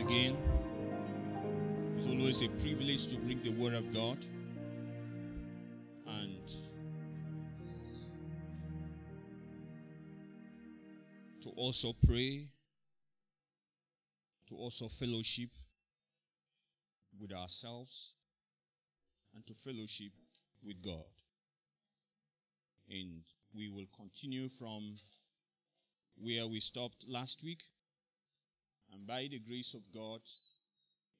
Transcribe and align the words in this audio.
again. 0.00 0.36
It's 1.96 2.06
always 2.06 2.42
a 2.42 2.48
privilege 2.48 3.08
to 3.08 3.16
bring 3.16 3.42
the 3.42 3.50
Word 3.50 3.74
of 3.74 3.92
God. 3.92 4.16
And 6.06 6.48
to 11.42 11.50
also 11.50 11.94
pray, 12.06 12.48
to 14.48 14.56
also 14.56 14.88
fellowship 14.88 15.50
with 17.20 17.32
ourselves, 17.32 18.14
and 19.34 19.46
to 19.46 19.54
fellowship 19.54 20.12
with 20.64 20.82
God. 20.82 21.12
And 22.88 23.22
we 23.54 23.68
will 23.68 23.86
continue 23.94 24.48
from 24.48 24.96
where 26.16 26.46
we 26.46 26.58
stopped 26.58 27.04
last 27.06 27.44
week. 27.44 27.64
And 28.92 29.06
by 29.06 29.28
the 29.30 29.38
grace 29.38 29.74
of 29.74 29.82
God, 29.92 30.20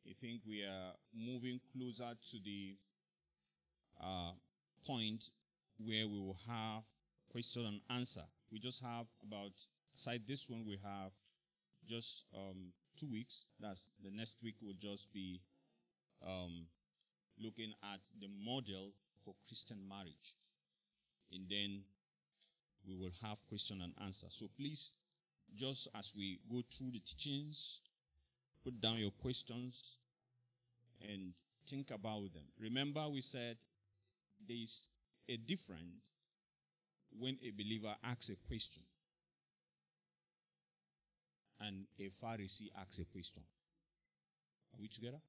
I 0.08 0.12
think 0.12 0.40
we 0.46 0.62
are 0.62 0.92
moving 1.14 1.60
closer 1.72 2.12
to 2.30 2.38
the 2.44 2.76
uh, 4.02 4.32
point 4.86 5.30
where 5.78 6.08
we 6.08 6.18
will 6.18 6.38
have 6.48 6.84
question 7.30 7.66
and 7.66 7.80
answer. 7.90 8.24
We 8.52 8.58
just 8.58 8.82
have 8.82 9.06
about, 9.22 9.52
aside 9.94 10.22
this 10.26 10.48
one, 10.48 10.64
we 10.66 10.78
have 10.82 11.12
just 11.86 12.24
um, 12.34 12.72
two 12.98 13.10
weeks. 13.10 13.46
That's 13.60 13.90
the 14.02 14.10
next 14.10 14.42
week 14.42 14.56
will 14.62 14.74
just 14.78 15.12
be 15.12 15.40
um, 16.26 16.66
looking 17.38 17.72
at 17.82 18.00
the 18.20 18.28
model 18.44 18.92
for 19.24 19.34
Christian 19.46 19.78
marriage. 19.88 20.34
And 21.32 21.46
then 21.48 21.82
we 22.86 22.94
will 22.94 23.12
have 23.22 23.46
question 23.48 23.80
and 23.82 23.92
answer. 24.04 24.26
So 24.30 24.48
please, 24.58 24.94
just 25.56 25.88
as 25.94 26.12
we 26.16 26.40
go 26.50 26.62
through 26.70 26.92
the 26.92 27.00
teachings, 27.00 27.80
put 28.64 28.80
down 28.80 28.98
your 28.98 29.10
questions 29.10 29.98
and 31.00 31.32
think 31.66 31.90
about 31.90 32.32
them. 32.32 32.44
Remember 32.58 33.08
we 33.08 33.20
said 33.20 33.56
there's 34.46 34.88
a 35.28 35.36
difference 35.36 36.02
when 37.18 37.38
a 37.44 37.50
believer 37.50 37.94
asks 38.04 38.28
a 38.28 38.36
question 38.46 38.82
and 41.60 41.86
a 41.98 42.10
Pharisee 42.24 42.70
asks 42.80 42.98
a 42.98 43.04
question. 43.04 43.42
Are 44.72 44.80
we 44.80 44.88
together? 44.88 45.20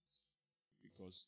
Because 0.82 1.28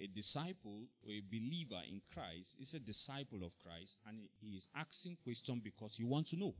a 0.00 0.06
disciple 0.06 0.88
or 1.06 1.12
a 1.12 1.22
believer 1.30 1.80
in 1.88 2.00
Christ 2.12 2.56
is 2.58 2.74
a 2.74 2.78
disciple 2.78 3.44
of 3.44 3.52
Christ 3.58 3.98
and 4.08 4.18
he 4.40 4.56
is 4.56 4.68
asking 4.74 5.18
question 5.22 5.60
because 5.62 5.96
he 5.96 6.04
wants 6.04 6.30
to 6.30 6.36
know. 6.36 6.54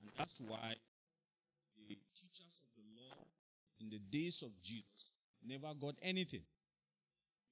And 0.00 0.10
that's 0.16 0.40
why 0.40 0.74
the 1.88 1.96
teachers 2.14 2.60
of 2.62 2.70
the 2.76 3.00
law 3.00 3.26
in 3.80 3.90
the 3.90 3.98
days 3.98 4.42
of 4.42 4.50
Jesus 4.62 5.10
never 5.46 5.74
got 5.74 5.94
anything. 6.02 6.42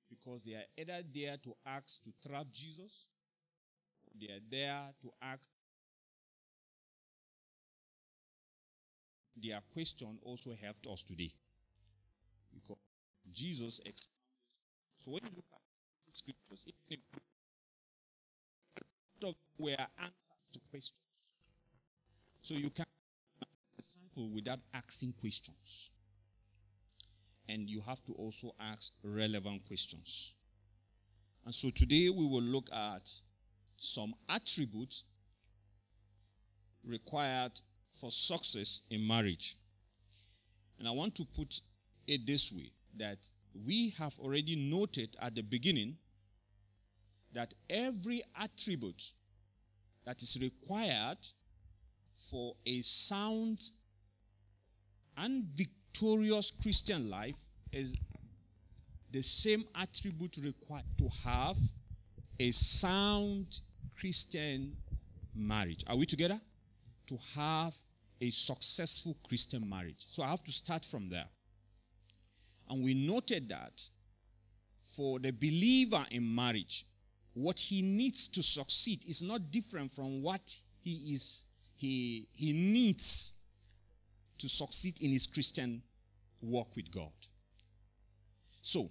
Because 0.09 0.43
they 0.45 0.53
are 0.53 0.67
either 0.79 1.03
there 1.13 1.37
to 1.43 1.55
ask 1.67 2.03
to 2.05 2.11
trap 2.27 2.47
Jesus, 2.53 3.09
they 4.21 4.33
are 4.33 4.41
there 4.51 4.95
to 5.03 5.11
ask. 5.21 5.51
Their 9.37 9.61
question 9.73 10.19
also 10.23 10.55
helped 10.63 10.87
us 10.87 11.03
today. 11.03 11.33
Because 12.55 12.79
Jesus 13.33 13.81
explained. 13.81 14.13
So 15.05 15.11
when 15.11 15.23
you 15.25 15.31
look 15.37 15.45
at 15.53 16.17
scriptures, 16.17 16.65
it 16.89 16.99
were 19.59 19.77
answers 19.99 20.47
to 20.53 20.61
questions. 20.71 21.06
So 22.47 22.55
you 22.55 22.71
can 22.71 22.87
disciple 23.77 24.31
without 24.31 24.61
asking 24.73 25.15
questions. 25.19 25.91
And 27.49 27.69
you 27.69 27.81
have 27.81 28.05
to 28.05 28.13
also 28.13 28.55
ask 28.61 28.93
relevant 29.03 29.67
questions. 29.67 30.33
And 31.45 31.53
so 31.53 31.71
today 31.71 32.09
we 32.09 32.25
will 32.25 32.45
look 32.45 32.71
at 32.73 33.11
some 33.79 34.15
attributes 34.29 35.07
required 36.85 37.61
for 37.91 38.13
success 38.13 38.83
in 38.91 39.05
marriage. 39.05 39.57
And 40.79 40.87
I 40.87 40.93
want 40.93 41.17
to 41.17 41.25
put 41.25 41.61
it 42.07 42.29
this 42.29 42.53
way 42.53 42.71
that 42.97 43.29
we 43.67 43.91
have 43.99 44.17
already 44.21 44.55
noted 44.55 45.17
at 45.21 45.35
the 45.35 45.43
beginning 45.43 45.97
that 47.33 47.55
every 47.69 48.23
attribute 48.41 49.03
that 50.05 50.23
is 50.23 50.39
required 50.41 51.19
for 52.17 52.55
a 52.65 52.81
sound 52.81 53.61
and 55.17 55.45
victorious 55.45 56.51
Christian 56.51 57.09
life 57.09 57.37
is 57.73 57.97
the 59.13 59.23
same 59.23 59.65
attribute 59.75 60.39
required 60.43 60.85
to 60.99 61.09
have 61.25 61.57
a 62.39 62.51
sound 62.51 63.61
Christian 63.99 64.77
marriage. 65.35 65.85
Are 65.87 65.97
we 65.97 66.07
together? 66.07 66.41
To 67.07 67.19
have 67.35 67.75
a 68.21 68.31
successful 68.31 69.17
Christian 69.29 69.69
marriage. 69.69 70.05
So 70.07 70.23
I 70.23 70.29
have 70.29 70.43
to 70.45 70.53
start 70.53 70.85
from 70.85 71.09
there. 71.09 71.29
And 72.69 72.83
we 72.83 72.95
noted 72.95 73.49
that 73.51 73.83
for 74.83 75.19
the 75.19 75.31
believer 75.31 76.05
in 76.11 76.35
marriage, 76.35 76.87
what 77.35 77.59
he 77.59 77.83
needs 77.83 78.29
to 78.29 78.43
succeed 78.43 79.05
is 79.07 79.23
not 79.23 79.51
different 79.51 79.93
from 79.93 80.23
what 80.23 80.57
he 80.83 81.15
is 81.15 81.45
he 81.77 82.29
he 82.35 82.53
needs 82.53 83.35
to 84.39 84.49
succeed 84.49 85.01
in 85.01 85.13
his 85.13 85.27
Christian 85.27 85.83
walk 86.41 86.75
with 86.77 86.91
God. 86.91 87.13
So, 88.61 88.91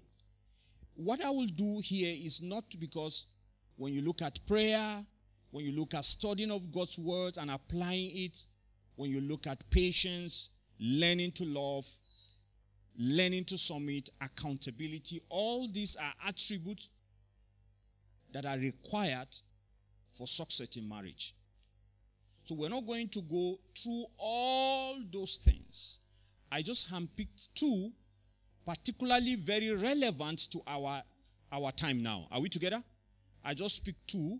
what 0.96 1.24
I 1.24 1.30
will 1.30 1.48
do 1.48 1.82
here 1.84 2.16
is 2.18 2.42
not 2.42 2.64
because 2.80 3.28
when 3.76 3.94
you 3.94 4.02
look 4.02 4.22
at 4.22 4.40
prayer, 4.48 5.04
when 5.52 5.66
you 5.66 5.72
look 5.72 5.94
at 5.94 6.06
studying 6.06 6.52
of 6.52 6.72
God's 6.72 6.98
word 6.98 7.38
and 7.38 7.52
applying 7.52 8.12
it, 8.14 8.38
when 8.96 9.10
you 9.10 9.22
look 9.22 9.48
at 9.48 9.70
patience, 9.70 10.50
learning 10.80 11.32
to 11.34 11.46
love, 11.46 11.86
learning 12.98 13.46
to 13.46 13.58
submit, 13.58 14.10
accountability, 14.22 15.22
all 15.30 15.68
these 15.68 15.96
are 15.98 16.14
attributes 16.28 16.90
that 18.34 18.46
are 18.46 18.58
required 18.58 19.28
for 20.14 20.28
success 20.28 20.76
in 20.78 20.88
marriage. 20.88 21.36
So 22.46 22.54
we're 22.54 22.70
not 22.70 22.86
going 22.86 23.10
to 23.10 23.22
go 23.24 23.58
through 23.76 24.06
all 24.20 24.98
those 25.12 25.38
things. 25.38 26.00
I 26.52 26.62
just 26.62 26.92
handpicked 26.94 27.50
two, 27.56 27.92
particularly 28.64 29.36
very 29.36 29.72
relevant 29.76 30.52
to 30.52 30.62
our, 30.68 31.02
our 31.52 31.72
time 31.72 32.04
now. 32.04 32.28
Are 32.32 32.40
we 32.40 32.50
together? 32.50 32.84
I 33.44 33.56
just 33.56 33.84
picked 33.84 34.08
two, 34.08 34.40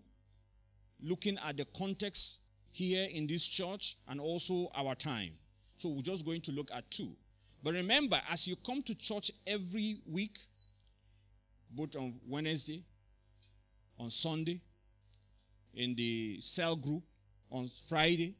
looking 1.02 1.36
at 1.44 1.56
the 1.56 1.64
context 1.76 2.42
here 2.70 3.08
in 3.12 3.26
this 3.26 3.44
church 3.44 3.96
and 4.06 4.20
also 4.20 4.70
our 4.76 4.94
time. 4.94 5.32
So 5.76 5.88
we're 5.88 6.02
just 6.02 6.24
going 6.24 6.42
to 6.42 6.52
look 6.52 6.70
at 6.72 6.88
two. 6.92 7.10
But 7.60 7.74
remember, 7.74 8.20
as 8.30 8.46
you 8.46 8.54
come 8.54 8.84
to 8.84 8.94
church 8.94 9.32
every 9.48 9.96
week, 10.08 10.38
both 11.72 11.96
on 11.96 12.14
Wednesday, 12.28 12.84
on 13.98 14.10
Sunday, 14.10 14.60
in 15.74 15.96
the 15.96 16.40
cell 16.40 16.76
group, 16.76 17.02
on 17.50 17.68
Friday, 17.88 18.34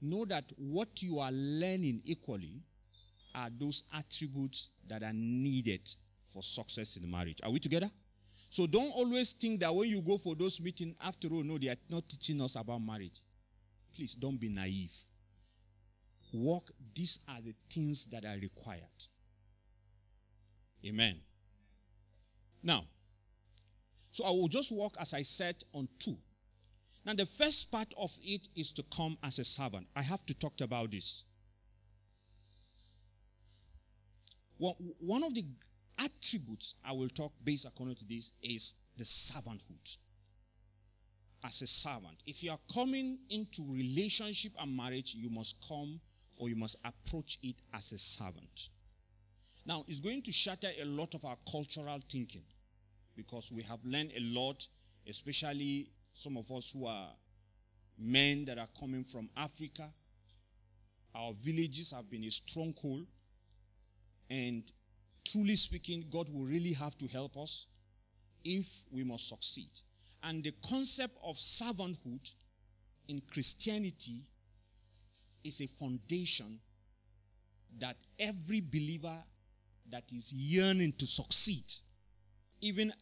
know 0.00 0.24
that 0.24 0.44
what 0.56 1.02
you 1.02 1.18
are 1.18 1.32
learning 1.32 2.00
equally 2.04 2.62
are 3.34 3.48
those 3.58 3.84
attributes 3.94 4.70
that 4.88 5.02
are 5.02 5.12
needed 5.12 5.88
for 6.24 6.42
success 6.42 6.96
in 6.96 7.10
marriage. 7.10 7.38
Are 7.42 7.50
we 7.50 7.58
together? 7.58 7.90
So 8.48 8.66
don't 8.66 8.90
always 8.90 9.32
think 9.32 9.60
that 9.60 9.72
when 9.72 9.88
you 9.88 10.02
go 10.02 10.18
for 10.18 10.34
those 10.34 10.60
meetings, 10.60 10.96
after 11.04 11.28
all, 11.28 11.44
no, 11.44 11.58
they 11.58 11.68
are 11.68 11.76
not 11.88 12.08
teaching 12.08 12.40
us 12.42 12.56
about 12.56 12.80
marriage. 12.80 13.20
Please 13.94 14.14
don't 14.14 14.40
be 14.40 14.48
naive. 14.48 14.92
Walk, 16.32 16.70
these 16.94 17.20
are 17.28 17.40
the 17.40 17.54
things 17.68 18.06
that 18.06 18.24
are 18.24 18.38
required. 18.40 18.82
Amen. 20.84 21.20
Now, 22.62 22.84
so 24.10 24.24
I 24.24 24.30
will 24.30 24.48
just 24.48 24.72
walk 24.72 24.96
as 24.98 25.14
I 25.14 25.22
said 25.22 25.56
on 25.72 25.88
two. 25.98 26.16
Now, 27.04 27.14
the 27.14 27.26
first 27.26 27.72
part 27.72 27.92
of 27.96 28.16
it 28.22 28.48
is 28.54 28.72
to 28.72 28.82
come 28.94 29.16
as 29.22 29.38
a 29.38 29.44
servant. 29.44 29.86
I 29.96 30.02
have 30.02 30.24
to 30.26 30.34
talk 30.34 30.60
about 30.60 30.90
this. 30.90 31.24
Well, 34.58 34.76
one 34.98 35.24
of 35.24 35.34
the 35.34 35.44
attributes 35.98 36.74
I 36.84 36.92
will 36.92 37.08
talk 37.08 37.32
based 37.42 37.64
according 37.64 37.96
to 37.96 38.04
this 38.04 38.32
is 38.42 38.74
the 38.96 39.04
servanthood. 39.04 39.96
As 41.42 41.62
a 41.62 41.66
servant, 41.66 42.18
if 42.26 42.42
you 42.42 42.50
are 42.50 42.58
coming 42.74 43.18
into 43.30 43.64
relationship 43.66 44.52
and 44.60 44.76
marriage, 44.76 45.14
you 45.14 45.30
must 45.30 45.56
come 45.66 45.98
or 46.36 46.50
you 46.50 46.56
must 46.56 46.76
approach 46.84 47.38
it 47.42 47.56
as 47.72 47.92
a 47.92 47.98
servant. 47.98 48.68
Now, 49.64 49.84
it's 49.88 50.00
going 50.00 50.20
to 50.22 50.32
shatter 50.32 50.70
a 50.80 50.84
lot 50.84 51.14
of 51.14 51.24
our 51.24 51.36
cultural 51.50 51.98
thinking 52.10 52.44
because 53.16 53.50
we 53.50 53.62
have 53.62 53.78
learned 53.84 54.12
a 54.14 54.20
lot, 54.20 54.66
especially 55.08 55.90
some 56.20 56.36
of 56.36 56.50
us 56.52 56.72
who 56.72 56.86
are 56.86 57.08
men 57.98 58.44
that 58.44 58.58
are 58.58 58.68
coming 58.78 59.04
from 59.04 59.28
Africa. 59.36 59.88
Our 61.14 61.32
villages 61.32 61.90
have 61.92 62.08
been 62.10 62.24
a 62.24 62.30
stronghold 62.30 63.06
And 64.30 64.62
truly 65.24 65.56
speaking, 65.56 66.04
God 66.10 66.32
will 66.32 66.44
really 66.44 66.72
have 66.74 66.96
to 66.98 67.08
help 67.08 67.36
us 67.36 67.66
if 68.44 68.84
we 68.92 69.02
must 69.02 69.28
succeed. 69.28 69.70
And 70.22 70.44
the 70.44 70.52
concept 70.68 71.16
of 71.24 71.36
servanthood 71.36 72.32
in 73.08 73.20
Christianity 73.32 74.22
is 75.42 75.60
a 75.60 75.66
foundation 75.66 76.60
that 77.80 77.96
every 78.18 78.60
believer 78.60 79.16
that 79.90 80.04
is 80.14 80.32
yearning 80.32 80.92
to 80.98 81.06
succeed, 81.06 81.64
even 82.60 82.92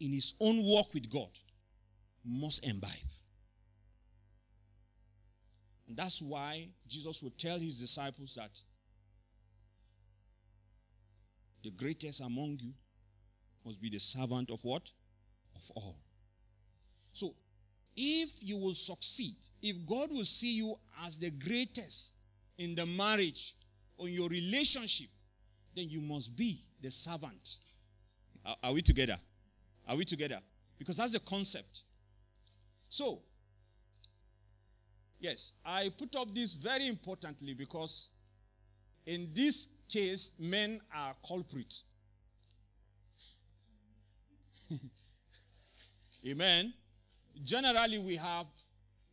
in 0.00 0.12
his 0.12 0.32
own 0.40 0.62
walk 0.62 0.94
with 0.94 1.10
God, 1.10 1.28
must 2.28 2.64
imbibe. 2.64 2.92
And 5.86 5.96
that's 5.96 6.20
why 6.20 6.68
Jesus 6.86 7.22
would 7.22 7.38
tell 7.38 7.58
his 7.58 7.80
disciples 7.80 8.34
that 8.34 8.60
the 11.64 11.70
greatest 11.70 12.20
among 12.20 12.58
you 12.60 12.72
must 13.64 13.80
be 13.80 13.88
the 13.88 13.98
servant 13.98 14.50
of 14.50 14.62
what? 14.64 14.90
Of 15.56 15.70
all. 15.74 15.96
So, 17.12 17.34
if 17.96 18.30
you 18.42 18.58
will 18.58 18.74
succeed, 18.74 19.34
if 19.60 19.76
God 19.84 20.10
will 20.10 20.24
see 20.24 20.58
you 20.58 20.78
as 21.04 21.18
the 21.18 21.30
greatest 21.30 22.12
in 22.58 22.74
the 22.74 22.86
marriage 22.86 23.56
or 23.96 24.08
your 24.08 24.28
relationship, 24.28 25.08
then 25.74 25.88
you 25.88 26.00
must 26.00 26.36
be 26.36 26.62
the 26.80 26.90
servant. 26.90 27.56
Are, 28.44 28.56
are 28.62 28.72
we 28.72 28.82
together? 28.82 29.18
Are 29.88 29.96
we 29.96 30.04
together? 30.04 30.38
Because 30.78 30.98
that's 30.98 31.14
the 31.14 31.20
concept. 31.20 31.82
So, 32.88 33.20
yes, 35.20 35.54
I 35.64 35.90
put 35.96 36.16
up 36.16 36.34
this 36.34 36.54
very 36.54 36.86
importantly 36.88 37.54
because 37.54 38.10
in 39.06 39.30
this 39.32 39.68
case, 39.88 40.32
men 40.38 40.80
are 40.94 41.14
culprits. 41.26 41.84
Amen. 46.26 46.74
Generally, 47.42 47.98
we 47.98 48.16
have 48.16 48.46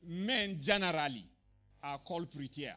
men 0.03 0.57
generally 0.61 1.25
are 1.83 1.99
culprit 2.05 2.55
here. 2.55 2.75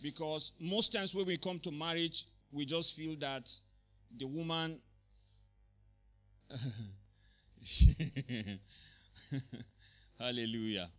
Because 0.00 0.52
most 0.58 0.92
times 0.92 1.14
when 1.14 1.26
we 1.26 1.36
come 1.36 1.58
to 1.60 1.70
marriage, 1.70 2.26
we 2.50 2.64
just 2.64 2.96
feel 2.96 3.16
that 3.16 3.48
the 4.16 4.26
woman 4.26 4.78
Hallelujah. 10.18 10.90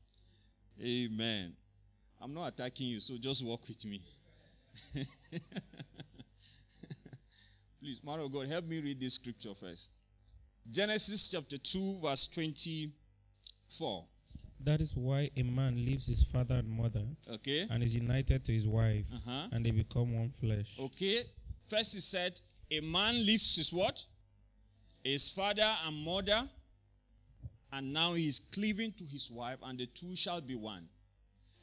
Amen. 0.82 1.54
I'm 2.22 2.34
not 2.34 2.48
attacking 2.48 2.88
you, 2.88 3.00
so 3.00 3.18
just 3.18 3.44
walk 3.46 3.68
with 3.68 3.84
me. 3.86 4.02
Please, 7.80 8.00
man 8.04 8.20
of 8.20 8.32
God, 8.32 8.48
help 8.48 8.66
me 8.66 8.80
read 8.80 9.00
this 9.00 9.16
scripture 9.16 9.54
first. 9.54 9.94
Genesis 10.70 11.28
chapter 11.28 11.58
2, 11.58 12.00
verse 12.02 12.28
24. 12.28 14.06
That 14.62 14.80
is 14.80 14.96
why 14.96 15.30
a 15.36 15.44
man 15.44 15.76
leaves 15.76 16.08
his 16.08 16.24
father 16.24 16.56
and 16.56 16.70
mother 16.70 17.04
Okay. 17.30 17.68
and 17.70 17.84
is 17.84 17.94
united 17.94 18.46
to 18.46 18.54
his 18.54 18.66
wife, 18.66 19.04
Uh-huh. 19.14 19.48
and 19.52 19.66
they 19.66 19.72
become 19.72 20.14
one 20.18 20.30
flesh. 20.30 20.78
Okay. 20.80 21.24
First 21.68 21.94
he 21.96 22.00
said, 22.00 22.40
a 22.72 22.80
man 22.80 23.26
leaves 23.26 23.58
his 23.58 23.74
what? 23.74 24.06
His 25.04 25.30
father 25.30 25.76
and 25.86 26.06
mother, 26.06 26.48
and 27.74 27.92
now 27.92 28.14
he 28.14 28.28
is 28.28 28.40
cleaving 28.40 28.94
to 28.94 29.04
his 29.04 29.32
wife, 29.32 29.58
and 29.64 29.80
the 29.80 29.88
two 29.88 30.16
shall 30.16 30.42
be 30.42 30.56
one. 30.56 30.86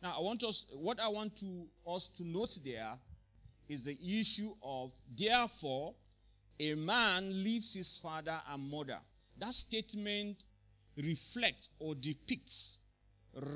Now 0.03 0.15
I 0.19 0.21
want 0.21 0.43
us 0.43 0.67
what 0.73 0.99
I 0.99 1.09
want 1.09 1.37
to 1.37 1.67
us 1.87 2.09
to 2.09 2.25
note 2.25 2.59
there 2.65 2.93
is 3.69 3.85
the 3.85 3.97
issue 4.05 4.53
of 4.63 4.91
therefore 5.17 5.95
a 6.59 6.75
man 6.75 7.31
leaves 7.45 7.75
his 7.75 7.97
father 7.97 8.41
and 8.53 8.71
mother. 8.71 8.99
That 9.39 9.55
statement 9.55 10.45
reflects 10.97 11.71
or 11.79 11.95
depicts 11.95 12.81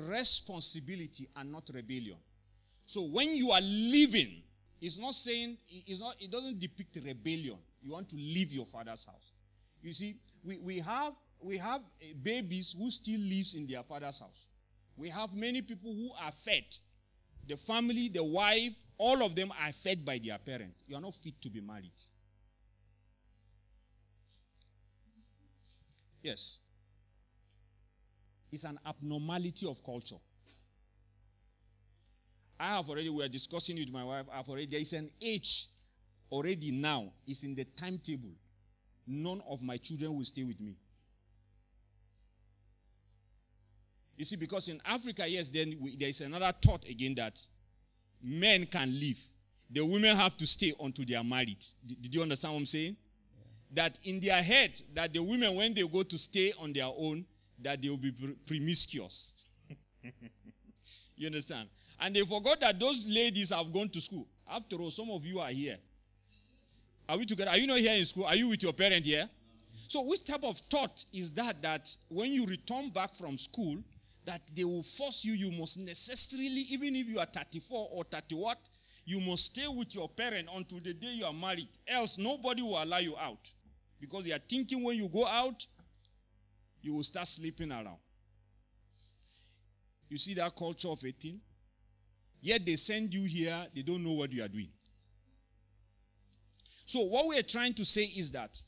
responsibility 0.07 1.27
and 1.35 1.51
not 1.51 1.69
rebellion. 1.73 2.17
So 2.85 3.01
when 3.01 3.35
you 3.35 3.51
are 3.51 3.61
leaving, 3.61 4.43
it's 4.81 4.97
not 4.97 5.13
saying 5.13 5.57
it's 5.67 5.99
not 5.99 6.15
it 6.19 6.31
doesn't 6.31 6.59
depict 6.59 6.97
rebellion. 7.03 7.57
You 7.81 7.91
want 7.91 8.07
to 8.09 8.15
leave 8.15 8.53
your 8.53 8.65
father's 8.65 9.05
house. 9.05 9.33
You 9.81 9.93
see, 9.93 10.15
we, 10.43 10.57
we 10.57 10.79
have 10.79 11.13
we 11.45 11.57
have 11.57 11.81
eh, 12.01 12.13
babies 12.21 12.75
who 12.77 12.89
still 12.89 13.19
lives 13.19 13.53
in 13.53 13.67
their 13.67 13.83
father's 13.83 14.19
house. 14.19 14.47
We 14.97 15.09
have 15.09 15.33
many 15.33 15.61
people 15.61 15.93
who 15.93 16.09
are 16.25 16.31
fed. 16.31 16.63
The 17.47 17.55
family, 17.55 18.09
the 18.09 18.23
wife, 18.23 18.73
all 18.97 19.23
of 19.23 19.35
them 19.35 19.51
are 19.51 19.71
fed 19.71 20.03
by 20.03 20.19
their 20.23 20.37
parent. 20.39 20.73
You 20.87 20.95
are 20.95 21.01
not 21.01 21.13
fit 21.13 21.39
to 21.41 21.49
be 21.49 21.61
married. 21.61 21.91
Yes. 26.23 26.59
It's 28.51 28.63
an 28.63 28.79
abnormality 28.85 29.67
of 29.67 29.83
culture. 29.83 30.15
I 32.59 32.77
have 32.77 32.89
already, 32.89 33.09
we 33.09 33.23
are 33.23 33.27
discussing 33.29 33.77
with 33.77 33.91
my 33.91 34.03
wife, 34.03 34.25
I've 34.33 34.49
already, 34.49 34.65
there 34.65 34.79
is 34.79 34.93
an 34.93 35.11
age 35.21 35.67
already 36.31 36.71
now, 36.71 37.11
it's 37.27 37.43
in 37.43 37.53
the 37.53 37.65
timetable. 37.65 38.31
None 39.05 39.41
of 39.47 39.61
my 39.61 39.77
children 39.77 40.15
will 40.15 40.25
stay 40.25 40.43
with 40.43 40.59
me. 40.59 40.77
You 44.17 44.25
see, 44.25 44.35
because 44.35 44.69
in 44.69 44.81
Africa, 44.85 45.25
yes, 45.27 45.49
then 45.49 45.75
we, 45.79 45.95
there 45.97 46.09
is 46.09 46.21
another 46.21 46.51
thought 46.61 46.87
again 46.87 47.15
that 47.15 47.39
men 48.23 48.65
can 48.65 48.89
leave. 48.91 49.21
The 49.69 49.85
women 49.85 50.15
have 50.15 50.37
to 50.37 50.47
stay 50.47 50.73
until 50.79 51.05
they 51.05 51.15
are 51.15 51.23
married. 51.23 51.63
Did, 51.85 52.01
did 52.01 52.15
you 52.15 52.21
understand 52.21 52.53
what 52.53 52.59
I'm 52.61 52.65
saying? 52.65 52.95
That 53.73 53.99
in 54.03 54.19
their 54.19 54.41
head, 54.41 54.79
that 54.93 55.13
the 55.13 55.21
women, 55.21 55.53
when 55.55 55.73
they 55.73 55.85
go 55.85 56.03
to 56.03 56.17
stay 56.17 56.53
on 56.59 56.71
their 56.71 56.85
own, 56.85 57.25
that 57.61 57.81
they 57.81 57.89
will 57.89 57.97
be 57.97 58.11
promiscuous. 58.45 59.33
you 61.15 61.27
understand? 61.27 61.67
And 61.99 62.15
they 62.15 62.21
forgot 62.21 62.61
that 62.61 62.79
those 62.79 63.05
ladies 63.05 63.49
have 63.49 63.71
gone 63.73 63.89
to 63.89 64.01
school. 64.01 64.27
After 64.49 64.77
all, 64.77 64.91
some 64.91 65.09
of 65.09 65.25
you 65.25 65.39
are 65.39 65.49
here. 65.49 65.77
Are 67.07 67.17
we 67.17 67.25
together? 67.25 67.51
Are 67.51 67.57
you 67.57 67.67
not 67.67 67.79
here 67.79 67.95
in 67.95 68.05
school? 68.05 68.25
Are 68.25 68.35
you 68.35 68.49
with 68.49 68.63
your 68.63 68.73
parent 68.73 69.05
here? 69.05 69.29
So, 69.87 70.01
which 70.03 70.23
type 70.25 70.43
of 70.43 70.57
thought 70.57 71.05
is 71.13 71.31
that? 71.31 71.61
That 71.61 71.95
when 72.09 72.31
you 72.31 72.45
return 72.45 72.89
back 72.89 73.13
from 73.13 73.37
school, 73.37 73.77
that 74.25 74.41
they 74.55 74.63
will 74.63 74.83
force 74.83 75.23
you, 75.23 75.33
you 75.33 75.51
must 75.57 75.79
necessarily, 75.79 76.65
even 76.69 76.95
if 76.95 77.07
you 77.07 77.19
are 77.19 77.25
34 77.25 77.89
or 77.91 78.03
30 78.03 78.35
what, 78.35 78.57
you 79.05 79.19
must 79.21 79.45
stay 79.45 79.67
with 79.67 79.93
your 79.93 80.09
parent 80.09 80.47
until 80.53 80.79
the 80.79 80.93
day 80.93 81.13
you 81.13 81.25
are 81.25 81.33
married. 81.33 81.69
Else, 81.87 82.17
nobody 82.17 82.61
will 82.63 82.81
allow 82.81 82.97
you 82.97 83.15
out. 83.17 83.51
Because 83.99 84.25
they 84.25 84.31
are 84.31 84.39
thinking 84.39 84.83
when 84.83 84.97
you 84.97 85.07
go 85.07 85.25
out, 85.27 85.65
you 86.81 86.93
will 86.93 87.03
start 87.03 87.27
sleeping 87.27 87.71
around. 87.71 87.97
You 90.09 90.17
see 90.17 90.33
that 90.35 90.55
culture 90.55 90.89
of 90.89 91.03
18? 91.03 91.39
Yet 92.41 92.65
they 92.65 92.75
send 92.75 93.13
you 93.13 93.23
here, 93.23 93.65
they 93.73 93.81
don't 93.81 94.03
know 94.03 94.13
what 94.13 94.31
you 94.31 94.43
are 94.43 94.47
doing. 94.47 94.69
So, 96.85 97.01
what 97.01 97.27
we 97.27 97.39
are 97.39 97.43
trying 97.43 97.73
to 97.73 97.85
say 97.85 98.03
is 98.03 98.31
that 98.31 98.61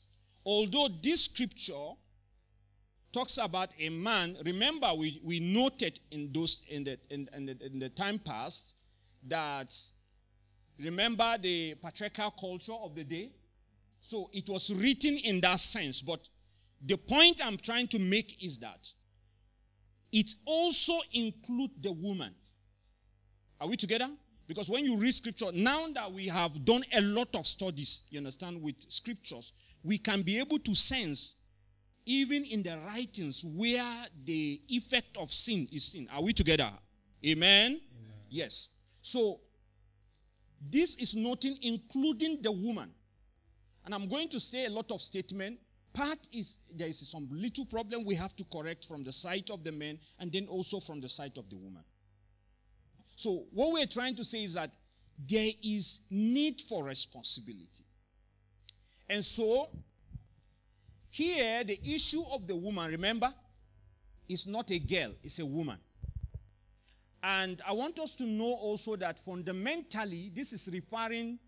although 0.44 0.88
this 1.00 1.26
scripture 1.26 1.92
talks 3.12 3.38
about 3.38 3.70
a 3.78 3.88
man, 3.88 4.36
remember 4.44 4.88
we, 4.96 5.20
we 5.24 5.40
noted 5.40 5.98
in 6.10 6.30
those 6.32 6.62
in 6.68 6.84
the, 6.84 6.98
in, 7.10 7.28
in, 7.34 7.46
the, 7.46 7.66
in 7.66 7.78
the 7.78 7.88
time 7.88 8.18
past 8.18 8.76
that 9.26 9.74
remember 10.78 11.36
the 11.38 11.74
patriarchal 11.82 12.30
culture 12.32 12.74
of 12.82 12.94
the 12.94 13.04
day? 13.04 13.30
So 14.00 14.30
it 14.32 14.48
was 14.48 14.72
written 14.72 15.18
in 15.24 15.40
that 15.40 15.58
sense, 15.60 16.02
but 16.02 16.28
the 16.84 16.96
point 16.96 17.40
I'm 17.44 17.56
trying 17.56 17.88
to 17.88 17.98
make 17.98 18.44
is 18.44 18.58
that 18.60 18.88
it 20.12 20.30
also 20.46 20.94
includes 21.12 21.74
the 21.80 21.92
woman. 21.92 22.34
Are 23.60 23.68
we 23.68 23.76
together? 23.76 24.08
Because 24.46 24.70
when 24.70 24.84
you 24.84 24.96
read 24.96 25.12
scripture, 25.12 25.52
now 25.52 25.88
that 25.92 26.10
we 26.10 26.26
have 26.26 26.64
done 26.64 26.82
a 26.96 27.02
lot 27.02 27.34
of 27.34 27.46
studies, 27.46 28.04
you 28.08 28.18
understand, 28.18 28.62
with 28.62 28.76
scriptures, 28.90 29.52
we 29.82 29.98
can 29.98 30.22
be 30.22 30.38
able 30.38 30.58
to 30.60 30.74
sense, 30.74 31.34
even 32.08 32.42
in 32.46 32.62
the 32.62 32.78
writings, 32.86 33.44
where 33.44 34.06
the 34.24 34.60
effect 34.68 35.18
of 35.18 35.30
sin 35.30 35.68
is 35.70 35.84
seen. 35.84 36.08
Are 36.10 36.22
we 36.22 36.32
together? 36.32 36.70
Amen? 37.24 37.72
Amen. 37.72 37.80
Yes. 38.30 38.70
So, 39.02 39.40
this 40.70 40.96
is 40.96 41.14
noting 41.14 41.58
including 41.60 42.40
the 42.40 42.50
woman. 42.50 42.90
And 43.84 43.94
I'm 43.94 44.08
going 44.08 44.28
to 44.30 44.40
say 44.40 44.64
a 44.64 44.70
lot 44.70 44.90
of 44.90 45.02
statement. 45.02 45.58
Part 45.92 46.18
is 46.32 46.58
there 46.74 46.88
is 46.88 47.06
some 47.10 47.28
little 47.30 47.66
problem 47.66 48.04
we 48.04 48.14
have 48.14 48.34
to 48.36 48.44
correct 48.44 48.86
from 48.86 49.04
the 49.04 49.12
side 49.12 49.50
of 49.50 49.62
the 49.62 49.72
man 49.72 49.98
and 50.18 50.32
then 50.32 50.46
also 50.46 50.80
from 50.80 51.00
the 51.00 51.08
side 51.08 51.36
of 51.36 51.48
the 51.50 51.56
woman. 51.56 51.84
So 53.16 53.44
what 53.52 53.72
we're 53.72 53.86
trying 53.86 54.14
to 54.16 54.24
say 54.24 54.44
is 54.44 54.54
that 54.54 54.72
there 55.26 55.50
is 55.62 56.00
need 56.10 56.60
for 56.62 56.84
responsibility. 56.84 57.84
And 59.10 59.24
so 59.24 59.68
here 61.10 61.64
the 61.64 61.78
issue 61.84 62.22
of 62.32 62.46
the 62.46 62.56
woman, 62.56 62.90
remember, 62.90 63.32
is 64.28 64.46
not 64.46 64.70
a 64.70 64.78
girl, 64.78 65.12
it's 65.22 65.38
a 65.38 65.46
woman. 65.46 65.78
And 67.22 67.60
I 67.66 67.72
want 67.72 67.98
us 67.98 68.14
to 68.16 68.24
know 68.24 68.54
also 68.60 68.96
that 68.96 69.18
fundamentally 69.18 70.30
this 70.34 70.52
is 70.52 70.68
referring, 70.72 71.38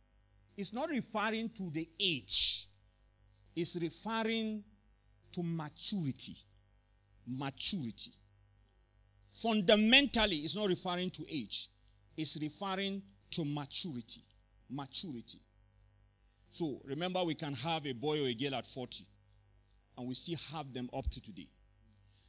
it's 0.57 0.73
not 0.73 0.89
referring 0.89 1.51
to 1.51 1.71
the 1.71 1.89
age, 2.01 2.67
it's 3.55 3.77
referring 3.81 4.65
to 5.33 5.43
maturity. 5.43 6.37
Maturity. 7.27 8.13
Fundamentally, 9.29 10.37
it's 10.37 10.57
not 10.57 10.69
referring 10.69 11.11
to 11.11 11.25
age, 11.31 11.69
it's 12.17 12.37
referring 12.41 13.03
to 13.31 13.45
maturity. 13.45 14.23
Maturity. 14.69 15.41
So 16.49 16.81
remember, 16.85 17.23
we 17.25 17.35
can 17.35 17.55
have 17.55 17.87
a 17.87 17.93
boy 17.93 18.25
or 18.25 18.27
a 18.27 18.35
girl 18.35 18.57
at 18.57 18.67
40, 18.67 19.05
and 19.97 20.07
we 20.07 20.15
still 20.15 20.39
have 20.53 20.73
them 20.73 20.89
up 20.97 21.09
to 21.11 21.21
today. 21.21 21.49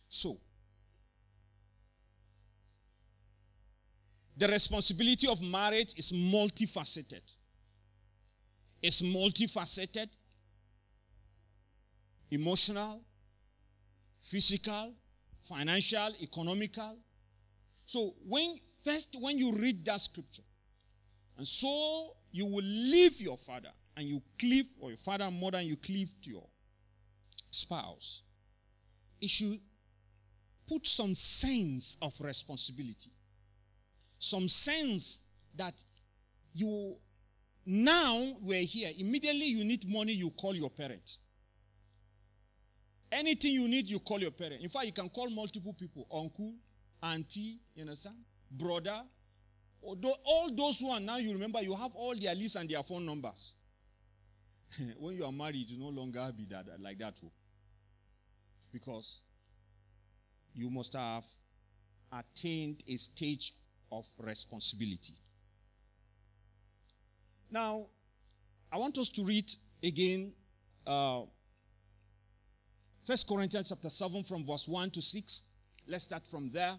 So, 0.09 0.37
the 4.35 4.47
responsibility 4.47 5.27
of 5.27 5.41
marriage 5.41 5.93
is 5.97 6.11
multifaceted. 6.11 7.21
It's 8.81 9.01
multifaceted 9.01 10.07
emotional, 12.31 13.01
physical, 14.19 14.93
financial, 15.41 16.15
economical. 16.21 16.97
So 17.85 18.15
when 18.25 18.57
first 18.83 19.17
when 19.19 19.37
you 19.37 19.53
read 19.53 19.85
that 19.85 19.99
scripture, 19.99 20.43
and 21.37 21.45
so 21.45 22.13
you 22.31 22.45
will 22.45 22.63
leave 22.63 23.19
your 23.19 23.37
father 23.37 23.71
and 23.97 24.07
you 24.07 24.21
cleave 24.39 24.67
or 24.79 24.89
your 24.89 24.97
father 24.97 25.29
mother 25.29 25.57
and 25.57 25.67
you 25.67 25.75
cleave 25.75 26.13
to 26.23 26.29
your 26.29 26.47
spouse. 27.51 28.23
It 29.21 29.29
should 29.29 29.59
put 30.67 30.87
some 30.87 31.13
sense 31.13 31.97
of 32.01 32.19
responsibility. 32.21 33.11
Some 34.17 34.47
sense 34.47 35.25
that 35.55 35.83
you 36.53 36.95
now 37.65 38.33
we're 38.41 38.63
here. 38.63 38.91
Immediately 38.97 39.45
you 39.45 39.63
need 39.63 39.87
money, 39.87 40.13
you 40.13 40.31
call 40.31 40.55
your 40.55 40.69
parents. 40.69 41.19
Anything 43.11 43.51
you 43.53 43.67
need, 43.67 43.89
you 43.89 43.99
call 43.99 44.19
your 44.19 44.31
parent. 44.31 44.61
In 44.61 44.69
fact, 44.69 44.85
you 44.85 44.93
can 44.93 45.09
call 45.09 45.29
multiple 45.29 45.73
people 45.73 46.07
uncle, 46.11 46.53
auntie, 47.03 47.59
you 47.75 47.81
understand? 47.81 48.15
Brother. 48.49 49.01
All 49.81 50.49
those 50.55 50.79
who 50.79 50.89
are 50.91 50.99
now, 50.99 51.17
you 51.17 51.33
remember, 51.33 51.61
you 51.61 51.75
have 51.75 51.91
all 51.95 52.15
their 52.15 52.35
lists 52.35 52.55
and 52.55 52.69
their 52.69 52.83
phone 52.83 53.05
numbers. 53.05 53.57
when 54.99 55.15
you 55.15 55.25
are 55.25 55.31
married, 55.31 55.69
you 55.69 55.79
no 55.79 55.89
longer 55.89 56.31
be 56.35 56.45
that 56.45 56.65
like 56.79 56.99
that. 56.99 57.15
Oh. 57.25 57.31
Because 58.71 59.23
you 60.53 60.69
must 60.69 60.93
have 60.93 61.25
attained 62.11 62.83
a 62.87 62.95
stage 62.97 63.53
of 63.91 64.05
responsibility. 64.19 65.13
Now, 67.49 67.87
I 68.71 68.77
want 68.77 68.97
us 68.97 69.09
to 69.09 69.23
read 69.23 69.49
again 69.83 70.31
uh, 70.87 71.21
First 73.03 73.27
Corinthians 73.27 73.69
chapter 73.69 73.89
7 73.89 74.23
from 74.23 74.45
verse 74.45 74.67
1 74.67 74.91
to 74.91 75.01
6. 75.01 75.45
Let's 75.87 76.05
start 76.05 76.25
from 76.27 76.49
there. 76.51 76.73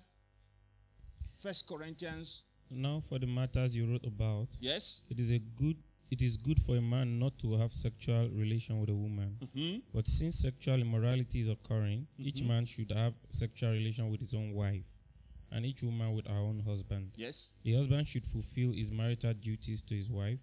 First 1.36 1.68
Corinthians. 1.68 2.44
Now 2.70 3.02
for 3.08 3.18
the 3.18 3.26
matters 3.26 3.76
you 3.76 3.90
wrote 3.90 4.06
about. 4.06 4.48
Yes. 4.60 5.04
It 5.10 5.18
is 5.18 5.30
a 5.30 5.38
good 5.38 5.76
it 6.12 6.20
is 6.22 6.36
good 6.36 6.60
for 6.62 6.76
a 6.76 6.80
man 6.82 7.18
not 7.18 7.38
to 7.38 7.56
have 7.58 7.72
sexual 7.72 8.28
relation 8.28 8.78
with 8.80 8.90
a 8.90 8.94
woman. 8.94 9.30
Mm-hmm. 9.40 9.78
But 9.94 10.06
since 10.06 10.36
sexual 10.40 10.80
immorality 10.80 11.40
is 11.40 11.48
occurring, 11.48 12.06
each 12.18 12.42
Mhm. 12.42 12.46
man 12.48 12.64
should 12.66 12.90
have 12.92 13.14
sexual 13.30 13.70
relation 13.72 14.10
with 14.10 14.20
his 14.20 14.34
own 14.34 14.52
wife, 14.52 14.84
and 15.50 15.64
each 15.64 15.82
woman 15.82 16.12
with 16.14 16.26
her 16.26 16.42
own 16.48 16.60
husband. 16.60 17.12
Yes. 17.16 17.54
The 17.62 17.72
husband 17.74 18.06
should 18.08 18.26
fulfill 18.26 18.72
his 18.72 18.90
marital 18.90 19.32
duties 19.34 19.82
to 19.82 19.94
his 19.96 20.10
wife, 20.10 20.40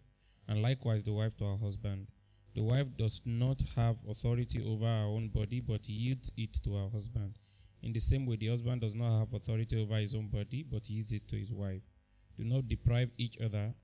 and 0.47 0.61
likewise 0.63 1.03
the 1.03 1.13
wife 1.13 1.37
to 1.37 1.45
her 1.45 1.57
husband. 1.57 2.07
The 2.55 2.63
wife 2.63 2.87
does 2.97 3.21
not 3.25 3.61
have 3.75 3.97
authority 4.07 4.63
over 4.63 4.85
her 4.85 5.05
own 5.05 5.29
body, 5.29 5.59
but 5.61 5.87
yields 5.87 6.31
it 6.35 6.53
to 6.63 6.73
her 6.73 6.89
husband. 6.89 7.37
In 7.83 7.93
the 7.93 7.99
same 7.99 8.25
way, 8.25 8.37
the 8.37 8.47
husband 8.47 8.81
does 8.81 8.95
not 8.95 9.19
have 9.19 9.33
authority 9.33 9.77
over 9.79 9.97
his 9.97 10.15
own 10.15 10.29
body, 10.29 10.63
but 10.63 10.89
yields 10.89 11.13
it 11.13 11.27
to 11.27 11.37
his 11.37 11.53
wife. 11.53 11.83
Do 12.37 12.43
not 12.43 12.67
deprive 12.67 13.11
each 13.17 13.37
other, 13.37 13.75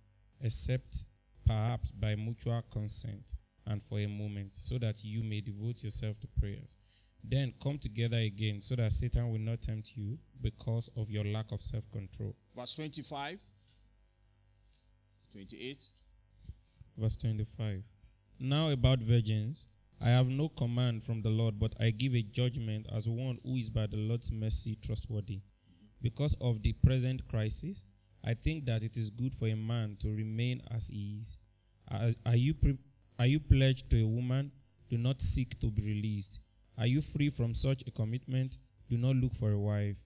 except 0.41 1.05
perhaps 1.45 1.91
by 1.91 2.15
mutual 2.15 2.61
consent 2.71 3.33
and 3.65 3.81
for 3.81 3.99
a 3.99 4.07
moment, 4.07 4.51
so 4.53 4.77
that 4.77 5.03
you 5.03 5.23
may 5.23 5.41
devote 5.41 5.83
yourself 5.83 6.19
to 6.19 6.27
prayers. 6.39 6.77
Then 7.23 7.53
come 7.61 7.79
together 7.79 8.17
again, 8.17 8.61
so 8.61 8.75
that 8.75 8.91
Satan 8.91 9.31
will 9.31 9.39
not 9.39 9.61
tempt 9.61 9.93
you 9.95 10.19
because 10.41 10.89
of 10.95 11.09
your 11.09 11.23
lack 11.25 11.51
of 11.51 11.61
self 11.61 11.83
control. 11.91 12.35
Verse 12.55 12.75
25. 12.75 13.39
28. 15.31 15.89
Verse 16.97 17.15
25. 17.17 17.83
Now 18.39 18.69
about 18.69 18.99
virgins, 18.99 19.67
I 20.01 20.09
have 20.09 20.27
no 20.27 20.49
command 20.49 21.03
from 21.03 21.21
the 21.21 21.29
Lord, 21.29 21.59
but 21.59 21.73
I 21.79 21.89
give 21.89 22.13
a 22.15 22.21
judgment 22.21 22.85
as 22.93 23.07
one 23.07 23.39
who 23.43 23.55
is 23.55 23.69
by 23.69 23.87
the 23.87 23.97
Lord's 23.97 24.31
mercy 24.31 24.77
trustworthy. 24.81 25.41
Because 26.01 26.35
of 26.39 26.61
the 26.61 26.73
present 26.73 27.27
crisis, 27.27 27.83
I 28.25 28.33
think 28.33 28.65
that 28.65 28.83
it 28.83 28.97
is 28.97 29.11
good 29.11 29.35
for 29.35 29.47
a 29.47 29.55
man 29.55 29.97
to 30.01 30.09
remain 30.09 30.61
as 30.71 30.87
he 30.87 31.19
is. 31.19 31.37
Are, 31.91 32.13
are 32.25 32.35
you 32.35 32.55
pre- 32.55 32.79
are 33.19 33.27
you 33.27 33.39
pledged 33.39 33.89
to 33.91 34.01
a 34.01 34.07
woman? 34.07 34.51
Do 34.89 34.97
not 34.97 35.21
seek 35.21 35.59
to 35.59 35.67
be 35.67 35.83
released. 35.83 36.39
Are 36.77 36.87
you 36.87 37.01
free 37.01 37.29
from 37.29 37.53
such 37.53 37.83
a 37.87 37.91
commitment? 37.91 38.57
Do 38.89 38.97
not 38.97 39.15
look 39.15 39.35
for 39.35 39.51
a 39.51 39.59
wife. 39.59 39.97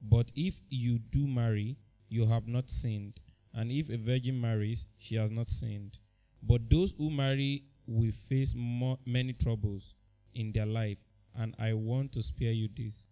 But 0.00 0.30
if 0.36 0.60
you 0.70 0.98
do 0.98 1.26
marry, 1.26 1.76
you 2.08 2.26
have 2.26 2.46
not 2.46 2.70
sinned. 2.70 3.20
And 3.52 3.72
if 3.72 3.90
a 3.90 3.96
virgin 3.96 4.40
marries, 4.40 4.86
she 4.98 5.16
has 5.16 5.30
not 5.30 5.48
sinned. 5.48 5.98
But 6.42 6.70
those 6.70 6.94
who 6.96 7.10
marry 7.10 7.64
will 7.86 8.12
face 8.12 8.54
many 8.54 9.32
troubles 9.32 9.94
in 10.34 10.52
their 10.52 10.66
life, 10.66 10.98
and 11.34 11.54
I 11.58 11.72
want 11.72 12.12
to 12.12 12.22
spare 12.22 12.52
you 12.52 12.68
this. 12.74 13.06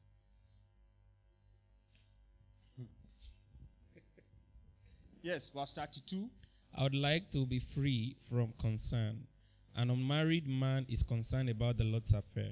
Yes. 5.24 5.48
Verse 5.48 5.72
32. 5.72 6.28
I 6.76 6.82
would 6.82 6.94
like 6.94 7.30
to 7.30 7.46
be 7.46 7.58
free 7.58 8.14
from 8.28 8.52
concern. 8.60 9.26
An 9.74 9.88
unmarried 9.90 10.46
man 10.46 10.84
is 10.86 11.02
concerned 11.02 11.48
about 11.48 11.78
the 11.78 11.84
Lord's 11.84 12.12
affair. 12.12 12.50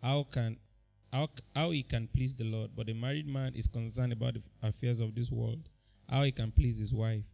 How 0.00 0.22
can 0.30 0.56
how, 1.12 1.28
how 1.54 1.72
he 1.72 1.82
can 1.82 2.06
please 2.06 2.36
the 2.36 2.44
Lord, 2.44 2.70
but 2.76 2.88
a 2.88 2.94
married 2.94 3.26
man 3.26 3.54
is 3.56 3.66
concerned 3.66 4.12
about 4.12 4.34
the 4.34 4.42
affairs 4.62 5.00
of 5.00 5.14
this 5.16 5.30
world, 5.30 5.68
how 6.08 6.22
he 6.22 6.30
can 6.30 6.52
please 6.52 6.78
his 6.78 6.94
wife, 6.94 7.24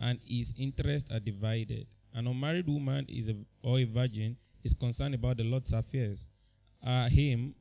and 0.00 0.18
his 0.26 0.54
interests 0.58 1.12
are 1.12 1.20
divided. 1.20 1.86
An 2.14 2.26
unmarried 2.26 2.66
woman 2.66 3.06
is 3.08 3.28
a, 3.28 3.36
or 3.62 3.78
a 3.78 3.84
virgin 3.84 4.36
is 4.64 4.72
concerned 4.74 5.14
about 5.14 5.36
the 5.36 5.44
Lord's 5.44 5.72
affairs. 5.74 6.26
Our 6.84 7.08
aim, 7.12 7.54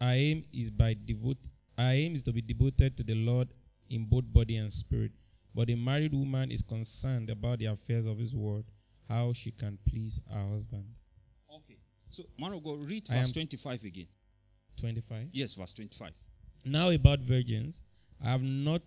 our 0.00 0.12
aim 0.12 0.44
is 0.52 0.70
by 0.70 0.96
devote. 1.04 1.50
Our 1.76 1.92
aim 1.92 2.14
is 2.14 2.22
to 2.24 2.32
be 2.32 2.40
devoted 2.40 2.96
to 2.96 3.04
the 3.04 3.14
Lord 3.14 3.48
in 3.90 4.06
both 4.06 4.24
body 4.32 4.56
and 4.56 4.72
spirit. 4.72 5.12
But 5.56 5.70
a 5.70 5.74
married 5.74 6.12
woman 6.12 6.50
is 6.52 6.60
concerned 6.60 7.30
about 7.30 7.60
the 7.60 7.64
affairs 7.66 8.04
of 8.04 8.18
his 8.18 8.34
world, 8.34 8.66
how 9.08 9.32
she 9.32 9.50
can 9.52 9.78
please 9.88 10.20
her 10.30 10.48
husband. 10.50 10.84
Okay. 11.50 11.78
So, 12.10 12.24
man 12.38 12.52
of 12.52 12.62
God, 12.62 12.78
read 12.86 13.08
I 13.10 13.14
verse 13.14 13.32
25 13.32 13.84
again. 13.84 14.06
25. 14.78 15.28
Yes, 15.32 15.54
verse 15.54 15.72
25. 15.72 16.10
Now 16.66 16.90
about 16.90 17.20
virgins, 17.20 17.80
I 18.22 18.28
have 18.32 18.42
not 18.42 18.82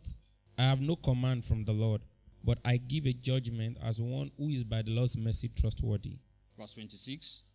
I 0.60 0.64
have 0.64 0.80
no 0.80 0.96
command 0.96 1.44
from 1.44 1.64
the 1.66 1.72
Lord, 1.72 2.02
but 2.44 2.60
I 2.64 2.78
give 2.78 3.08
a 3.08 3.14
judgment 3.14 3.78
as 3.84 4.00
one 4.00 4.30
who 4.38 4.50
is 4.50 4.64
by 4.64 4.84
the 4.84 4.92
Lord's 4.92 5.18
mercy 5.18 5.48
trustworthy. 5.50 6.18
Verse 6.58 6.76
26. 6.76 7.46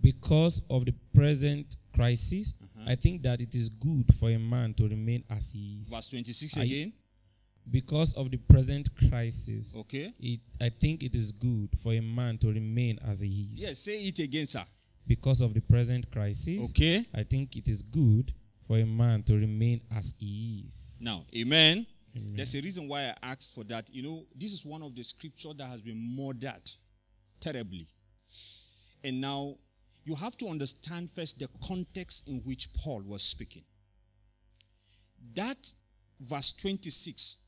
Because 0.00 0.62
of 0.70 0.86
the 0.86 0.94
present 1.12 1.76
crisis, 1.92 2.54
Uh-huh. 2.62 2.84
I 2.90 2.94
think 2.94 3.22
that 3.24 3.40
it 3.42 3.54
is 3.54 3.68
good 3.68 4.14
for 4.14 4.30
a 4.30 4.38
man 4.38 4.72
to 4.74 4.88
remain 4.88 5.24
as 5.28 5.50
he 5.50 5.78
is. 5.82 5.88
Verse 5.90 6.08
26 6.10 6.56
Are 6.56 6.64
you- 6.64 6.76
again. 6.76 6.92
Because 7.70 8.12
of 8.14 8.30
the 8.30 8.36
present 8.36 8.88
crisis, 8.96 9.74
Okay. 9.74 10.12
it, 10.20 10.40
I 10.60 10.68
think 10.68 11.02
it 11.02 11.14
is 11.14 11.32
good 11.32 11.70
for 11.82 11.92
a 11.94 12.00
man 12.00 12.38
to 12.38 12.48
remain 12.48 12.98
as 13.06 13.20
he 13.20 13.48
is. 13.52 13.60
Yes, 13.60 13.78
say 13.80 13.98
it 14.06 14.18
again, 14.20 14.46
sir. 14.46 14.64
Because 15.06 15.40
of 15.40 15.52
the 15.54 15.60
present 15.60 16.10
crisis, 16.10 16.70
Okay. 16.70 17.04
I 17.14 17.22
think 17.24 17.56
it 17.56 17.68
is 17.68 17.82
good 17.82 18.32
for 18.66 18.78
a 18.78 18.84
man 18.86 19.22
to 19.24 19.34
remain 19.34 19.80
as 19.94 20.14
he 20.18 20.64
is. 20.66 21.00
Now, 21.02 21.20
amen. 21.36 21.86
Amen. 22.16 22.32
There's 22.36 22.54
a 22.54 22.60
reason 22.60 22.88
why 22.88 23.10
I 23.10 23.14
asked 23.32 23.54
for 23.54 23.64
that. 23.64 23.92
You 23.92 24.02
know, 24.02 24.26
this 24.34 24.52
is 24.52 24.64
one 24.64 24.82
of 24.82 24.94
the 24.94 25.02
scripture 25.04 25.52
that 25.56 25.66
has 25.68 25.80
been 25.80 26.16
murdered 26.16 26.70
terribly. 27.40 27.88
And 29.04 29.20
now 29.20 29.56
you 30.04 30.14
have 30.14 30.36
to 30.38 30.46
understand 30.48 31.10
first 31.10 31.38
the 31.40 31.48
context 31.66 32.28
in 32.28 32.40
which 32.44 32.72
Paul 32.74 33.02
was 33.06 33.22
speaking. 33.22 33.62
That 35.34 35.58
verse 36.20 36.52
26 36.52 37.36
peop- 37.36 37.45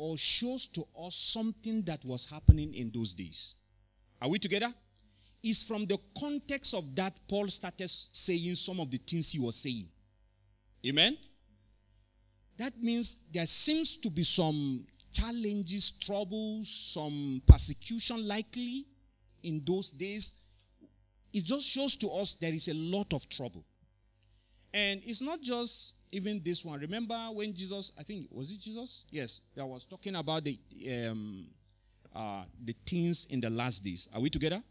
or 0.00 0.16
shows 0.16 0.66
to 0.66 0.82
us 0.98 1.14
something 1.14 1.82
that 1.82 2.02
was 2.06 2.24
happening 2.24 2.72
in 2.72 2.90
those 2.90 3.12
days. 3.12 3.54
Are 4.22 4.30
we 4.30 4.38
together? 4.38 4.68
Is 5.42 5.62
from 5.62 5.84
the 5.84 5.98
context 6.18 6.72
of 6.72 6.96
that 6.96 7.12
Paul 7.28 7.48
started 7.48 7.90
saying 7.90 8.54
some 8.54 8.80
of 8.80 8.90
the 8.90 8.96
things 8.96 9.30
he 9.30 9.38
was 9.38 9.56
saying. 9.56 9.88
Amen? 10.86 11.18
That 12.56 12.72
means 12.82 13.18
there 13.30 13.44
seems 13.44 13.98
to 13.98 14.08
be 14.10 14.22
some 14.22 14.86
challenges, 15.12 15.90
troubles, 15.90 16.70
some 16.94 17.42
persecution 17.46 18.26
likely 18.26 18.86
in 19.42 19.62
those 19.66 19.90
days. 19.90 20.34
It 21.30 21.44
just 21.44 21.68
shows 21.68 21.94
to 21.96 22.08
us 22.08 22.36
there 22.36 22.54
is 22.54 22.68
a 22.68 22.74
lot 22.74 23.12
of 23.12 23.28
trouble. 23.28 23.66
And 24.72 25.02
it's 25.04 25.20
not 25.20 25.42
just 25.42 25.92
even 26.12 26.40
this 26.44 26.64
one. 26.64 26.80
Remember 26.80 27.16
when 27.32 27.54
Jesus, 27.54 27.92
I 27.98 28.02
think, 28.02 28.28
was 28.30 28.50
it 28.50 28.60
Jesus? 28.60 29.06
Yes, 29.10 29.42
that 29.54 29.66
was 29.66 29.84
talking 29.84 30.16
about 30.16 30.44
the 30.44 30.58
um, 31.08 31.46
uh, 32.14 32.42
the 32.64 32.74
things 32.86 33.26
in 33.30 33.40
the 33.40 33.50
last 33.50 33.84
days. 33.84 34.08
Are 34.14 34.20
we 34.20 34.30
together? 34.30 34.62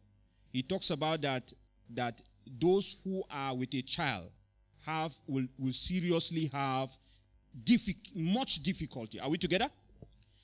He 0.51 0.61
talks 0.61 0.89
about 0.89 1.21
that 1.21 1.53
that 1.91 2.21
those 2.59 2.97
who 3.03 3.23
are 3.31 3.55
with 3.55 3.73
a 3.73 3.81
child 3.81 4.29
have 4.85 5.15
will, 5.27 5.45
will 5.57 5.71
seriously 5.71 6.49
have 6.51 6.89
diffi- 7.63 8.15
much 8.15 8.63
difficulty. 8.63 9.19
Are 9.19 9.29
we 9.29 9.37
together? 9.37 9.69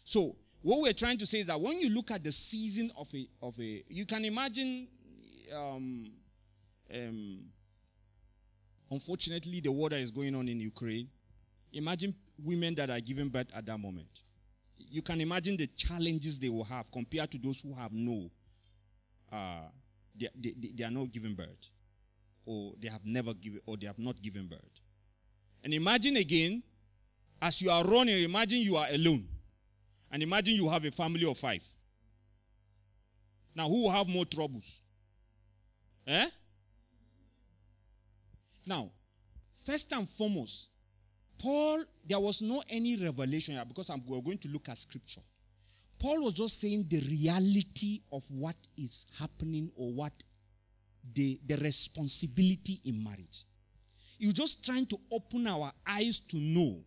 So 0.03 0.35
what 0.61 0.81
we're 0.81 0.93
trying 0.93 1.17
to 1.17 1.25
say 1.25 1.39
is 1.39 1.47
that 1.47 1.59
when 1.59 1.79
you 1.79 1.89
look 1.89 2.11
at 2.11 2.23
the 2.23 2.31
season 2.31 2.91
of 2.97 3.13
a 3.13 3.27
of 3.41 3.59
a, 3.59 3.83
you 3.89 4.05
can 4.05 4.25
imagine. 4.25 4.87
Um, 5.53 6.11
um, 6.93 7.39
unfortunately, 8.91 9.59
the 9.59 9.71
war 9.71 9.89
that 9.89 9.99
is 9.99 10.11
going 10.11 10.35
on 10.35 10.47
in 10.47 10.59
Ukraine. 10.59 11.07
Imagine 11.73 12.13
women 12.43 12.75
that 12.75 12.89
are 12.89 12.99
giving 12.99 13.29
birth 13.29 13.47
at 13.53 13.65
that 13.65 13.79
moment. 13.79 14.21
You 14.77 15.01
can 15.01 15.21
imagine 15.21 15.57
the 15.57 15.67
challenges 15.67 16.39
they 16.39 16.49
will 16.49 16.63
have 16.63 16.91
compared 16.91 17.31
to 17.31 17.37
those 17.37 17.59
who 17.61 17.73
have 17.73 17.91
no, 17.91 18.29
uh, 19.31 19.67
they, 20.17 20.29
they, 20.35 20.53
they 20.75 20.83
are 20.83 20.91
not 20.91 21.11
giving 21.11 21.33
birth, 21.35 21.69
or 22.45 22.73
they 22.79 22.89
have 22.89 23.05
never 23.05 23.33
given, 23.33 23.61
or 23.65 23.77
they 23.77 23.87
have 23.87 23.99
not 23.99 24.21
given 24.21 24.47
birth. 24.47 24.81
And 25.63 25.73
imagine 25.73 26.17
again, 26.17 26.61
as 27.41 27.61
you 27.61 27.69
are 27.71 27.83
running, 27.83 28.23
imagine 28.23 28.59
you 28.59 28.75
are 28.77 28.87
alone. 28.91 29.27
And 30.11 30.23
imagine 30.23 30.55
you 30.55 30.69
have 30.69 30.85
a 30.85 30.91
family 30.91 31.29
of 31.29 31.37
five. 31.37 31.63
Now, 33.55 33.67
who 33.67 33.83
will 33.83 33.91
have 33.91 34.07
more 34.07 34.25
troubles? 34.25 34.81
Eh? 36.07 36.29
Now, 38.65 38.91
first 39.53 39.91
and 39.93 40.07
foremost, 40.07 40.71
Paul, 41.37 41.83
there 42.05 42.19
was 42.19 42.41
no 42.41 42.63
any 42.69 42.97
revelation 42.97 43.55
here 43.55 43.65
because 43.65 43.89
I'm, 43.89 44.01
we're 44.05 44.21
going 44.21 44.37
to 44.39 44.47
look 44.49 44.69
at 44.69 44.77
scripture. 44.77 45.21
Paul 45.99 46.23
was 46.23 46.33
just 46.33 46.59
saying 46.59 46.85
the 46.89 47.01
reality 47.01 48.01
of 48.11 48.23
what 48.29 48.55
is 48.77 49.05
happening 49.17 49.71
or 49.75 49.91
what 49.91 50.13
the, 51.13 51.39
the 51.45 51.57
responsibility 51.57 52.81
in 52.85 53.03
marriage. 53.03 53.43
He 54.17 54.27
was 54.27 54.33
just 54.33 54.65
trying 54.65 54.85
to 54.87 54.99
open 55.11 55.47
our 55.47 55.71
eyes 55.87 56.19
to 56.19 56.37
know 56.37 56.79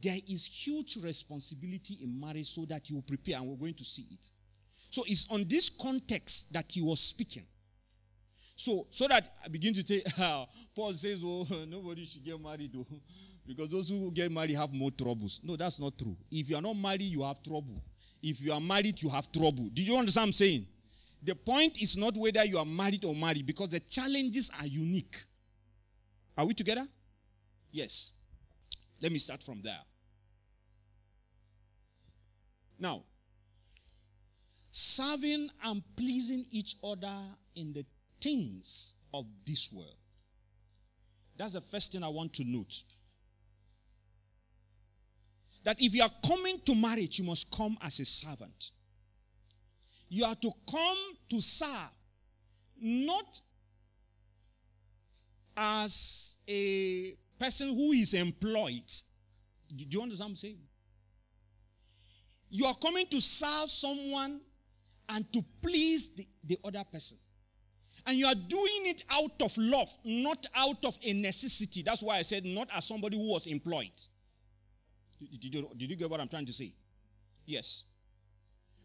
there 0.00 0.16
is 0.28 0.46
huge 0.46 0.96
responsibility 1.02 1.98
in 2.02 2.18
marriage 2.18 2.46
so 2.46 2.64
that 2.66 2.88
you 2.88 3.02
prepare, 3.02 3.36
and 3.38 3.46
we're 3.46 3.56
going 3.56 3.74
to 3.74 3.84
see 3.84 4.06
it. 4.10 4.30
So 4.90 5.02
it's 5.06 5.30
on 5.30 5.46
this 5.48 5.68
context 5.68 6.52
that 6.52 6.72
he 6.72 6.82
was 6.82 7.00
speaking. 7.00 7.44
So, 8.62 8.86
so 8.90 9.08
that 9.08 9.34
I 9.44 9.48
begin 9.48 9.74
to 9.74 9.82
say, 9.84 10.04
uh, 10.20 10.44
Paul 10.72 10.94
says, 10.94 11.20
oh, 11.24 11.44
nobody 11.68 12.04
should 12.04 12.24
get 12.24 12.40
married, 12.40 12.72
though, 12.72 12.86
because 13.46 13.68
those 13.68 13.88
who 13.88 14.12
get 14.12 14.30
married 14.30 14.54
have 14.54 14.72
more 14.72 14.92
troubles. 14.92 15.40
No, 15.42 15.56
that's 15.56 15.80
not 15.80 15.98
true. 15.98 16.16
If 16.30 16.48
you 16.48 16.54
are 16.54 16.62
not 16.62 16.76
married, 16.76 17.02
you 17.02 17.24
have 17.24 17.42
trouble. 17.42 17.82
If 18.22 18.40
you 18.40 18.52
are 18.52 18.60
married, 18.60 19.02
you 19.02 19.08
have 19.08 19.32
trouble. 19.32 19.68
Do 19.74 19.82
you 19.82 19.96
understand 19.96 20.22
what 20.22 20.26
I'm 20.28 20.32
saying? 20.32 20.66
The 21.24 21.34
point 21.34 21.82
is 21.82 21.96
not 21.96 22.16
whether 22.16 22.44
you 22.44 22.56
are 22.56 22.64
married 22.64 23.04
or 23.04 23.16
married, 23.16 23.46
because 23.46 23.70
the 23.70 23.80
challenges 23.80 24.48
are 24.60 24.66
unique. 24.66 25.16
Are 26.38 26.46
we 26.46 26.54
together? 26.54 26.86
Yes. 27.72 28.12
Let 29.00 29.10
me 29.10 29.18
start 29.18 29.42
from 29.42 29.60
there. 29.62 29.80
Now, 32.78 33.02
serving 34.70 35.48
and 35.64 35.82
pleasing 35.96 36.46
each 36.52 36.76
other 36.84 37.18
in 37.56 37.72
the 37.72 37.84
things 38.22 38.94
of 39.12 39.26
this 39.44 39.70
world. 39.72 39.96
That's 41.36 41.54
the 41.54 41.60
first 41.60 41.92
thing 41.92 42.02
I 42.02 42.08
want 42.08 42.32
to 42.34 42.44
note. 42.44 42.74
That 45.64 45.76
if 45.80 45.94
you 45.94 46.02
are 46.02 46.10
coming 46.26 46.58
to 46.66 46.74
marriage, 46.74 47.18
you 47.18 47.24
must 47.24 47.50
come 47.50 47.76
as 47.82 48.00
a 48.00 48.04
servant. 48.04 48.70
You 50.08 50.24
are 50.24 50.34
to 50.34 50.50
come 50.70 50.98
to 51.30 51.40
serve, 51.40 51.90
not 52.80 53.40
as 55.56 56.36
a 56.48 57.16
person 57.38 57.68
who 57.68 57.92
is 57.92 58.14
employed. 58.14 58.90
Do 59.74 59.84
you 59.88 60.02
understand 60.02 60.28
what 60.28 60.30
I'm 60.30 60.36
saying? 60.36 60.58
You 62.50 62.66
are 62.66 62.74
coming 62.74 63.06
to 63.06 63.20
serve 63.20 63.70
someone 63.70 64.40
and 65.08 65.32
to 65.32 65.42
please 65.62 66.10
the, 66.10 66.26
the 66.44 66.58
other 66.64 66.84
person. 66.84 67.18
And 68.06 68.16
you 68.16 68.26
are 68.26 68.34
doing 68.34 68.86
it 68.86 69.04
out 69.12 69.40
of 69.42 69.56
love, 69.56 69.88
not 70.04 70.44
out 70.56 70.84
of 70.84 70.98
a 71.04 71.12
necessity. 71.12 71.82
That's 71.82 72.02
why 72.02 72.18
I 72.18 72.22
said 72.22 72.44
not 72.44 72.68
as 72.74 72.86
somebody 72.86 73.16
who 73.16 73.30
was 73.32 73.46
employed. 73.46 73.92
Did 75.40 75.54
you, 75.54 75.70
did 75.76 75.90
you 75.90 75.96
get 75.96 76.10
what 76.10 76.20
I'm 76.20 76.28
trying 76.28 76.46
to 76.46 76.52
say? 76.52 76.72
Yes. 77.46 77.84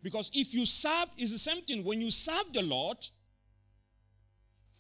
Because 0.04 0.30
if 0.34 0.54
you 0.54 0.66
serve, 0.66 1.08
it's 1.18 1.32
the 1.32 1.40
same 1.40 1.64
thing. 1.64 1.84
When 1.84 2.00
you 2.00 2.12
serve 2.12 2.54
the 2.54 2.62
Lord 2.62 2.98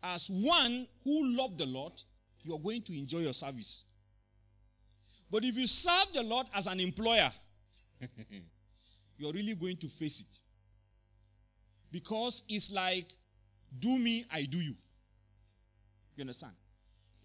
as 0.03 0.29
one 0.29 0.87
who 1.03 1.35
loved 1.35 1.57
the 1.57 1.65
Lord, 1.65 1.93
you're 2.43 2.59
going 2.59 2.83
to 2.83 2.97
enjoy 2.97 3.19
your 3.19 3.33
service. 3.33 3.83
But 5.29 5.43
if 5.43 5.57
you 5.57 5.67
serve 5.67 6.13
the 6.13 6.23
Lord 6.23 6.47
as 6.53 6.67
an 6.67 6.79
employer, 6.79 7.29
you're 9.17 9.33
really 9.33 9.55
going 9.55 9.77
to 9.77 9.87
face 9.87 10.21
it. 10.21 10.39
Because 11.91 12.43
it's 12.47 12.71
like 12.71 13.16
do 13.79 13.97
me, 13.97 14.25
I 14.31 14.43
do 14.43 14.57
you. 14.57 14.75
You 16.15 16.21
understand? 16.21 16.53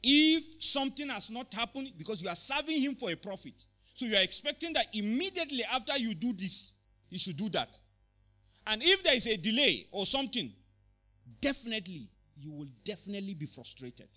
If 0.03 0.63
something 0.63 1.09
has 1.09 1.31
not 1.31 1.53
happened 1.55 1.93
because 1.97 2.23
you 2.23 2.29
are 2.29 2.37
serving 2.37 2.81
him 2.81 2.95
for 2.95 3.11
a 3.11 3.17
profit, 3.17 3.65
so 3.95 4.07
you 4.07 4.17
are 4.17 4.23
expecting 4.23 4.73
that 4.73 4.87
immediately 4.93 5.63
after 5.73 5.97
you 5.97 6.15
do 6.15 6.33
this, 6.33 6.75
he 7.09 7.19
should 7.19 7.37
do 7.37 7.49
that. 7.51 7.79
And 8.67 8.83
if 8.83 9.03
there 9.03 9.15
is 9.15 9.27
a 9.27 9.37
delay 9.37 9.87
or 9.93 10.07
something, 10.07 10.53
definitely, 11.41 12.09
you 12.39 12.53
will 12.53 12.69
definitely 12.85 13.35
be 13.35 13.47
frustrated. 13.47 14.09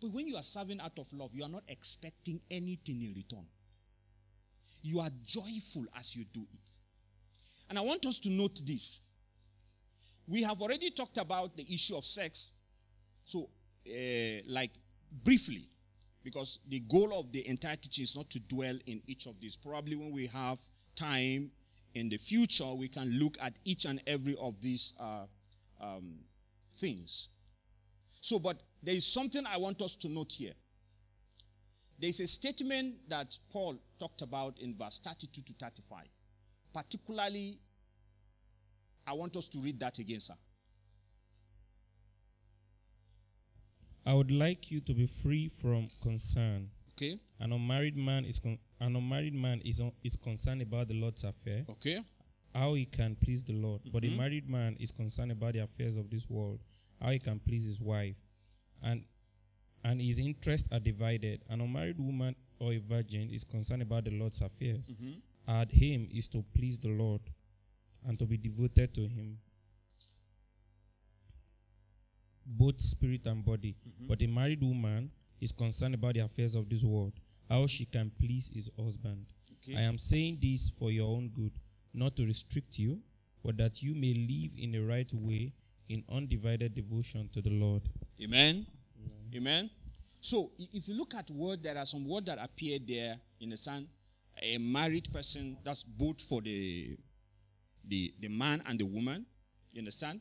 But 0.00 0.12
when 0.12 0.26
you 0.26 0.36
are 0.36 0.42
serving 0.42 0.80
out 0.80 0.98
of 0.98 1.12
love, 1.12 1.30
you 1.34 1.44
are 1.44 1.48
not 1.48 1.64
expecting 1.68 2.40
anything 2.50 3.02
in 3.02 3.14
return. 3.14 3.44
You 4.82 5.00
are 5.00 5.10
joyful 5.26 5.84
as 5.98 6.14
you 6.14 6.24
do 6.32 6.40
it. 6.40 6.70
And 7.68 7.78
I 7.78 7.82
want 7.82 8.06
us 8.06 8.18
to 8.20 8.30
note 8.30 8.60
this 8.64 9.02
we 10.28 10.42
have 10.42 10.60
already 10.60 10.90
talked 10.90 11.16
about 11.16 11.56
the 11.56 11.64
issue 11.72 11.96
of 11.96 12.04
sex. 12.04 12.52
So, 13.24 13.48
uh, 13.86 14.42
like 14.46 14.72
briefly, 15.24 15.68
because 16.22 16.60
the 16.68 16.80
goal 16.80 17.18
of 17.18 17.32
the 17.32 17.48
entire 17.48 17.76
teaching 17.76 18.04
is 18.04 18.14
not 18.14 18.28
to 18.30 18.40
dwell 18.40 18.76
in 18.86 19.00
each 19.06 19.26
of 19.26 19.40
these. 19.40 19.56
Probably 19.56 19.96
when 19.96 20.12
we 20.12 20.26
have 20.26 20.58
time 20.94 21.50
in 21.94 22.10
the 22.10 22.18
future, 22.18 22.72
we 22.74 22.88
can 22.88 23.18
look 23.18 23.38
at 23.40 23.54
each 23.64 23.86
and 23.86 24.02
every 24.06 24.36
of 24.38 24.60
these 24.60 24.92
uh, 25.00 25.24
um, 25.80 26.16
things. 26.76 27.30
So, 28.20 28.38
but 28.38 28.60
there 28.82 28.94
is 28.94 29.06
something 29.06 29.44
I 29.46 29.56
want 29.56 29.80
us 29.80 29.96
to 29.96 30.08
note 30.08 30.32
here. 30.32 30.52
There 31.98 32.10
is 32.10 32.20
a 32.20 32.26
statement 32.26 32.96
that 33.08 33.36
Paul 33.50 33.76
talked 33.98 34.22
about 34.22 34.58
in 34.58 34.76
verse 34.76 35.00
32 35.02 35.42
to 35.42 35.52
35, 35.58 36.04
particularly 36.74 37.58
I 39.08 39.14
want 39.14 39.36
us 39.36 39.48
to 39.48 39.58
read 39.58 39.80
that 39.80 39.98
again, 39.98 40.20
sir. 40.20 40.34
I 44.04 44.12
would 44.12 44.30
like 44.30 44.70
you 44.70 44.80
to 44.80 44.92
be 44.94 45.06
free 45.06 45.48
from 45.48 45.88
concern. 46.02 46.68
Okay. 46.92 47.18
An 47.40 47.52
unmarried 47.52 47.96
man 47.96 48.24
is 48.24 48.38
con- 48.38 48.58
an 48.80 48.96
unmarried 48.96 49.34
man 49.34 49.60
is 49.64 49.80
on, 49.80 49.92
is 50.04 50.16
concerned 50.16 50.60
about 50.62 50.88
the 50.88 50.94
Lord's 50.94 51.24
affair. 51.24 51.64
Okay. 51.70 52.00
How 52.54 52.74
he 52.74 52.84
can 52.84 53.16
please 53.16 53.42
the 53.44 53.52
Lord. 53.54 53.80
Mm-hmm. 53.80 53.90
But 53.92 54.04
a 54.04 54.10
married 54.16 54.48
man 54.48 54.76
is 54.78 54.90
concerned 54.90 55.32
about 55.32 55.54
the 55.54 55.60
affairs 55.60 55.96
of 55.96 56.10
this 56.10 56.28
world. 56.28 56.60
How 57.00 57.10
he 57.10 57.18
can 57.18 57.38
please 57.38 57.64
his 57.66 57.80
wife. 57.80 58.16
And 58.82 59.04
and 59.84 60.02
his 60.02 60.18
interests 60.18 60.68
are 60.72 60.80
divided. 60.80 61.44
An 61.48 61.60
unmarried 61.60 61.98
woman 61.98 62.34
or 62.58 62.72
a 62.72 62.78
virgin 62.78 63.30
is 63.30 63.44
concerned 63.44 63.82
about 63.82 64.04
the 64.04 64.10
Lord's 64.10 64.40
affairs. 64.42 64.92
Mhm. 64.92 65.22
Aim 65.80 66.08
is 66.12 66.28
to 66.28 66.44
please 66.54 66.78
the 66.78 66.88
Lord 66.88 67.22
and 68.06 68.18
to 68.18 68.26
be 68.26 68.36
devoted 68.36 68.94
to 68.94 69.02
him. 69.02 69.38
Both 72.46 72.80
spirit 72.80 73.26
and 73.26 73.44
body. 73.44 73.76
Mm-hmm. 73.86 74.06
But 74.06 74.22
a 74.22 74.26
married 74.26 74.62
woman 74.62 75.10
is 75.40 75.52
concerned 75.52 75.94
about 75.94 76.14
the 76.14 76.20
affairs 76.20 76.54
of 76.54 76.68
this 76.68 76.82
world, 76.82 77.12
how 77.48 77.66
she 77.66 77.84
can 77.84 78.10
please 78.18 78.50
his 78.52 78.70
husband. 78.82 79.26
Okay. 79.62 79.78
I 79.78 79.82
am 79.82 79.98
saying 79.98 80.38
this 80.40 80.70
for 80.70 80.90
your 80.90 81.08
own 81.08 81.28
good, 81.28 81.52
not 81.92 82.16
to 82.16 82.24
restrict 82.24 82.78
you, 82.78 83.00
but 83.44 83.56
that 83.58 83.82
you 83.82 83.94
may 83.94 84.14
live 84.14 84.52
in 84.58 84.72
the 84.72 84.80
right 84.80 85.12
way 85.12 85.52
in 85.88 86.04
undivided 86.10 86.74
devotion 86.74 87.28
to 87.32 87.42
the 87.42 87.50
Lord. 87.50 87.82
Amen. 88.22 88.66
Amen. 89.34 89.70
So, 90.20 90.50
if 90.72 90.88
you 90.88 90.96
look 90.96 91.14
at 91.14 91.30
word, 91.30 91.62
there 91.62 91.76
are 91.78 91.86
some 91.86 92.06
words 92.08 92.26
that 92.26 92.38
appear 92.42 92.78
there 92.86 93.16
in 93.40 93.50
the 93.50 93.56
sun. 93.56 93.86
a 94.42 94.58
married 94.58 95.12
person, 95.12 95.56
that's 95.64 95.82
both 95.82 96.20
for 96.20 96.40
the, 96.40 96.96
the, 97.88 98.12
the 98.20 98.28
man 98.28 98.62
and 98.66 98.78
the 98.78 98.86
woman. 98.86 99.26
You 99.72 99.80
understand? 99.80 100.20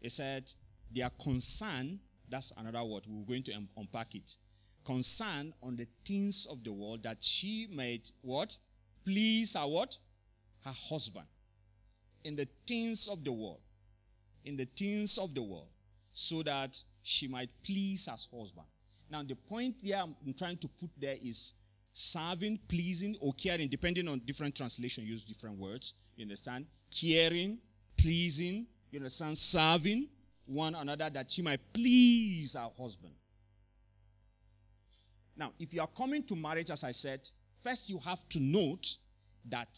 He 0.00 0.08
said, 0.08 0.50
they 0.94 1.02
are 1.02 1.12
concerned, 1.22 1.98
that's 2.28 2.52
another 2.56 2.84
word, 2.84 3.04
we're 3.06 3.26
going 3.26 3.42
to 3.44 3.52
unpack 3.76 4.14
it. 4.14 4.36
Concern 4.84 5.52
on 5.62 5.76
the 5.76 5.86
things 6.04 6.46
of 6.50 6.64
the 6.64 6.72
world 6.72 7.02
that 7.02 7.22
she 7.22 7.68
might, 7.72 8.10
what? 8.22 8.56
Please 9.04 9.54
her 9.54 9.66
what? 9.66 9.96
Her 10.64 10.72
husband. 10.88 11.26
In 12.24 12.36
the 12.36 12.48
things 12.66 13.08
of 13.08 13.24
the 13.24 13.32
world. 13.32 13.60
In 14.44 14.56
the 14.56 14.64
things 14.64 15.18
of 15.18 15.34
the 15.34 15.42
world. 15.42 15.68
So 16.12 16.42
that 16.42 16.82
she 17.02 17.28
might 17.28 17.50
please 17.64 18.06
her 18.06 18.16
husband. 18.36 18.66
Now, 19.10 19.22
the 19.22 19.34
point 19.34 19.76
there 19.82 20.02
I'm 20.02 20.34
trying 20.34 20.58
to 20.58 20.68
put 20.68 20.90
there 20.98 21.16
is 21.22 21.54
serving, 21.92 22.60
pleasing, 22.68 23.16
or 23.20 23.32
caring, 23.32 23.68
depending 23.68 24.08
on 24.08 24.20
different 24.20 24.54
translation, 24.54 25.04
use 25.04 25.24
different 25.24 25.58
words. 25.58 25.94
You 26.16 26.24
understand? 26.24 26.66
Caring, 26.94 27.58
pleasing, 27.96 28.66
you 28.90 28.98
understand? 28.98 29.36
Serving 29.36 30.08
one 30.46 30.74
another 30.74 31.10
that 31.10 31.30
she 31.30 31.42
might 31.42 31.60
please 31.72 32.54
her 32.54 32.68
husband. 32.78 33.12
Now, 35.36 35.52
if 35.58 35.72
you 35.72 35.80
are 35.80 35.88
coming 35.96 36.22
to 36.24 36.36
marriage, 36.36 36.70
as 36.70 36.82
I 36.82 36.92
said, 36.92 37.20
first 37.62 37.88
you 37.88 37.98
have 38.00 38.28
to 38.30 38.40
note 38.40 38.96
that 39.48 39.68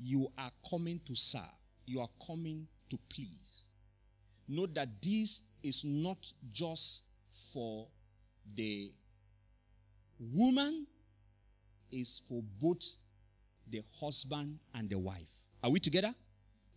you 0.00 0.28
are 0.38 0.50
coming 0.68 1.00
to 1.06 1.14
serve. 1.14 1.42
You 1.86 2.00
are 2.00 2.08
coming 2.26 2.66
to 2.90 2.98
please. 3.08 3.68
Note 4.48 4.74
that 4.74 4.88
this 5.02 5.42
is 5.62 5.84
not 5.84 6.18
just 6.52 7.04
for 7.30 7.86
the 8.54 8.92
woman 10.18 10.86
is 11.90 12.22
for 12.28 12.42
both 12.60 12.96
the 13.70 13.82
husband 14.00 14.58
and 14.74 14.88
the 14.88 14.98
wife. 14.98 15.30
Are 15.62 15.70
we 15.70 15.80
together? 15.80 16.14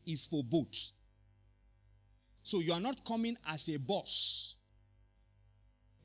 Is 0.08 0.26
for 0.26 0.44
both. 0.44 0.92
So 2.42 2.60
you 2.62 2.72
are 2.72 2.80
not 2.80 3.04
coming 3.06 3.38
as 3.46 3.68
a 3.68 3.78
boss. 3.78 4.56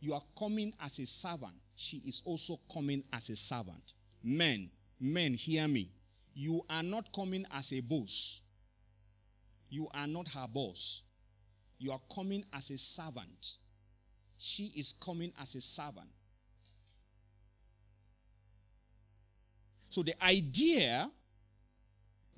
You 0.00 0.14
are 0.14 0.22
coming 0.36 0.74
as 0.80 0.98
a 0.98 1.06
servant. 1.06 1.54
She 1.76 1.98
is 1.98 2.20
also 2.24 2.58
coming 2.72 3.04
as 3.12 3.30
a 3.30 3.36
servant. 3.36 3.94
Men, 4.24 4.68
men, 4.98 5.34
hear 5.34 5.68
me. 5.68 5.92
You 6.34 6.64
are 6.68 6.82
not 6.82 7.12
coming 7.12 7.46
as 7.52 7.72
a 7.72 7.80
boss. 7.80 8.42
You 9.70 9.88
are 9.94 10.08
not 10.08 10.26
her 10.28 10.48
boss. 10.48 11.04
You 11.78 11.92
are 11.92 12.00
coming 12.12 12.44
as 12.52 12.70
a 12.70 12.78
servant. 12.78 13.58
She 14.36 14.72
is 14.76 14.92
coming 14.92 15.32
as 15.40 15.54
a 15.54 15.60
servant. 15.60 16.10
So 19.88 20.02
the 20.02 20.14
idea 20.24 21.08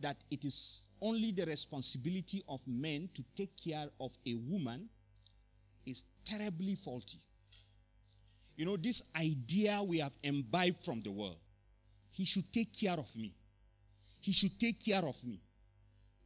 that 0.04 0.16
it 0.30 0.44
is 0.44 0.86
only 1.00 1.32
the 1.32 1.44
responsibility 1.44 2.42
of 2.48 2.60
men 2.68 3.08
to 3.14 3.24
take 3.34 3.52
care 3.62 3.88
of 4.00 4.12
a 4.26 4.34
woman 4.34 4.88
is 5.86 6.04
terribly 6.24 6.74
faulty. 6.74 7.18
You 8.56 8.66
know, 8.66 8.76
this 8.76 9.02
idea 9.16 9.82
we 9.82 9.98
have 9.98 10.16
imbibed 10.22 10.80
from 10.80 11.00
the 11.00 11.10
world. 11.10 11.38
He 12.10 12.24
should 12.24 12.52
take 12.52 12.78
care 12.78 12.98
of 12.98 13.16
me. 13.16 13.34
He 14.20 14.32
should 14.32 14.58
take 14.60 14.84
care 14.84 15.04
of 15.04 15.22
me. 15.24 15.40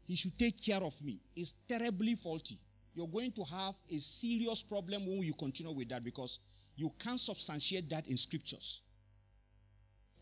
He 0.05 0.17
should 0.17 0.39
take 0.39 0.63
care 0.63 0.83
of 0.83 1.03
me. 1.03 1.21
Is 1.35 1.55
terribly 1.67 2.15
faulty 2.15 2.59
you're 2.99 3.07
going 3.07 3.31
to 3.31 3.45
have 3.45 3.77
a 3.89 3.99
serious 4.01 4.61
problem 4.65 5.07
when 5.07 5.23
you 5.23 5.33
continue 5.33 5.71
with 5.71 5.89
that 5.89 6.03
because 6.03 6.41
you 6.75 6.93
can't 6.99 7.21
substantiate 7.21 7.89
that 7.89 8.09
in 8.09 8.17
scriptures. 8.17 8.83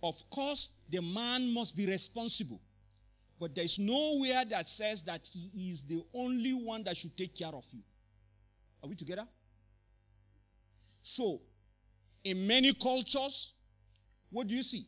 Of 0.02 0.28
course, 0.28 0.72
the 0.90 1.00
man 1.00 1.54
must 1.54 1.74
be 1.74 1.86
responsible. 1.86 2.60
But 3.38 3.54
there's 3.54 3.78
nowhere 3.78 4.44
that 4.46 4.66
says 4.68 5.02
that 5.04 5.28
he 5.32 5.70
is 5.70 5.84
the 5.84 6.02
only 6.14 6.52
one 6.54 6.84
that 6.84 6.96
should 6.96 7.16
take 7.16 7.34
care 7.34 7.54
of 7.54 7.64
you. 7.72 7.80
Are 8.82 8.88
we 8.88 8.94
together? 8.94 9.26
So, 11.02 11.40
in 12.24 12.46
many 12.46 12.72
cultures, 12.72 13.54
what 14.30 14.46
do 14.46 14.54
you 14.54 14.62
see? 14.62 14.86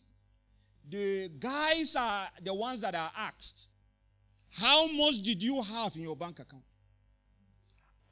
The 0.88 1.30
guys 1.38 1.94
are 1.94 2.28
the 2.42 2.54
ones 2.54 2.80
that 2.80 2.94
are 2.94 3.10
asked, 3.16 3.68
How 4.50 4.86
much 4.86 5.22
did 5.22 5.42
you 5.42 5.62
have 5.62 5.94
in 5.96 6.02
your 6.02 6.16
bank 6.16 6.38
account? 6.38 6.64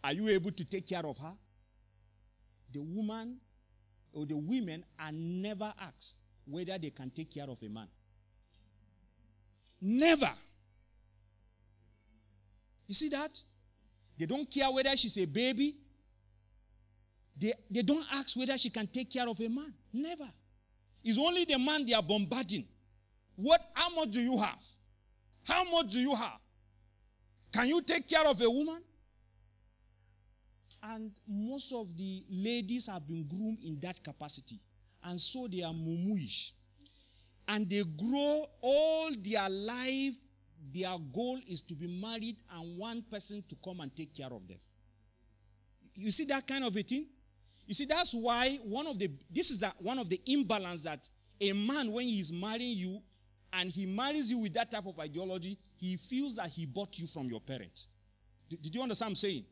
Are 0.04 0.12
you 0.12 0.28
able 0.28 0.52
to 0.52 0.64
take 0.64 0.86
care 0.86 1.04
of 1.04 1.16
her? 1.18 1.32
The 2.72 2.80
woman 2.80 3.38
or 4.12 4.26
the 4.26 4.36
women 4.36 4.84
are 5.00 5.12
never 5.12 5.72
asked 5.80 6.20
whether 6.44 6.78
they 6.78 6.90
can 6.90 7.10
take 7.10 7.32
care 7.32 7.48
of 7.48 7.62
a 7.62 7.68
man. 7.68 7.88
Never. 9.80 10.30
You 12.86 12.94
see 12.94 13.08
that? 13.10 13.38
They 14.18 14.26
don't 14.26 14.50
care 14.50 14.70
whether 14.70 14.96
she's 14.96 15.18
a 15.18 15.26
baby. 15.26 15.76
They, 17.38 17.52
they 17.70 17.82
don't 17.82 18.06
ask 18.14 18.36
whether 18.36 18.56
she 18.56 18.70
can 18.70 18.86
take 18.86 19.10
care 19.10 19.28
of 19.28 19.38
a 19.40 19.48
man. 19.48 19.74
Never. 19.92 20.28
It's 21.04 21.18
only 21.18 21.44
the 21.44 21.58
man 21.58 21.84
they 21.84 21.92
are 21.92 22.02
bombarding. 22.02 22.66
What, 23.36 23.60
how 23.74 23.94
much 23.94 24.10
do 24.10 24.20
you 24.20 24.38
have? 24.38 24.64
How 25.44 25.64
much 25.70 25.92
do 25.92 25.98
you 25.98 26.14
have? 26.14 26.38
Can 27.52 27.68
you 27.68 27.82
take 27.82 28.08
care 28.08 28.26
of 28.26 28.40
a 28.40 28.50
woman? 28.50 28.82
And 30.82 31.12
most 31.28 31.72
of 31.72 31.96
the 31.96 32.24
ladies 32.30 32.86
have 32.86 33.06
been 33.06 33.26
groomed 33.26 33.58
in 33.62 33.78
that 33.80 34.02
capacity. 34.02 34.60
And 35.04 35.20
so 35.20 35.46
they 35.46 35.62
are 35.62 35.72
mumuish. 35.72 36.52
And 37.48 37.68
they 37.68 37.82
grow 37.96 38.44
all 38.60 39.10
their 39.22 39.48
life. 39.48 40.14
Their 40.74 40.96
goal 41.12 41.38
is 41.48 41.62
to 41.62 41.74
be 41.74 41.86
married 41.86 42.36
and 42.54 42.76
one 42.76 43.04
person 43.10 43.42
to 43.48 43.56
come 43.64 43.80
and 43.80 43.94
take 43.94 44.14
care 44.14 44.26
of 44.32 44.46
them. 44.48 44.58
You 45.94 46.10
see 46.10 46.24
that 46.26 46.46
kind 46.46 46.64
of 46.64 46.76
a 46.76 46.82
thing? 46.82 47.06
You 47.66 47.74
see, 47.74 47.84
that's 47.84 48.12
why 48.14 48.58
one 48.64 48.86
of 48.86 48.98
the, 48.98 49.10
this 49.30 49.50
is 49.50 49.60
that 49.60 49.74
one 49.78 49.98
of 49.98 50.08
the 50.08 50.20
imbalance 50.26 50.82
that 50.82 51.08
a 51.40 51.52
man, 51.52 51.90
when 51.92 52.04
he 52.04 52.20
is 52.20 52.32
marrying 52.32 52.76
you 52.76 53.00
and 53.52 53.70
he 53.70 53.86
marries 53.86 54.30
you 54.30 54.38
with 54.38 54.54
that 54.54 54.70
type 54.70 54.86
of 54.86 54.98
ideology, 54.98 55.58
he 55.76 55.96
feels 55.96 56.36
that 56.36 56.50
he 56.50 56.66
bought 56.66 56.98
you 56.98 57.06
from 57.06 57.28
your 57.28 57.40
parents. 57.40 57.88
Did, 58.48 58.62
did 58.62 58.74
you 58.74 58.82
understand 58.82 59.10
what 59.10 59.12
I'm 59.12 59.16
saying? 59.16 59.44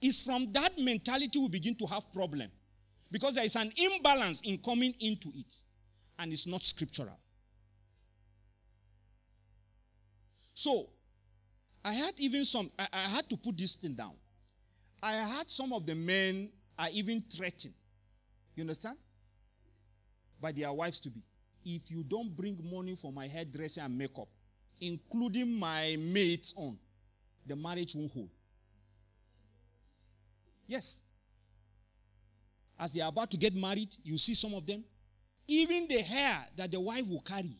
It's 0.00 0.22
from 0.22 0.52
that 0.52 0.78
mentality 0.78 1.38
we 1.38 1.48
begin 1.48 1.74
to 1.76 1.86
have 1.86 2.12
problem. 2.12 2.50
Because 3.10 3.36
there 3.36 3.44
is 3.44 3.56
an 3.56 3.72
imbalance 3.76 4.42
in 4.42 4.58
coming 4.58 4.94
into 5.00 5.30
it. 5.34 5.52
And 6.18 6.32
it's 6.32 6.46
not 6.46 6.62
scriptural. 6.62 7.18
So, 10.58 10.88
I 11.84 11.92
had 11.92 12.14
even 12.16 12.44
some, 12.44 12.68
I, 12.76 12.88
I 12.92 13.02
had 13.02 13.30
to 13.30 13.36
put 13.36 13.56
this 13.56 13.76
thing 13.76 13.94
down. 13.94 14.14
I 15.00 15.12
had 15.12 15.48
some 15.48 15.72
of 15.72 15.86
the 15.86 15.94
men 15.94 16.48
are 16.76 16.88
even 16.92 17.22
threatened. 17.30 17.74
You 18.56 18.62
understand? 18.62 18.96
By 20.40 20.50
their 20.50 20.72
wives 20.72 20.98
to 20.98 21.10
be. 21.10 21.22
If 21.64 21.92
you 21.92 22.02
don't 22.02 22.36
bring 22.36 22.58
money 22.74 22.96
for 22.96 23.12
my 23.12 23.28
hairdressing 23.28 23.84
and 23.84 23.96
makeup, 23.96 24.26
including 24.80 25.56
my 25.56 25.96
maid's 25.96 26.52
on, 26.56 26.76
the 27.46 27.54
marriage 27.54 27.94
won't 27.94 28.10
hold. 28.10 28.30
Yes. 30.66 31.02
As 32.80 32.92
they 32.92 33.00
are 33.00 33.10
about 33.10 33.30
to 33.30 33.36
get 33.36 33.54
married, 33.54 33.94
you 34.02 34.18
see 34.18 34.34
some 34.34 34.54
of 34.54 34.66
them. 34.66 34.82
Even 35.46 35.86
the 35.86 36.02
hair 36.02 36.48
that 36.56 36.72
the 36.72 36.80
wife 36.80 37.08
will 37.08 37.20
carry, 37.20 37.56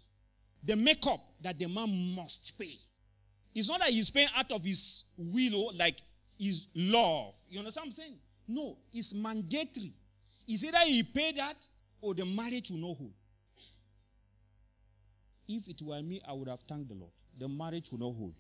the 0.65 0.75
makeup 0.75 1.21
that 1.41 1.57
the 1.61 1.69
man 1.69 2.17
must 2.17 2.59
pay. 2.59 2.75
It's 3.55 3.69
not 3.69 3.81
that 3.81 3.91
he's 3.91 4.11
paying 4.11 4.29
out 4.37 4.51
of 4.53 4.63
his 4.65 5.05
will, 5.17 5.71
oh, 5.71 5.73
like 5.77 5.99
his 6.39 6.69
love. 6.75 7.35
You 7.51 7.59
understand 7.59 7.85
what 7.85 7.89
I'm 7.89 7.93
saying? 7.93 8.19
No, 8.47 8.79
it's 8.93 9.15
mandatory. 9.15 9.93
Is 10.47 10.65
either 10.65 10.79
he 10.87 11.03
pay 11.03 11.33
that 11.33 11.57
or 12.01 12.15
the 12.15 12.25
marriage 12.25 12.71
will 12.71 12.79
not 12.79 12.97
hold. 12.97 13.13
If 15.47 15.69
it 15.69 15.81
were 15.83 16.03
me, 16.03 16.21
I 16.27 16.33
would 16.33 16.49
have 16.49 16.61
thanked 16.61 16.89
the 16.89 16.95
Lord. 16.95 17.13
The 17.39 17.49
marriage 17.49 17.91
will 17.91 17.99
not 17.99 18.15
hold. 18.17 18.35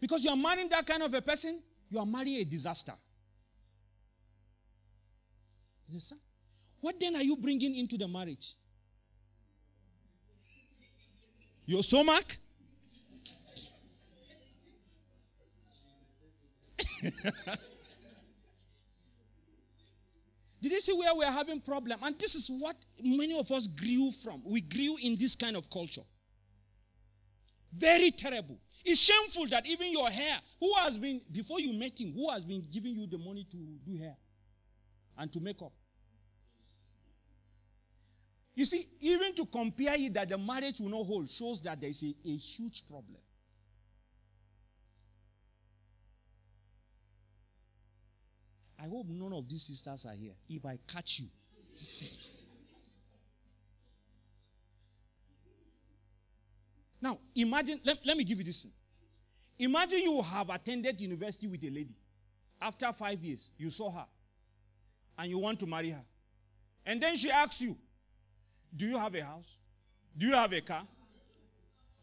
Because 0.00 0.24
you 0.24 0.30
are 0.30 0.36
marrying 0.36 0.68
that 0.70 0.86
kind 0.86 1.02
of 1.02 1.12
a 1.12 1.20
person, 1.20 1.60
you 1.90 1.98
are 1.98 2.06
marrying 2.06 2.40
a 2.40 2.44
disaster. 2.44 2.94
Yes, 5.88 6.12
What 6.80 6.98
then 7.00 7.16
are 7.16 7.22
you 7.22 7.36
bringing 7.36 7.74
into 7.76 7.98
the 7.98 8.06
marriage? 8.06 8.54
Your 11.70 11.84
stomach? 11.84 12.36
Did 20.60 20.72
you 20.72 20.80
see 20.80 20.92
where 20.92 21.14
we 21.16 21.24
are 21.24 21.30
having 21.30 21.60
problem? 21.60 22.00
And 22.02 22.18
this 22.18 22.34
is 22.34 22.48
what 22.48 22.74
many 23.00 23.38
of 23.38 23.52
us 23.52 23.68
grew 23.68 24.10
from. 24.10 24.42
We 24.44 24.62
grew 24.62 24.96
in 25.00 25.16
this 25.16 25.36
kind 25.36 25.56
of 25.56 25.70
culture. 25.70 26.02
Very 27.72 28.10
terrible. 28.10 28.58
It's 28.84 29.00
shameful 29.00 29.46
that 29.50 29.64
even 29.68 29.92
your 29.92 30.10
hair, 30.10 30.38
who 30.58 30.72
has 30.78 30.98
been, 30.98 31.20
before 31.30 31.60
you 31.60 31.72
met 31.78 32.00
him, 32.00 32.12
who 32.14 32.30
has 32.30 32.44
been 32.44 32.66
giving 32.68 32.96
you 32.96 33.06
the 33.06 33.18
money 33.18 33.46
to 33.48 33.56
do 33.86 33.96
hair 33.96 34.16
and 35.16 35.32
to 35.32 35.38
make 35.38 35.62
up? 35.62 35.70
You 38.54 38.64
see, 38.64 38.84
even 39.00 39.34
to 39.36 39.46
compare 39.46 39.94
it 39.96 40.14
that 40.14 40.28
the 40.28 40.38
marriage 40.38 40.80
will 40.80 40.90
not 40.90 41.06
hold 41.06 41.28
shows 41.28 41.60
that 41.62 41.80
there 41.80 41.90
is 41.90 42.02
a, 42.02 42.14
a 42.28 42.36
huge 42.36 42.86
problem. 42.86 43.20
I 48.82 48.88
hope 48.88 49.06
none 49.08 49.32
of 49.32 49.48
these 49.48 49.62
sisters 49.62 50.06
are 50.06 50.14
here. 50.14 50.32
If 50.48 50.64
I 50.64 50.78
catch 50.90 51.20
you, 51.20 51.26
now 57.00 57.18
imagine, 57.34 57.80
let, 57.84 57.98
let 58.06 58.16
me 58.16 58.24
give 58.24 58.38
you 58.38 58.44
this. 58.44 58.62
Thing. 58.64 58.72
Imagine 59.58 59.98
you 60.00 60.22
have 60.22 60.48
attended 60.48 60.98
university 61.00 61.46
with 61.46 61.62
a 61.62 61.70
lady. 61.70 61.94
After 62.60 62.90
five 62.92 63.22
years, 63.22 63.52
you 63.58 63.70
saw 63.70 63.90
her 63.90 64.06
and 65.18 65.30
you 65.30 65.38
want 65.38 65.60
to 65.60 65.66
marry 65.66 65.90
her. 65.90 66.04
And 66.86 67.00
then 67.02 67.16
she 67.16 67.30
asks 67.30 67.60
you, 67.60 67.76
Do 68.76 68.86
you 68.86 68.98
have 68.98 69.14
a 69.14 69.24
house? 69.24 69.56
Do 70.16 70.26
you 70.26 70.34
have 70.34 70.52
a 70.52 70.60
car? 70.60 70.86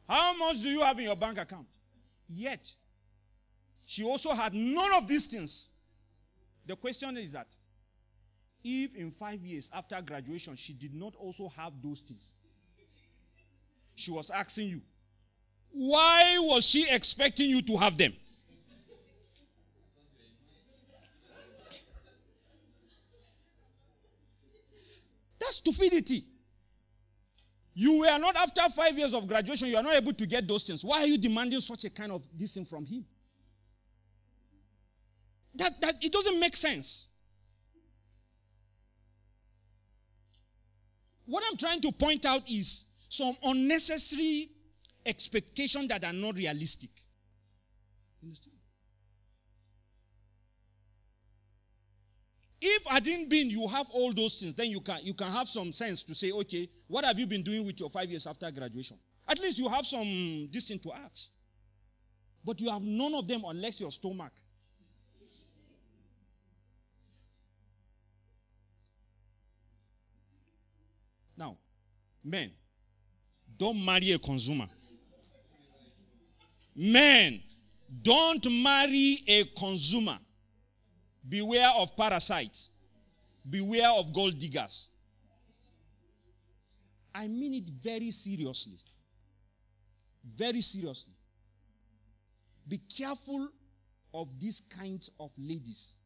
How 0.07 0.37
much 0.37 0.61
do 0.61 0.69
you 0.69 0.81
have 0.81 0.97
in 0.97 1.05
your 1.05 1.15
bank 1.15 1.37
account? 1.37 1.67
Yet, 2.29 2.73
she 3.85 4.03
also 4.03 4.33
had 4.33 4.53
none 4.53 4.93
of 4.93 5.07
these 5.07 5.27
things. 5.27 5.69
The 6.65 6.75
question 6.75 7.17
is 7.17 7.31
that 7.33 7.47
if 8.63 8.95
in 8.95 9.11
five 9.11 9.41
years 9.41 9.71
after 9.73 10.01
graduation 10.01 10.55
she 10.55 10.73
did 10.73 10.93
not 10.93 11.15
also 11.15 11.49
have 11.49 11.73
those 11.81 12.01
things, 12.01 12.33
she 13.95 14.11
was 14.11 14.29
asking 14.29 14.67
you, 14.67 14.81
why 15.71 16.37
was 16.39 16.65
she 16.65 16.85
expecting 16.89 17.49
you 17.49 17.61
to 17.61 17.77
have 17.77 17.97
them? 17.97 18.13
That's 25.39 25.55
stupidity. 25.57 26.25
You 27.79 27.99
were 27.99 28.17
not 28.17 28.35
after 28.35 28.61
five 28.71 28.97
years 28.97 29.13
of 29.13 29.27
graduation, 29.27 29.67
you 29.67 29.77
are 29.77 29.83
not 29.83 29.93
able 29.93 30.11
to 30.11 30.25
get 30.25 30.47
those 30.47 30.63
things. 30.63 30.83
Why 30.83 31.01
are 31.01 31.05
you 31.05 31.15
demanding 31.15 31.59
such 31.59 31.85
a 31.85 31.91
kind 31.91 32.11
of 32.11 32.27
this 32.35 32.55
thing 32.55 32.65
from 32.65 32.87
him? 32.87 33.05
That, 35.53 35.79
that 35.81 35.93
it 36.01 36.11
doesn't 36.11 36.39
make 36.39 36.55
sense. 36.55 37.07
What 41.27 41.43
I'm 41.47 41.55
trying 41.55 41.79
to 41.81 41.91
point 41.91 42.25
out 42.25 42.49
is 42.49 42.85
some 43.09 43.35
unnecessary 43.43 44.49
expectations 45.05 45.87
that 45.89 46.03
are 46.03 46.13
not 46.13 46.35
realistic. 46.35 46.89
Understand? 48.23 48.56
Didn't 53.03 53.29
been, 53.29 53.49
you 53.49 53.67
have 53.67 53.87
all 53.91 54.11
those 54.11 54.35
things, 54.35 54.55
then 54.55 54.67
you 54.69 54.81
can 54.81 54.99
you 55.03 55.13
can 55.13 55.31
have 55.31 55.47
some 55.47 55.71
sense 55.71 56.03
to 56.03 56.15
say, 56.15 56.31
okay, 56.31 56.69
what 56.87 57.05
have 57.05 57.17
you 57.19 57.27
been 57.27 57.43
doing 57.43 57.65
with 57.65 57.79
your 57.79 57.89
five 57.89 58.09
years 58.09 58.27
after 58.27 58.49
graduation? 58.51 58.97
At 59.27 59.39
least 59.39 59.59
you 59.59 59.67
have 59.69 59.85
some 59.85 60.49
thing 60.51 60.79
to 60.79 60.91
ask. 60.93 61.31
But 62.43 62.59
you 62.61 62.69
have 62.69 62.81
none 62.81 63.13
of 63.13 63.27
them 63.27 63.43
unless 63.45 63.81
your 63.81 63.91
stomach. 63.91 64.31
Now, 71.37 71.57
men, 72.23 72.51
don't 73.57 73.83
marry 73.83 74.11
a 74.13 74.19
consumer. 74.19 74.67
Men, 76.75 77.41
don't 78.01 78.45
marry 78.49 79.19
a 79.27 79.43
consumer. 79.57 80.17
Beware 81.27 81.69
of 81.75 81.95
parasites. 81.95 82.71
Beware 83.49 83.89
of 83.91 84.13
gold 84.13 84.37
diggers. 84.37 84.91
I 87.13 87.27
mean 87.27 87.53
it 87.53 87.69
very 87.69 88.11
seriously. 88.11 88.77
Very 90.35 90.61
seriously. 90.61 91.13
Be 92.67 92.79
careful 92.97 93.49
of 94.13 94.27
these 94.39 94.61
kinds 94.61 95.09
of 95.19 95.31
ladies. 95.37 95.97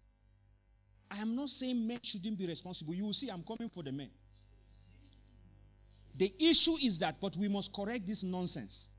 I 1.09 1.17
am 1.17 1.35
not 1.35 1.49
saying 1.49 1.85
men 1.85 1.99
shouldn't 2.03 2.37
be 2.37 2.47
responsible. 2.47 2.93
You 2.93 3.05
will 3.05 3.13
see, 3.13 3.29
I'm 3.29 3.43
coming 3.43 3.69
for 3.69 3.83
the 3.83 3.91
men. 3.91 4.09
The 6.15 6.31
issue 6.39 6.75
is 6.83 6.99
that, 6.99 7.19
but 7.19 7.35
we 7.35 7.47
must 7.47 7.73
correct 7.73 8.05
this 8.05 8.23
nonsense. 8.23 8.89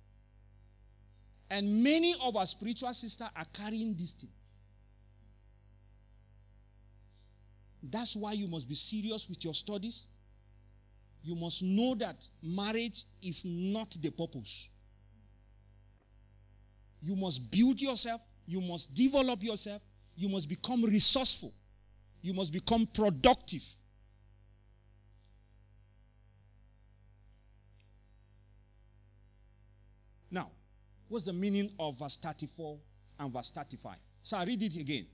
And 1.50 1.82
many 1.82 2.14
of 2.24 2.36
our 2.36 2.46
spiritual 2.46 2.92
sisters 2.94 3.28
are 3.36 3.46
carrying 3.52 3.94
this 3.94 4.12
thing. 4.12 4.30
That's 7.82 8.14
why 8.14 8.32
you 8.32 8.46
must 8.48 8.68
be 8.68 8.74
serious 8.74 9.28
with 9.28 9.44
your 9.44 9.54
studies. 9.54 10.08
You 11.24 11.34
must 11.34 11.62
know 11.62 11.94
that 11.96 12.26
marriage 12.42 13.04
is 13.22 13.44
not 13.44 13.90
the 14.00 14.10
purpose. 14.10 14.70
You 17.02 17.16
must 17.16 17.50
build 17.50 17.80
yourself. 17.80 18.26
You 18.46 18.60
must 18.60 18.94
develop 18.94 19.42
yourself. 19.42 19.82
You 20.16 20.28
must 20.28 20.48
become 20.48 20.82
resourceful. 20.84 21.52
You 22.20 22.34
must 22.34 22.52
become 22.52 22.86
productive. 22.86 23.64
Now, 30.30 30.50
what's 31.08 31.26
the 31.26 31.32
meaning 31.32 31.70
of 31.78 31.98
verse 31.98 32.16
34 32.16 32.78
and 33.20 33.32
verse 33.32 33.50
35? 33.50 33.96
So 34.22 34.38
I 34.38 34.44
read 34.44 34.62
it 34.62 34.76
again. 34.76 35.06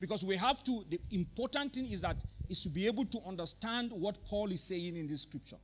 Because 0.00 0.24
we 0.24 0.36
have 0.36 0.62
to, 0.64 0.84
the 0.88 0.98
important 1.10 1.74
thing 1.74 1.84
is 1.84 2.00
that 2.00 2.16
is 2.48 2.62
to 2.62 2.68
be 2.70 2.86
able 2.86 3.04
to 3.04 3.18
understand 3.26 3.92
what 3.92 4.24
Paul 4.24 4.50
is 4.50 4.62
saying 4.62 4.96
in 4.96 5.06
this 5.06 5.22
scripture. 5.22 5.58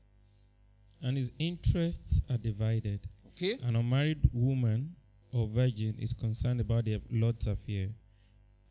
And 1.02 1.16
his 1.16 1.32
interests 1.38 2.20
are 2.30 2.36
divided. 2.36 3.00
Okay? 3.28 3.58
An 3.64 3.76
unmarried 3.76 4.28
woman 4.32 4.94
or 5.32 5.46
virgin 5.48 5.94
is 5.98 6.12
concerned 6.12 6.60
about 6.60 6.84
the 6.84 7.00
Lord's 7.10 7.46
affair. 7.46 7.88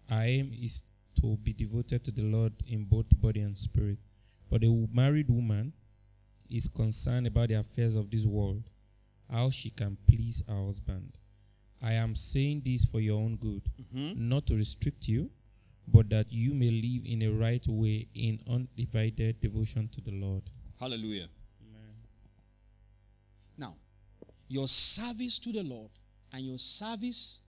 Our 0.09 0.23
aim 0.23 0.51
is 0.53 0.83
to 1.21 1.37
be 1.37 1.53
devoted 1.53 2.03
to 2.05 2.11
the 2.11 2.21
Lord 2.23 2.53
in 2.67 2.85
both 2.85 3.05
body 3.21 3.41
and 3.41 3.57
spirit. 3.57 3.97
But 4.49 4.63
a 4.63 4.87
married 4.93 5.29
woman 5.29 5.73
is 6.49 6.67
concerned 6.67 7.25
about 7.27 7.49
the 7.49 7.55
affairs 7.55 7.95
of 7.95 8.11
this 8.11 8.25
world, 8.25 8.63
how 9.31 9.49
she 9.49 9.71
can 9.71 9.97
please 10.07 10.43
her 10.47 10.65
husband. 10.65 11.13
I 11.81 11.93
am 11.93 12.15
saying 12.15 12.61
this 12.65 12.85
for 12.85 12.99
your 12.99 13.19
own 13.19 13.35
good, 13.37 13.63
Mm-hmm. 13.95 14.29
not 14.29 14.45
to 14.47 14.55
restrict 14.55 15.07
you, 15.07 15.29
but 15.87 16.09
that 16.09 16.31
you 16.31 16.53
may 16.53 16.71
live 16.71 17.03
in 17.05 17.21
a 17.21 17.29
right 17.29 17.65
way 17.67 18.07
in 18.13 18.39
undivided 18.49 19.39
devotion 19.41 19.87
to 19.89 20.01
the 20.01 20.11
Lord. 20.11 20.43
Hallelujah. 20.79 21.27
Now, 23.57 23.75
your 24.47 24.67
service 24.67 25.39
to 25.39 25.51
the 25.51 25.63
Lord 25.63 25.89
and 26.33 26.45
your 26.45 26.59
service 26.59 27.41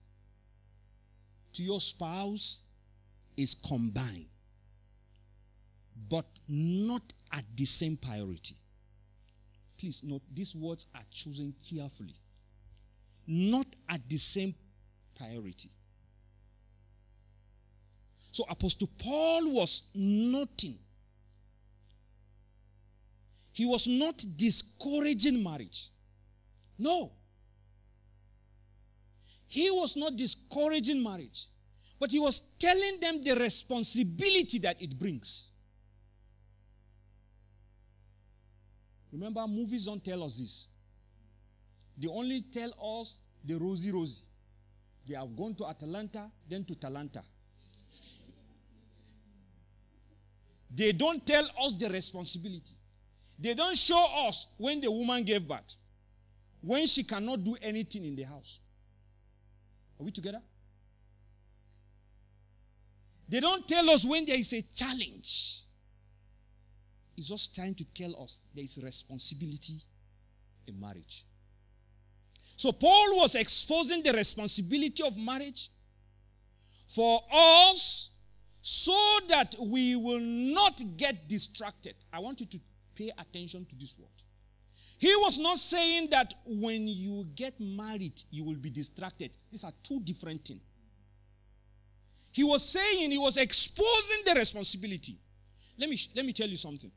to 1.52 1.62
your 1.62 1.80
spouse 1.80 2.62
is 3.36 3.54
combined, 3.54 4.26
but 6.08 6.26
not 6.48 7.02
at 7.32 7.44
the 7.56 7.64
same 7.66 7.96
priority. 7.96 8.56
Please 9.78 10.02
note, 10.04 10.22
these 10.32 10.54
words 10.54 10.86
are 10.94 11.02
chosen 11.10 11.54
carefully. 11.68 12.16
Not 13.26 13.66
at 13.88 14.08
the 14.08 14.16
same 14.16 14.54
priority. 15.16 15.70
So 18.30 18.44
Apostle 18.48 18.88
Paul 18.98 19.52
was 19.54 19.84
noting 19.94 20.78
he 23.58 23.66
was 23.66 23.88
not 23.88 24.24
discouraging 24.36 25.42
marriage. 25.42 25.90
No. 26.78 27.10
He 29.48 29.68
was 29.72 29.96
not 29.96 30.14
discouraging 30.14 31.02
marriage. 31.02 31.46
But 31.98 32.12
he 32.12 32.20
was 32.20 32.40
telling 32.60 33.00
them 33.00 33.24
the 33.24 33.34
responsibility 33.34 34.60
that 34.60 34.80
it 34.80 34.96
brings. 34.96 35.50
Remember, 39.10 39.44
movies 39.48 39.86
don't 39.86 40.04
tell 40.04 40.22
us 40.22 40.38
this. 40.38 40.68
They 41.96 42.06
only 42.06 42.42
tell 42.42 42.72
us 43.00 43.22
the 43.44 43.56
rosy 43.56 43.90
rosy. 43.90 44.22
They 45.04 45.16
have 45.16 45.34
gone 45.34 45.56
to 45.56 45.66
Atalanta, 45.66 46.30
then 46.48 46.64
to 46.66 46.76
Talanta. 46.76 47.24
They 50.74 50.92
don't 50.92 51.24
tell 51.26 51.46
us 51.64 51.76
the 51.76 51.88
responsibility. 51.88 52.74
They 53.38 53.54
don't 53.54 53.76
show 53.76 54.04
us 54.26 54.48
when 54.56 54.80
the 54.80 54.90
woman 54.90 55.24
gave 55.24 55.46
birth, 55.46 55.76
when 56.60 56.86
she 56.86 57.04
cannot 57.04 57.44
do 57.44 57.56
anything 57.62 58.04
in 58.04 58.16
the 58.16 58.24
house. 58.24 58.60
Are 59.98 60.04
we 60.04 60.10
together? 60.10 60.40
They 63.28 63.40
don't 63.40 63.66
tell 63.68 63.88
us 63.90 64.04
when 64.04 64.24
there 64.24 64.38
is 64.38 64.52
a 64.52 64.62
challenge. 64.62 65.62
It's 67.16 67.28
just 67.28 67.54
trying 67.54 67.74
to 67.74 67.84
tell 67.84 68.22
us 68.22 68.44
there 68.54 68.64
is 68.64 68.78
responsibility 68.82 69.74
in 70.66 70.80
marriage. 70.80 71.24
So 72.56 72.72
Paul 72.72 73.16
was 73.16 73.34
exposing 73.34 74.02
the 74.02 74.12
responsibility 74.12 75.02
of 75.04 75.16
marriage 75.16 75.70
for 76.86 77.22
us 77.32 78.10
so 78.70 78.94
that 79.30 79.54
we 79.58 79.96
will 79.96 80.20
not 80.20 80.78
get 80.98 81.26
distracted. 81.26 81.94
I 82.12 82.20
want 82.20 82.40
you 82.40 82.46
to 82.48 82.60
pay 82.94 83.10
attention 83.16 83.64
to 83.64 83.74
this 83.74 83.96
word. 83.98 84.10
He 84.98 85.10
was 85.16 85.38
not 85.38 85.56
saying 85.56 86.10
that 86.10 86.34
when 86.44 86.86
you 86.86 87.26
get 87.34 87.54
married, 87.58 88.20
you 88.30 88.44
will 88.44 88.58
be 88.58 88.68
distracted. 88.68 89.30
These 89.50 89.64
are 89.64 89.72
two 89.82 90.00
different 90.00 90.44
things. 90.44 90.60
He 92.30 92.44
was 92.44 92.62
saying, 92.62 93.10
he 93.10 93.16
was 93.16 93.38
exposing 93.38 94.18
the 94.26 94.34
responsibility. 94.34 95.16
Let 95.78 95.88
me, 95.88 95.96
let 96.14 96.26
me 96.26 96.34
tell 96.34 96.48
you 96.48 96.58
something. 96.58 96.90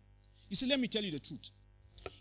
You 0.49 0.57
see, 0.57 0.67
let 0.67 0.77
me 0.77 0.89
tell 0.89 1.03
you 1.03 1.11
the 1.11 1.19
truth. 1.19 1.51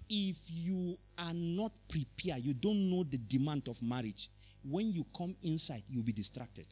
If 0.09 0.37
you 0.47 0.97
are 1.19 1.35
not 1.35 1.73
prepared, 1.89 2.45
you 2.45 2.55
don't 2.55 2.89
know 2.89 3.03
the 3.03 3.19
demand 3.19 3.67
of 3.67 3.83
marriage, 3.83 4.29
when 4.63 4.93
you 4.93 5.05
come 5.17 5.35
inside, 5.43 5.83
you'll 5.89 6.05
be 6.05 6.13
distracted. 6.13 6.69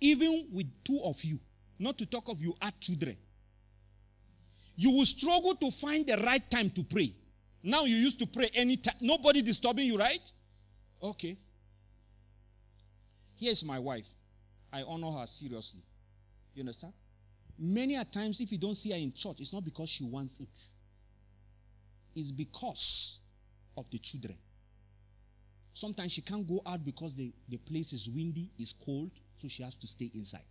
Even 0.00 0.48
with 0.52 0.66
two 0.84 1.00
of 1.04 1.22
you, 1.24 1.38
not 1.78 1.98
to 1.98 2.06
talk 2.06 2.28
of 2.28 2.40
you 2.40 2.54
add 2.62 2.78
children, 2.80 3.16
you 4.76 4.92
will 4.92 5.06
struggle 5.06 5.54
to 5.56 5.70
find 5.70 6.06
the 6.06 6.16
right 6.18 6.48
time 6.50 6.70
to 6.70 6.84
pray. 6.84 7.12
Now 7.62 7.84
you 7.84 7.96
used 7.96 8.18
to 8.20 8.26
pray 8.26 8.48
anytime, 8.54 8.94
nobody 9.00 9.42
disturbing 9.42 9.86
you, 9.86 9.98
right? 9.98 10.32
Okay. 11.02 11.36
Here's 13.36 13.64
my 13.64 13.78
wife. 13.78 14.08
I 14.72 14.82
honor 14.82 15.10
her 15.18 15.26
seriously. 15.26 15.82
You 16.54 16.62
understand? 16.62 16.92
Many 17.58 17.96
a 17.96 18.04
times, 18.04 18.40
if 18.40 18.52
you 18.52 18.58
don't 18.58 18.76
see 18.76 18.90
her 18.90 18.96
in 18.96 19.12
church, 19.12 19.36
it's 19.40 19.52
not 19.52 19.64
because 19.64 19.88
she 19.88 20.04
wants 20.04 20.38
it. 20.40 20.58
It's 22.14 22.30
because 22.30 23.18
of 23.76 23.90
the 23.90 23.98
children. 23.98 24.36
Sometimes 25.72 26.12
she 26.12 26.22
can't 26.22 26.46
go 26.46 26.60
out 26.66 26.84
because 26.84 27.14
the, 27.14 27.32
the 27.48 27.56
place 27.56 27.92
is 27.92 28.08
windy, 28.08 28.50
it's 28.58 28.72
cold, 28.72 29.10
so 29.38 29.48
she 29.48 29.62
has 29.62 29.74
to 29.76 29.86
stay 29.86 30.10
inside. 30.14 30.42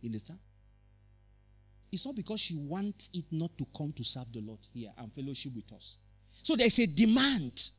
You 0.00 0.08
understand? 0.08 0.38
It's 1.92 2.06
not 2.06 2.14
because 2.14 2.40
she 2.40 2.54
wants 2.56 3.10
it 3.12 3.24
not 3.30 3.56
to 3.58 3.66
come 3.76 3.92
to 3.92 4.04
serve 4.04 4.32
the 4.32 4.40
Lord 4.40 4.60
here 4.72 4.90
and 4.98 5.12
fellowship 5.12 5.52
with 5.54 5.70
us. 5.72 5.98
So 6.42 6.56
there's 6.56 6.78
a 6.78 6.86
demand. 6.86 7.70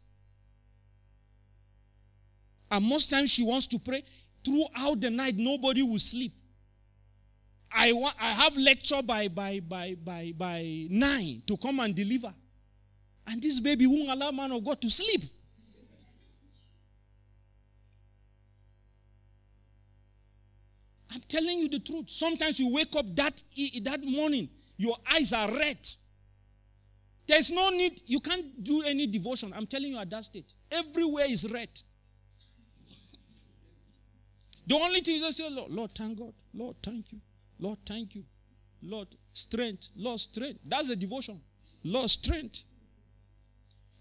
And 2.72 2.86
most 2.86 3.10
times 3.10 3.32
she 3.32 3.44
wants 3.44 3.68
to 3.68 3.80
pray 3.80 4.04
throughout 4.44 5.02
the 5.02 5.10
night, 5.10 5.36
nobody 5.38 5.82
will 5.82 6.00
sleep. 6.00 6.34
I 7.72 7.92
I 8.20 8.28
have 8.32 8.56
lecture 8.58 9.02
by 9.04 9.28
by 9.28 9.60
by 9.60 9.96
by 10.02 10.34
by 10.38 10.88
nine 10.90 11.42
to 11.48 11.58
come 11.58 11.80
and 11.82 11.94
deliver. 11.94 12.34
And 13.28 13.42
this 13.42 13.60
baby 13.60 13.88
won't 13.88 14.10
allow 14.10 14.32
man 14.32 14.52
of 14.52 14.64
God 14.64 14.80
to 14.82 14.90
sleep. 14.90 15.24
I'm 21.16 21.22
telling 21.30 21.60
you 21.60 21.70
the 21.70 21.80
truth. 21.80 22.10
Sometimes 22.10 22.60
you 22.60 22.74
wake 22.74 22.94
up 22.98 23.06
that, 23.16 23.42
that 23.84 24.04
morning, 24.04 24.50
your 24.76 24.98
eyes 25.14 25.32
are 25.32 25.50
red. 25.50 25.78
There's 27.26 27.52
no 27.52 27.70
need, 27.70 28.02
you 28.06 28.20
can't 28.20 28.62
do 28.62 28.84
any 28.86 29.08
devotion. 29.08 29.54
I'm 29.56 29.66
telling 29.66 29.92
you 29.92 29.98
at 29.98 30.10
that 30.10 30.26
stage. 30.26 30.44
Everywhere 30.70 31.26
is 31.30 31.50
red. 31.50 31.70
The 34.68 34.76
only 34.76 35.00
thing 35.00 35.24
is 35.24 35.38
say, 35.38 35.50
Lord, 35.50 35.72
Lord, 35.72 35.92
thank 35.96 36.20
God. 36.20 36.34
Lord, 36.54 36.76
thank 36.84 37.14
you. 37.14 37.20
Lord, 37.60 37.78
thank 37.86 38.14
you. 38.16 38.26
Lord, 38.82 39.08
strength. 39.32 39.92
Lord, 39.96 40.20
strength. 40.20 40.60
That's 40.66 40.90
the 40.90 40.98
devotion. 40.98 41.40
Lord, 41.82 42.10
strength. 42.10 42.66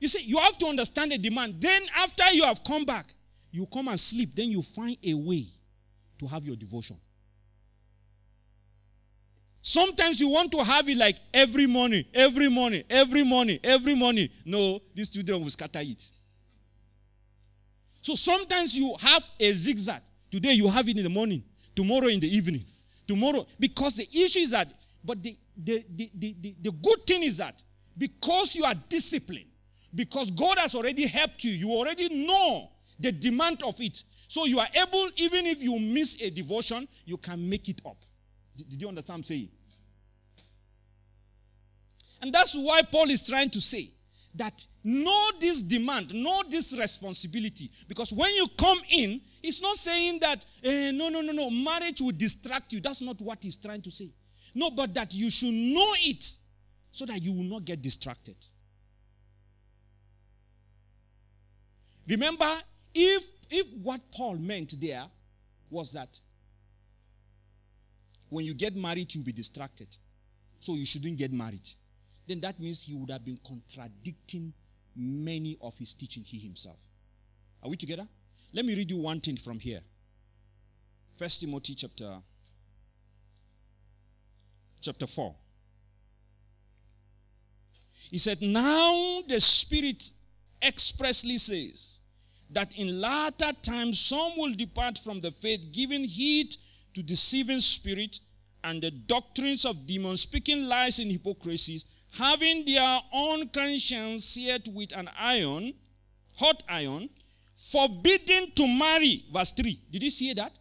You 0.00 0.08
see, 0.08 0.24
you 0.24 0.38
have 0.38 0.58
to 0.58 0.66
understand 0.66 1.12
the 1.12 1.18
demand. 1.18 1.60
Then, 1.60 1.82
after 1.98 2.24
you 2.32 2.42
have 2.42 2.64
come 2.64 2.84
back, 2.84 3.06
you 3.52 3.66
come 3.66 3.86
and 3.86 4.00
sleep. 4.00 4.34
Then 4.34 4.50
you 4.50 4.62
find 4.62 4.96
a 5.06 5.14
way 5.14 5.46
to 6.24 6.34
have 6.34 6.44
your 6.44 6.56
devotion. 6.56 6.96
Sometimes 9.60 10.20
you 10.20 10.28
want 10.28 10.52
to 10.52 10.62
have 10.62 10.88
it 10.88 10.96
like 10.96 11.16
every 11.32 11.66
morning, 11.66 12.04
every 12.12 12.48
morning, 12.48 12.82
every 12.90 13.24
morning, 13.24 13.58
every 13.64 13.94
morning. 13.94 14.28
No, 14.44 14.80
these 14.94 15.08
children 15.08 15.42
will 15.42 15.50
scatter 15.50 15.80
it. 15.82 16.02
So 18.02 18.14
sometimes 18.14 18.76
you 18.76 18.94
have 19.00 19.28
a 19.40 19.52
zigzag. 19.52 20.02
Today 20.30 20.52
you 20.52 20.68
have 20.68 20.88
it 20.88 20.96
in 20.96 21.04
the 21.04 21.10
morning, 21.10 21.42
tomorrow 21.74 22.08
in 22.08 22.20
the 22.20 22.28
evening, 22.28 22.64
tomorrow. 23.06 23.46
Because 23.58 23.96
the 23.96 24.06
issue 24.22 24.40
is 24.40 24.50
that, 24.50 24.68
but 25.02 25.22
the, 25.22 25.36
the, 25.56 25.84
the, 25.94 26.10
the, 26.14 26.36
the, 26.40 26.54
the 26.60 26.72
good 26.72 27.06
thing 27.06 27.22
is 27.22 27.38
that 27.38 27.62
because 27.96 28.54
you 28.54 28.64
are 28.64 28.74
disciplined, 28.88 29.46
because 29.94 30.30
God 30.30 30.58
has 30.58 30.74
already 30.74 31.06
helped 31.06 31.44
you, 31.44 31.52
you 31.52 31.70
already 31.70 32.26
know 32.26 32.70
the 32.98 33.12
demand 33.12 33.62
of 33.62 33.80
it. 33.80 34.02
So 34.34 34.46
you 34.46 34.58
are 34.58 34.66
able, 34.74 35.10
even 35.18 35.46
if 35.46 35.62
you 35.62 35.78
miss 35.78 36.20
a 36.20 36.28
devotion, 36.28 36.88
you 37.04 37.16
can 37.16 37.48
make 37.48 37.68
it 37.68 37.80
up. 37.86 37.98
Did 38.56 38.80
you 38.82 38.88
understand 38.88 39.18
what 39.18 39.18
I'm 39.18 39.22
saying? 39.22 39.48
And 42.20 42.34
that's 42.34 42.52
why 42.56 42.82
Paul 42.82 43.10
is 43.10 43.24
trying 43.24 43.50
to 43.50 43.60
say 43.60 43.92
that 44.34 44.66
know 44.82 45.30
this 45.38 45.62
demand, 45.62 46.12
know 46.12 46.42
this 46.50 46.76
responsibility. 46.76 47.70
Because 47.86 48.12
when 48.12 48.28
you 48.34 48.48
come 48.58 48.78
in, 48.90 49.20
it's 49.40 49.62
not 49.62 49.76
saying 49.76 50.18
that, 50.18 50.44
eh, 50.64 50.90
no, 50.90 51.10
no, 51.10 51.20
no, 51.20 51.30
no, 51.30 51.48
marriage 51.48 52.00
will 52.00 52.10
distract 52.10 52.72
you. 52.72 52.80
That's 52.80 53.02
not 53.02 53.20
what 53.20 53.40
he's 53.40 53.56
trying 53.56 53.82
to 53.82 53.90
say. 53.92 54.10
No, 54.52 54.72
but 54.72 54.92
that 54.94 55.14
you 55.14 55.30
should 55.30 55.54
know 55.54 55.92
it 56.00 56.24
so 56.90 57.06
that 57.06 57.22
you 57.22 57.34
will 57.34 57.44
not 57.44 57.64
get 57.64 57.80
distracted. 57.80 58.34
Remember, 62.08 62.50
if 62.92 63.28
if 63.50 63.72
what 63.82 64.00
Paul 64.12 64.36
meant 64.36 64.80
there 64.80 65.04
was 65.70 65.92
that 65.92 66.20
when 68.28 68.44
you 68.44 68.54
get 68.54 68.74
married, 68.74 69.14
you'll 69.14 69.24
be 69.24 69.32
distracted. 69.32 69.88
So 70.60 70.74
you 70.74 70.86
shouldn't 70.86 71.18
get 71.18 71.32
married. 71.32 71.68
Then 72.26 72.40
that 72.40 72.58
means 72.58 72.82
he 72.82 72.94
would 72.94 73.10
have 73.10 73.24
been 73.24 73.38
contradicting 73.46 74.52
many 74.96 75.56
of 75.60 75.76
his 75.78 75.94
teaching, 75.94 76.22
he 76.24 76.38
himself. 76.38 76.78
Are 77.62 77.68
we 77.68 77.76
together? 77.76 78.06
Let 78.52 78.64
me 78.64 78.74
read 78.74 78.90
you 78.90 78.98
one 78.98 79.20
thing 79.20 79.36
from 79.36 79.58
here. 79.58 79.80
First 81.16 81.40
Timothy 81.40 81.74
chapter 81.74 82.16
chapter 84.80 85.06
4. 85.06 85.34
He 88.10 88.18
said, 88.18 88.42
Now 88.42 89.22
the 89.26 89.40
Spirit 89.40 90.10
expressly 90.62 91.38
says 91.38 92.00
that 92.54 92.76
in 92.76 93.00
latter 93.00 93.52
times 93.62 94.00
some 94.00 94.32
will 94.36 94.54
depart 94.54 94.98
from 94.98 95.20
the 95.20 95.30
faith, 95.30 95.72
giving 95.72 96.04
heed 96.04 96.54
to 96.94 97.02
deceiving 97.02 97.60
spirit 97.60 98.20
and 98.62 98.82
the 98.82 98.90
doctrines 98.90 99.64
of 99.64 99.86
demons, 99.86 100.22
speaking 100.22 100.66
lies 100.66 100.98
in 100.98 101.10
hypocrisies, 101.10 101.84
having 102.12 102.64
their 102.64 103.00
own 103.12 103.48
conscience 103.48 104.24
seared 104.24 104.62
with 104.72 104.96
an 104.96 105.10
iron, 105.18 105.74
hot 106.36 106.62
iron, 106.68 107.08
forbidden 107.56 108.50
to 108.52 108.66
marry. 108.66 109.24
Verse 109.32 109.52
3. 109.52 109.78
Did 109.90 110.02
you 110.02 110.10
see 110.10 110.32
that? 110.34 110.52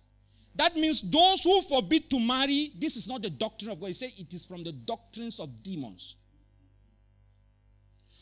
That 0.56 0.76
means 0.76 1.02
those 1.02 1.44
who 1.44 1.62
forbid 1.64 2.10
to 2.10 2.20
marry, 2.20 2.74
this 2.78 2.96
is 2.96 3.08
not 3.08 3.22
the 3.22 3.30
doctrine 3.30 3.72
of 3.72 3.80
God. 3.80 3.88
He 3.88 3.94
said 3.94 4.12
it 4.18 4.34
is 4.34 4.46
from 4.46 4.64
the 4.64 4.72
doctrines 4.72 5.40
of 5.40 5.64
demons. 5.64 6.16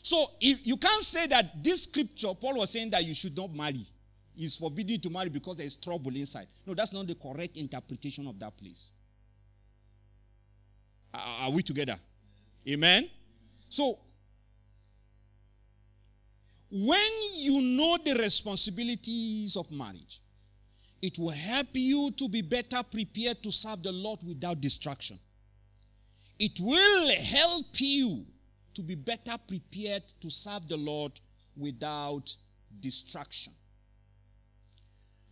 So 0.02 0.26
if 0.40 0.66
you 0.66 0.76
can't 0.76 1.02
say 1.02 1.28
that 1.28 1.62
this 1.62 1.84
scripture, 1.84 2.34
Paul 2.34 2.58
was 2.58 2.70
saying 2.70 2.90
that 2.90 3.04
you 3.04 3.14
should 3.14 3.36
not 3.36 3.54
marry. 3.54 3.86
Is 4.36 4.56
forbidden 4.56 4.98
to 5.00 5.10
marry 5.10 5.28
because 5.28 5.58
there 5.58 5.66
is 5.66 5.76
trouble 5.76 6.16
inside. 6.16 6.46
No, 6.66 6.74
that's 6.74 6.92
not 6.92 7.06
the 7.06 7.14
correct 7.14 7.56
interpretation 7.58 8.26
of 8.26 8.38
that 8.38 8.56
place. 8.56 8.92
Are 11.12 11.50
we 11.50 11.62
together? 11.62 11.96
Amen? 12.66 13.10
So, 13.68 13.98
when 16.70 17.10
you 17.34 17.60
know 17.76 17.98
the 18.02 18.14
responsibilities 18.14 19.56
of 19.56 19.70
marriage, 19.70 20.20
it 21.02 21.18
will 21.18 21.30
help 21.30 21.68
you 21.72 22.10
to 22.16 22.28
be 22.28 22.40
better 22.40 22.82
prepared 22.82 23.42
to 23.42 23.52
serve 23.52 23.82
the 23.82 23.92
Lord 23.92 24.20
without 24.26 24.60
distraction. 24.60 25.18
It 26.38 26.58
will 26.58 27.14
help 27.16 27.66
you 27.78 28.24
to 28.74 28.82
be 28.82 28.94
better 28.94 29.36
prepared 29.46 30.02
to 30.20 30.30
serve 30.30 30.68
the 30.68 30.76
Lord 30.76 31.12
without 31.56 32.34
distraction. 32.80 33.52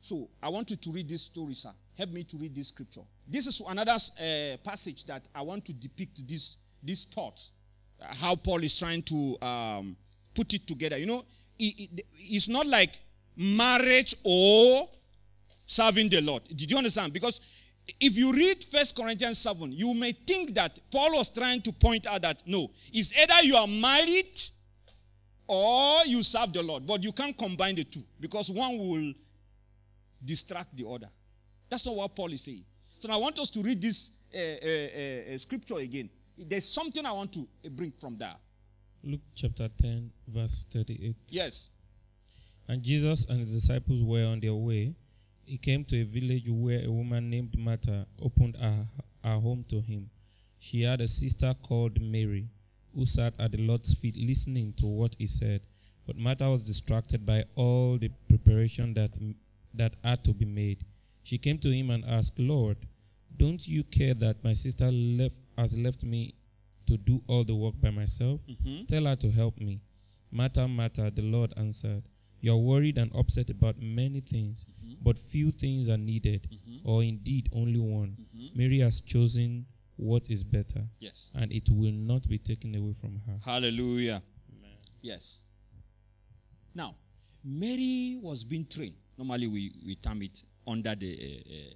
So, 0.01 0.29
I 0.43 0.49
want 0.49 0.71
you 0.71 0.77
to 0.77 0.91
read 0.91 1.09
this 1.09 1.23
story, 1.23 1.55
sir. 1.55 1.71
Help 1.97 2.11
me 2.11 2.25
to 2.25 2.37
read 2.39 2.55
this 2.55 2.69
scripture. 2.69 3.03
This 3.29 3.47
is 3.47 3.61
another 3.69 3.93
uh, 3.93 4.57
passage 4.65 5.05
that 5.05 5.29
I 5.35 5.43
want 5.43 5.65
to 5.67 5.75
depict 5.75 6.27
this, 6.27 6.57
these 6.83 7.05
thoughts, 7.05 7.53
uh, 8.01 8.07
how 8.15 8.35
Paul 8.35 8.63
is 8.63 8.79
trying 8.79 9.03
to 9.03 9.37
um, 9.43 9.97
put 10.35 10.55
it 10.55 10.67
together. 10.67 10.97
You 10.97 11.07
know, 11.07 11.25
it, 11.59 11.75
it, 11.79 12.07
it's 12.15 12.49
not 12.49 12.67
like 12.67 12.99
marriage 13.37 14.15
or 14.25 14.89
serving 15.67 16.09
the 16.09 16.23
Lord. 16.23 16.45
Did 16.49 16.71
you 16.71 16.79
understand? 16.79 17.13
Because 17.13 17.41
if 17.99 18.17
you 18.17 18.33
read 18.33 18.63
First 18.65 18.97
Corinthians 18.97 19.39
7, 19.39 19.73
you 19.73 19.95
may 19.95 20.13
think 20.13 20.55
that 20.55 20.79
Paul 20.91 21.17
was 21.17 21.31
trying 21.31 21.63
to 21.63 21.73
point 21.73 22.07
out 22.07 22.23
that 22.23 22.43
no, 22.47 22.71
it's 22.93 23.13
either 23.19 23.43
you 23.47 23.57
are 23.57 23.67
married 23.67 24.39
or 25.47 26.05
you 26.07 26.23
serve 26.23 26.53
the 26.53 26.63
Lord, 26.63 26.87
but 26.87 27.03
you 27.03 27.13
can't 27.13 27.37
combine 27.37 27.75
the 27.75 27.85
two 27.85 28.05
because 28.21 28.51
one 28.51 28.79
will 28.79 29.13
distract 30.25 30.77
the 30.77 30.87
other. 30.89 31.09
That's 31.69 31.87
not 31.87 31.95
what 31.95 32.15
Paul 32.15 32.33
is 32.33 32.43
saying. 32.43 32.65
So 32.99 33.09
now 33.09 33.15
I 33.15 33.19
want 33.19 33.39
us 33.39 33.51
to 33.51 33.63
read 33.63 33.81
this 33.81 34.11
uh, 34.35 34.39
uh, 34.39 35.39
scripture 35.39 35.79
again. 35.79 36.11
There's 36.37 36.69
something 36.69 37.05
I 37.05 37.13
want 37.13 37.33
to 37.33 37.49
bring 37.71 37.93
from 37.93 38.17
there. 38.19 38.37
Luke 39.03 39.21
chapter 39.35 39.69
10, 39.81 40.11
verse 40.29 40.67
38. 40.71 41.17
Yes. 41.29 41.71
And 42.69 42.83
Jesus 42.83 43.27
and 43.27 43.41
his 43.41 43.53
disciples 43.55 44.03
were 44.03 44.27
on 44.27 44.41
their 44.41 44.55
way. 44.55 44.95
He 45.51 45.59
came 45.59 45.85
to 45.87 46.01
a 46.01 46.05
village 46.05 46.49
where 46.49 46.85
a 46.85 46.93
woman 46.93 47.29
named 47.29 47.59
Martha 47.59 48.07
opened 48.23 48.57
her, 48.57 48.87
her 49.25 49.41
home 49.41 49.65
to 49.69 49.81
him. 49.81 50.09
She 50.61 50.83
had 50.83 51.01
a 51.01 51.09
sister 51.09 51.53
called 51.61 52.01
Mary, 52.01 52.47
who 52.95 53.05
sat 53.05 53.35
at 53.37 53.51
the 53.51 53.59
Lord's 53.59 53.93
feet 53.95 54.17
listening 54.17 54.75
to 54.75 54.87
what 54.87 55.17
he 55.19 55.27
said. 55.27 55.63
But 56.07 56.17
Martha 56.17 56.49
was 56.49 56.63
distracted 56.63 57.27
by 57.27 57.47
all 57.57 57.99
the 57.99 58.13
preparation 58.29 58.95
that, 58.95 59.19
that 59.75 59.95
had 60.05 60.23
to 60.23 60.33
be 60.33 60.45
made. 60.45 60.85
She 61.25 61.37
came 61.37 61.59
to 61.59 61.71
him 61.73 61.91
and 61.91 62.05
asked, 62.05 62.39
Lord, 62.39 62.77
don't 63.37 63.67
you 63.67 63.83
care 63.83 64.15
that 64.15 64.45
my 64.45 64.53
sister 64.53 64.89
left, 64.93 65.35
has 65.59 65.77
left 65.77 66.05
me 66.05 66.35
to 66.87 66.97
do 66.97 67.23
all 67.27 67.43
the 67.43 67.57
work 67.57 67.75
by 67.81 67.91
myself? 67.91 68.41
Mm-hmm. 68.49 68.85
Tell 68.85 69.07
her 69.07 69.17
to 69.17 69.33
help 69.33 69.59
me. 69.59 69.81
Martha, 70.31 70.69
Martha, 70.69 71.11
the 71.13 71.23
Lord 71.23 71.53
answered, 71.57 72.05
You 72.41 72.53
are 72.53 72.57
worried 72.57 72.97
and 72.99 73.11
upset 73.15 73.51
about 73.51 73.77
many 73.81 74.21
things, 74.21 74.67
Mm-hmm. 74.85 74.95
but 75.03 75.19
few 75.19 75.51
things 75.53 75.89
are 75.89 75.99
needed, 75.99 76.49
or 76.85 77.03
indeed 77.03 77.49
only 77.53 77.79
one. 77.79 78.17
Mm-hmm. 78.37 78.59
Mary 78.59 78.79
has 78.81 79.01
chosen 79.01 79.67
what 79.97 80.29
is 80.31 80.43
better, 80.43 80.85
Yes. 80.99 81.31
and 81.35 81.53
it 81.53 81.69
will 81.71 81.93
not 81.93 82.27
be 82.29 82.39
taken 82.39 82.75
away 82.75 82.95
from 82.95 83.21
her. 83.27 83.39
Hallelujah. 83.45 84.23
Yes. 85.03 85.45
Now, 86.75 86.95
Mary 87.45 88.19
was 88.23 88.43
being 88.45 88.67
trained. 88.67 88.97
Normally, 89.19 89.47
we, 89.47 89.73
we 89.87 89.95
term 89.97 90.23
it 90.23 90.43
under 90.67 90.95
the, 90.95 91.13
uh, 91.19 91.55
uh, 91.55 91.75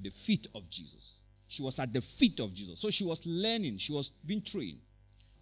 the 0.00 0.10
feet 0.10 0.46
of 0.54 0.68
Jesus. 0.70 1.20
She 1.46 1.62
was 1.62 1.78
at 1.78 1.92
the 1.92 2.00
feet 2.00 2.40
of 2.40 2.52
Jesus. 2.54 2.78
So 2.80 2.90
she 2.90 3.04
was 3.04 3.24
learning, 3.26 3.78
she 3.78 3.92
was 3.92 4.10
being 4.10 4.42
trained. 4.42 4.78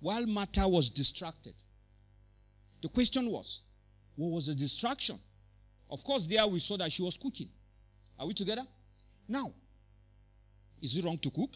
While 0.01 0.27
Martha 0.27 0.67
was 0.69 0.89
distracted. 0.91 1.55
The 2.83 2.89
question 2.89 3.29
was, 3.31 3.63
what 4.19 4.33
was 4.33 4.47
the 4.47 4.55
distraction? 4.55 5.17
Of 5.89 6.03
course, 6.03 6.27
there 6.27 6.45
we 6.49 6.59
saw 6.59 6.77
that 6.77 6.91
she 6.91 7.03
was 7.03 7.17
cooking. 7.17 7.49
Are 8.19 8.27
we 8.27 8.35
together? 8.35 8.65
Now, 9.29 9.53
is 10.83 10.97
it 10.97 11.05
wrong 11.05 11.19
to 11.19 11.31
cook? 11.31 11.51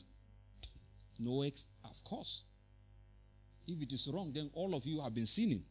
No, 1.18 1.42
ex- 1.42 1.66
of 1.84 2.02
course. 2.04 2.44
If 3.66 3.82
it 3.82 3.92
is 3.92 4.08
wrong, 4.14 4.30
then 4.32 4.48
all 4.54 4.76
of 4.76 4.86
you 4.86 5.00
have 5.00 5.12
been 5.12 5.26
sinning. 5.26 5.64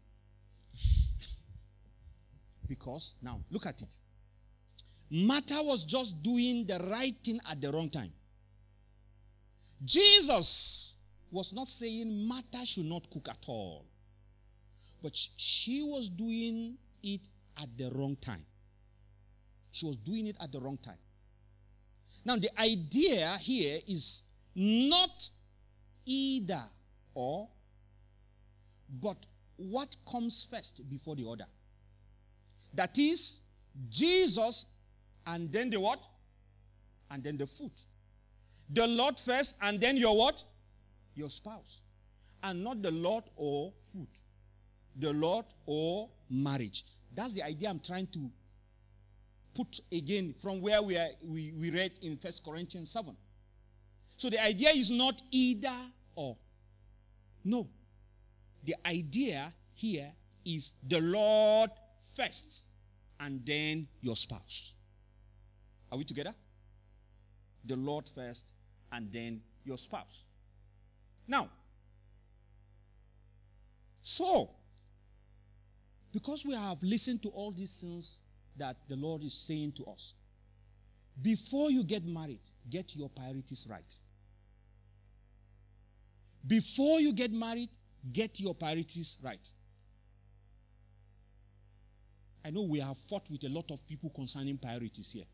because, 2.68 3.16
now, 3.22 3.40
look 3.50 3.66
at 3.66 3.82
it. 3.82 3.98
Martha 5.10 5.64
was 5.64 5.86
just 5.86 6.22
doing 6.22 6.66
the 6.66 6.78
right 6.92 7.16
thing 7.24 7.40
at 7.50 7.62
the 7.62 7.72
wrong 7.72 7.90
time. 7.90 8.12
Jesus 9.86 10.98
was 11.32 11.54
not 11.54 11.68
saying 11.68 12.28
Martha 12.28 12.66
should 12.66 12.86
not 12.86 13.10
cook 13.10 13.30
at 13.30 13.46
all. 13.48 13.86
But 15.02 15.16
she 15.36 15.82
was 15.82 16.10
doing 16.10 16.78
it 17.04 17.28
at 17.62 17.70
the 17.78 17.90
wrong 17.92 18.16
time. 18.18 18.46
She 19.72 19.86
was 19.86 19.98
doing 19.98 20.28
it 20.28 20.36
at 20.42 20.52
the 20.52 20.60
wrong 20.60 20.78
time. 20.78 20.98
Now, 22.24 22.36
the 22.36 22.50
idea 22.60 23.38
here 23.38 23.80
is 23.88 24.24
not 24.54 25.30
either 26.06 26.62
or, 27.14 27.48
but 29.02 29.26
what 29.58 29.96
comes 30.10 30.48
first 30.50 30.88
before 30.90 31.16
the 31.16 31.28
other. 31.28 31.46
That 32.74 32.98
is, 32.98 33.42
Jesus 33.90 34.68
and 35.26 35.52
then 35.52 35.70
the 35.70 35.80
what? 35.80 36.04
And 37.10 37.24
then 37.24 37.38
the 37.38 37.46
food. 37.46 37.72
The 38.70 38.88
Lord 38.88 39.20
first 39.20 39.58
and 39.62 39.80
then 39.80 39.98
your 39.98 40.18
what? 40.18 40.44
Your 41.16 41.30
spouse. 41.30 41.82
And 42.44 42.64
not 42.64 42.82
the 42.82 42.92
Lord 42.92 43.24
or 43.36 43.72
food. 43.80 44.08
The 44.98 45.14
Lord 45.14 45.46
or 45.66 46.10
marriage. 46.30 46.86
That's 47.14 47.34
the 47.34 47.44
idea 47.44 47.70
I'm 47.70 47.80
trying 47.80 48.08
to 48.08 48.30
put 49.54 49.80
again 49.92 50.34
from 50.40 50.62
where 50.62 50.82
we, 50.82 50.98
are, 50.98 51.10
we, 51.24 51.54
we 51.58 51.72
read 51.72 51.92
in 52.02 52.18
First 52.18 52.44
Corinthians 52.44 52.92
7. 52.92 53.16
So 54.18 54.30
the 54.30 54.42
idea 54.44 54.70
is 54.70 54.92
not 54.92 55.22
either 55.32 55.74
or. 56.16 56.38
No. 57.44 57.68
The 58.64 58.76
idea 58.86 59.52
here 59.74 60.12
is 60.46 60.74
the 60.88 61.02
Lord 61.02 61.72
first 62.16 62.66
and 63.20 63.42
then 63.46 63.88
your 64.02 64.16
spouse. 64.16 64.76
Are 65.92 65.98
we 65.98 66.04
together? 66.04 66.34
The 67.66 67.76
Lord 67.76 68.08
first 68.08 68.54
and 68.92 69.12
then 69.12 69.42
your 69.64 69.78
spouse. 69.78 70.26
Now, 71.28 71.50
so, 74.02 74.50
because 76.12 76.46
we 76.46 76.54
have 76.54 76.82
listened 76.84 77.24
to 77.24 77.30
all 77.30 77.52
these 77.52 77.80
things 77.80 78.20
that 78.58 78.76
the 78.88 78.96
Lord 78.96 79.24
is 79.24 79.34
saying 79.34 79.74
to 79.74 79.86
us, 79.86 80.16
before 81.22 81.72
you 81.72 81.84
get 81.84 82.06
married, 82.06 82.42
get 82.70 82.96
your 82.96 83.10
priorities 83.10 83.68
right. 83.70 83.98
Before 86.46 87.00
you 87.00 87.14
get 87.14 87.32
married, 87.32 87.70
get 88.12 88.40
your 88.40 88.56
priorities 88.56 89.18
right. 89.22 89.50
I 92.44 92.50
know 92.50 92.64
we 92.64 92.80
have 92.80 92.98
fought 92.98 93.30
with 93.30 93.44
a 93.44 93.50
lot 93.50 93.70
of 93.72 93.88
people 93.88 94.10
concerning 94.10 94.58
priorities 94.58 95.12
here. 95.12 95.26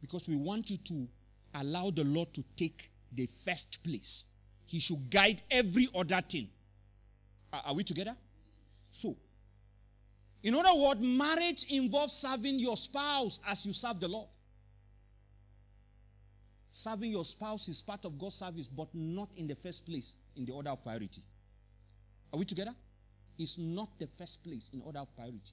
Because 0.00 0.28
we 0.28 0.36
want 0.36 0.70
you 0.70 0.76
to 0.78 1.08
allow 1.54 1.90
the 1.90 2.04
Lord 2.04 2.34
to 2.34 2.44
take 2.56 2.90
the 3.12 3.26
first 3.26 3.82
place. 3.84 4.26
He 4.66 4.80
should 4.80 5.08
guide 5.08 5.40
every 5.50 5.88
other 5.94 6.20
thing. 6.20 6.48
Are, 7.52 7.62
are 7.66 7.74
we 7.74 7.84
together? 7.84 8.16
So, 8.96 9.14
in 10.42 10.54
other 10.54 10.74
words, 10.74 11.02
marriage 11.02 11.66
involves 11.68 12.14
serving 12.14 12.58
your 12.58 12.78
spouse 12.78 13.40
as 13.46 13.66
you 13.66 13.74
serve 13.74 14.00
the 14.00 14.08
Lord. 14.08 14.30
Serving 16.70 17.10
your 17.10 17.26
spouse 17.26 17.68
is 17.68 17.82
part 17.82 18.06
of 18.06 18.18
God's 18.18 18.36
service, 18.36 18.68
but 18.68 18.88
not 18.94 19.28
in 19.36 19.46
the 19.48 19.54
first 19.54 19.84
place 19.84 20.16
in 20.34 20.46
the 20.46 20.52
order 20.52 20.70
of 20.70 20.82
priority. 20.82 21.22
Are 22.32 22.38
we 22.38 22.46
together? 22.46 22.74
It's 23.38 23.58
not 23.58 23.90
the 23.98 24.06
first 24.06 24.42
place 24.42 24.70
in 24.72 24.80
order 24.80 25.00
of 25.00 25.14
priority. 25.14 25.52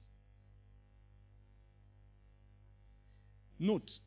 Note, 3.58 4.00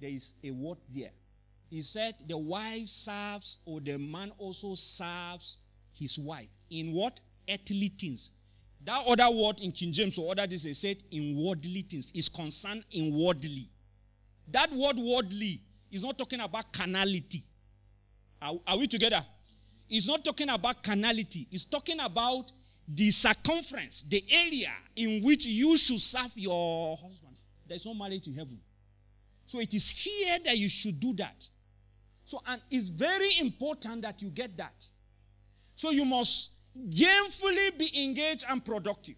there 0.00 0.10
is 0.10 0.36
a 0.44 0.52
word 0.52 0.78
there. 0.94 1.10
He 1.70 1.82
said 1.82 2.14
the 2.28 2.38
wife 2.38 2.86
serves 2.86 3.58
or 3.64 3.80
the 3.80 3.98
man 3.98 4.30
also 4.38 4.76
serves 4.76 5.58
his 5.92 6.20
wife. 6.20 6.50
In 6.70 6.92
what? 6.92 7.18
Earthly 7.48 7.88
things. 7.98 8.32
That 8.84 9.02
other 9.08 9.30
word 9.30 9.60
in 9.60 9.72
King 9.72 9.92
James 9.92 10.18
or 10.18 10.30
other 10.32 10.46
this 10.46 10.62
they 10.62 10.72
said 10.72 10.96
in 11.10 11.36
worldly 11.36 11.82
things 11.82 12.12
is 12.12 12.28
concerned 12.28 12.84
in 12.92 13.12
worldly. 13.14 13.68
That 14.50 14.70
word 14.72 14.96
worldly 14.96 15.60
is 15.90 16.02
not 16.02 16.16
talking 16.16 16.40
about 16.40 16.72
carnality. 16.72 17.42
Are, 18.40 18.54
are 18.66 18.78
we 18.78 18.86
together? 18.86 19.24
It's 19.90 20.06
not 20.06 20.24
talking 20.24 20.48
about 20.48 20.82
carnality. 20.82 21.46
It's 21.50 21.64
talking 21.64 21.98
about 22.00 22.52
the 22.86 23.10
circumference, 23.10 24.02
the 24.02 24.22
area 24.30 24.72
in 24.96 25.22
which 25.22 25.44
you 25.46 25.76
should 25.76 26.00
serve 26.00 26.32
your 26.34 26.96
husband. 26.96 27.34
There's 27.66 27.84
no 27.84 27.94
marriage 27.94 28.26
in 28.26 28.34
heaven. 28.34 28.58
So 29.44 29.60
it 29.60 29.72
is 29.74 29.90
here 29.90 30.38
that 30.44 30.56
you 30.56 30.68
should 30.68 30.98
do 31.00 31.14
that. 31.14 31.46
So, 32.24 32.40
and 32.46 32.60
it's 32.70 32.88
very 32.88 33.38
important 33.40 34.02
that 34.02 34.20
you 34.20 34.30
get 34.30 34.56
that. 34.58 34.84
So 35.74 35.90
you 35.90 36.04
must 36.04 36.50
gainfully 36.90 37.78
be 37.78 38.04
engaged 38.04 38.44
and 38.48 38.64
productive. 38.64 39.16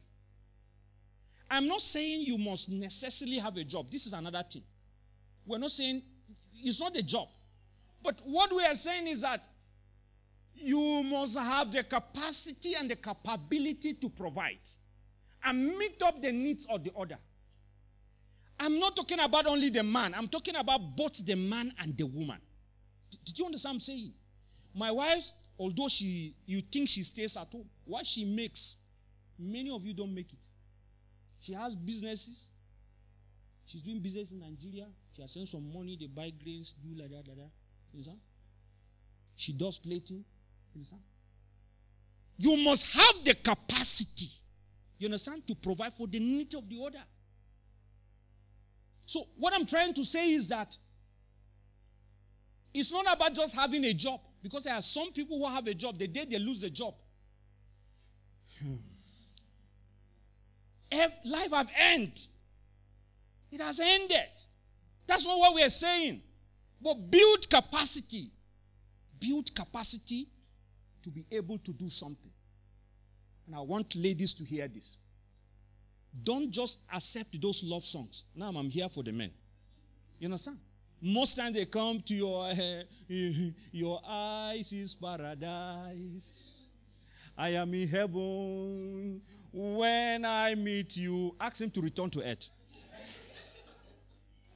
I'm 1.51 1.67
not 1.67 1.81
saying 1.81 2.23
you 2.23 2.39
must 2.39 2.71
necessarily 2.71 3.39
have 3.39 3.57
a 3.57 3.65
job. 3.65 3.91
This 3.91 4.07
is 4.07 4.13
another 4.13 4.45
thing. 4.49 4.63
We're 5.47 5.59
not 5.59 5.73
saying 5.73 6.03
it's 6.63 6.81
not 6.81 6.97
a 6.97 7.03
job. 7.03 7.29
But 8.03 8.21
what 8.25 8.51
we 8.55 8.65
are 8.65 8.75
saying 8.75 9.09
is 9.09 9.23
that 9.23 9.47
you 10.55 11.03
must 11.05 11.39
have 11.39 11.73
the 11.73 11.83
capacity 11.83 12.75
and 12.79 12.91
the 12.91 12.97
capability 12.97 13.95
to 13.95 14.09
provide 14.11 14.59
and 15.45 15.77
meet 15.77 16.01
up 16.05 16.21
the 16.23 16.33
needs 16.33 16.67
of 16.67 16.85
the 16.85 16.93
other. 16.97 17.19
I'm 18.59 18.79
not 18.79 18.95
talking 18.95 19.19
about 19.21 19.47
only 19.47 19.71
the 19.71 19.83
man, 19.83 20.15
I'm 20.15 20.29
talking 20.29 20.55
about 20.57 20.97
both 20.97 21.25
the 21.25 21.35
man 21.35 21.73
and 21.81 21.97
the 21.97 22.07
woman. 22.07 22.39
Did 23.25 23.39
you 23.39 23.47
understand 23.47 23.71
what 23.71 23.75
I'm 23.77 23.81
saying? 23.81 24.13
My 24.75 24.91
wife, 24.93 25.31
although 25.61 25.89
she 25.89 26.35
you 26.47 26.61
think 26.63 26.89
she 26.89 27.03
stays 27.03 27.37
at 27.37 27.47
home, 27.53 27.67
what 27.85 28.07
she 28.07 28.25
makes, 28.25 28.79
many 29.39 29.71
of 29.71 29.85
you 29.85 29.93
don't 29.95 30.15
make 30.15 30.33
it. 30.33 30.45
She 31.39 31.53
has 31.53 31.77
businesses. 31.77 32.51
She's 33.67 33.83
doing 33.83 34.01
business 34.01 34.33
in 34.33 34.41
Nigeria. 34.41 34.87
She 35.15 35.23
has 35.23 35.33
sent 35.33 35.49
some 35.49 35.73
money, 35.73 35.97
they 36.01 36.07
buy 36.07 36.33
grains, 36.43 36.73
do 36.73 37.01
like 37.01 37.11
that, 37.11 37.29
like 37.29 37.37
that. 37.37 37.51
You 37.93 37.99
understand? 37.99 38.19
She 39.37 39.53
does 39.53 39.79
plating. 39.79 40.25
You 40.75 40.79
understand? 40.79 41.03
You 42.39 42.57
must 42.65 42.93
have 42.95 43.25
the 43.25 43.35
capacity, 43.35 44.31
you 44.99 45.07
understand, 45.07 45.47
to 45.47 45.55
provide 45.55 45.93
for 45.93 46.07
the 46.07 46.19
need 46.19 46.55
of 46.55 46.69
the 46.69 46.83
other. 46.85 47.05
So, 49.05 49.25
what 49.37 49.53
I'm 49.55 49.67
trying 49.67 49.93
to 49.95 50.05
say 50.05 50.33
is 50.33 50.49
that 50.49 50.77
It's 52.73 52.93
not 52.93 53.05
about 53.15 53.35
just 53.35 53.55
having 53.57 53.85
a 53.85 53.93
job. 53.93 54.21
Because 54.43 54.65
there 54.65 54.75
are 54.75 54.83
some 54.83 55.13
people 55.13 55.39
who 55.39 55.47
have 55.47 55.67
a 55.67 55.75
job, 55.75 55.99
the 55.99 56.07
day 56.07 56.25
they 56.29 56.39
lose 56.39 56.63
the 56.63 56.71
job, 56.71 56.95
hmm. 58.63 58.75
life 61.25 61.53
have 61.53 61.71
ended. 61.93 62.19
It 63.53 63.61
has 63.61 63.81
ended. 63.81 64.29
That's 65.07 65.25
not 65.25 65.39
what 65.39 65.55
we 65.55 65.63
are 65.63 65.71
saying. 65.71 66.23
But 66.81 67.11
build 67.11 67.51
capacity. 67.51 68.31
Build 69.19 69.55
capacity 69.55 70.27
to 71.03 71.11
be 71.11 71.27
able 71.31 71.59
to 71.59 71.73
do 71.73 71.89
something. 71.89 72.31
And 73.47 73.57
I 73.57 73.61
want 73.61 73.95
ladies 73.97 74.33
to 74.35 74.45
hear 74.45 74.69
this. 74.69 74.99
Don't 76.23 76.51
just 76.51 76.81
accept 76.93 77.41
those 77.41 77.63
love 77.65 77.85
songs. 77.85 78.25
Now 78.35 78.51
I'm 78.51 78.71
here 78.71 78.89
for 78.89 79.03
the 79.03 79.13
men. 79.13 79.31
You 80.19 80.27
understand? 80.27 80.59
Most 81.03 81.37
times 81.37 81.55
they 81.55 81.65
come 81.65 82.01
to 82.03 82.15
your 82.15 82.47
uh, 82.47 82.83
your 83.73 84.01
eyes 84.07 84.73
is 84.73 84.95
paradise. 84.95 86.63
I 87.39 87.51
am 87.51 87.73
in 87.73 87.89
heaven 87.89 89.23
when 89.53 90.25
I 90.27 90.55
meet 90.55 90.97
you. 90.99 91.35
Ask 91.41 91.63
him 91.63 91.71
to 91.71 91.81
return 91.81 92.11
to 92.11 92.21
earth. 92.23 92.51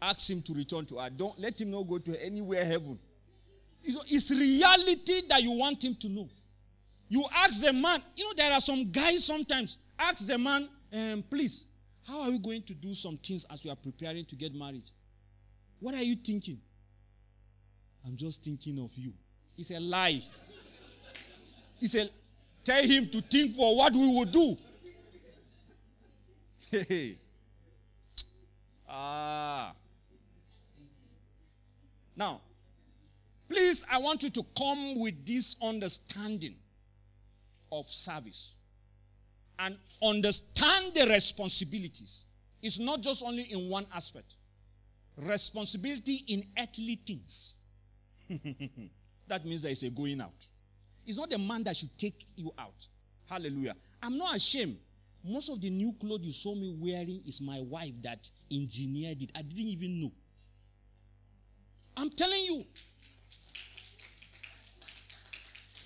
Ask 0.02 0.28
him 0.28 0.42
to 0.42 0.52
return 0.52 0.84
to 0.86 1.00
earth. 1.00 1.16
Don't 1.16 1.38
let 1.38 1.58
him 1.58 1.70
not 1.70 1.88
go 1.88 1.98
to 1.98 2.24
anywhere 2.24 2.62
heaven. 2.64 2.98
It's 3.82 4.30
reality 4.30 5.22
that 5.28 5.42
you 5.42 5.52
want 5.52 5.82
him 5.82 5.94
to 5.94 6.08
know. 6.10 6.28
You 7.08 7.24
ask 7.36 7.64
the 7.64 7.72
man, 7.72 8.02
you 8.16 8.24
know, 8.24 8.32
there 8.36 8.52
are 8.52 8.60
some 8.60 8.90
guys 8.90 9.24
sometimes. 9.24 9.78
Ask 9.98 10.26
the 10.26 10.36
man, 10.38 10.68
um, 10.92 11.24
please, 11.30 11.66
how 12.06 12.22
are 12.22 12.30
we 12.30 12.38
going 12.38 12.62
to 12.62 12.74
do 12.74 12.94
some 12.94 13.16
things 13.16 13.46
as 13.50 13.64
we 13.64 13.70
are 13.70 13.76
preparing 13.76 14.24
to 14.26 14.36
get 14.36 14.54
married? 14.54 14.90
What 15.84 15.94
are 15.96 16.02
you 16.02 16.16
thinking? 16.16 16.58
I'm 18.06 18.16
just 18.16 18.42
thinking 18.42 18.78
of 18.78 18.90
you. 18.96 19.12
It's 19.58 19.70
a 19.70 19.78
lie. 19.78 20.18
It's 21.78 21.94
a 21.94 22.08
tell 22.64 22.82
him 22.82 23.06
to 23.10 23.20
think 23.20 23.54
for 23.54 23.76
what 23.76 23.92
we 23.92 23.98
will 24.14 24.24
do. 24.24 24.56
Hey. 26.70 27.18
ah. 28.88 29.74
Now, 32.16 32.40
please, 33.46 33.84
I 33.92 33.98
want 33.98 34.22
you 34.22 34.30
to 34.30 34.42
come 34.56 34.98
with 34.98 35.26
this 35.26 35.54
understanding 35.62 36.54
of 37.70 37.84
service 37.84 38.56
and 39.58 39.76
understand 40.02 40.94
the 40.94 41.08
responsibilities. 41.10 42.24
It's 42.62 42.78
not 42.78 43.02
just 43.02 43.22
only 43.22 43.42
in 43.42 43.68
one 43.68 43.84
aspect 43.94 44.36
responsibility 45.16 46.20
in 46.28 46.44
earthly 46.58 47.00
things. 47.06 47.54
that 49.28 49.44
means 49.44 49.62
there 49.62 49.72
is 49.72 49.82
a 49.82 49.90
going 49.90 50.20
out. 50.20 50.46
It's 51.06 51.18
not 51.18 51.30
the 51.30 51.38
man 51.38 51.62
that 51.64 51.76
should 51.76 51.96
take 51.96 52.26
you 52.36 52.52
out. 52.58 52.86
Hallelujah. 53.28 53.74
I'm 54.02 54.16
not 54.16 54.36
ashamed. 54.36 54.76
Most 55.24 55.48
of 55.48 55.60
the 55.60 55.70
new 55.70 55.92
clothes 55.94 56.24
you 56.24 56.32
saw 56.32 56.54
me 56.54 56.74
wearing 56.78 57.22
is 57.26 57.40
my 57.40 57.60
wife 57.60 57.94
that 58.02 58.28
engineered 58.50 59.22
it. 59.22 59.30
I 59.34 59.42
didn't 59.42 59.64
even 59.64 60.02
know. 60.02 60.12
I'm 61.96 62.10
telling 62.10 62.44
you. 62.44 62.64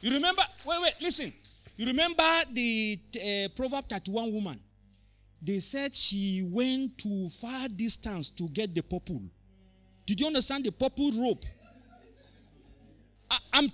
You 0.00 0.12
remember? 0.12 0.42
Wait, 0.64 0.78
wait, 0.82 0.94
listen. 1.00 1.32
You 1.76 1.86
remember 1.86 2.24
the 2.52 2.98
uh, 3.16 3.48
Proverb 3.54 3.88
31 3.88 4.32
woman? 4.32 4.60
They 5.40 5.60
said 5.60 5.94
she 5.94 6.48
went 6.50 6.98
to 6.98 7.28
far 7.30 7.68
distance 7.68 8.28
to 8.30 8.48
get 8.48 8.74
the 8.74 8.82
purple. 8.82 9.22
Did 10.06 10.20
you 10.20 10.26
understand 10.26 10.64
the 10.64 10.72
purple 10.72 11.12
rope? 11.12 11.44
I, 13.30 13.38
am 13.54 13.68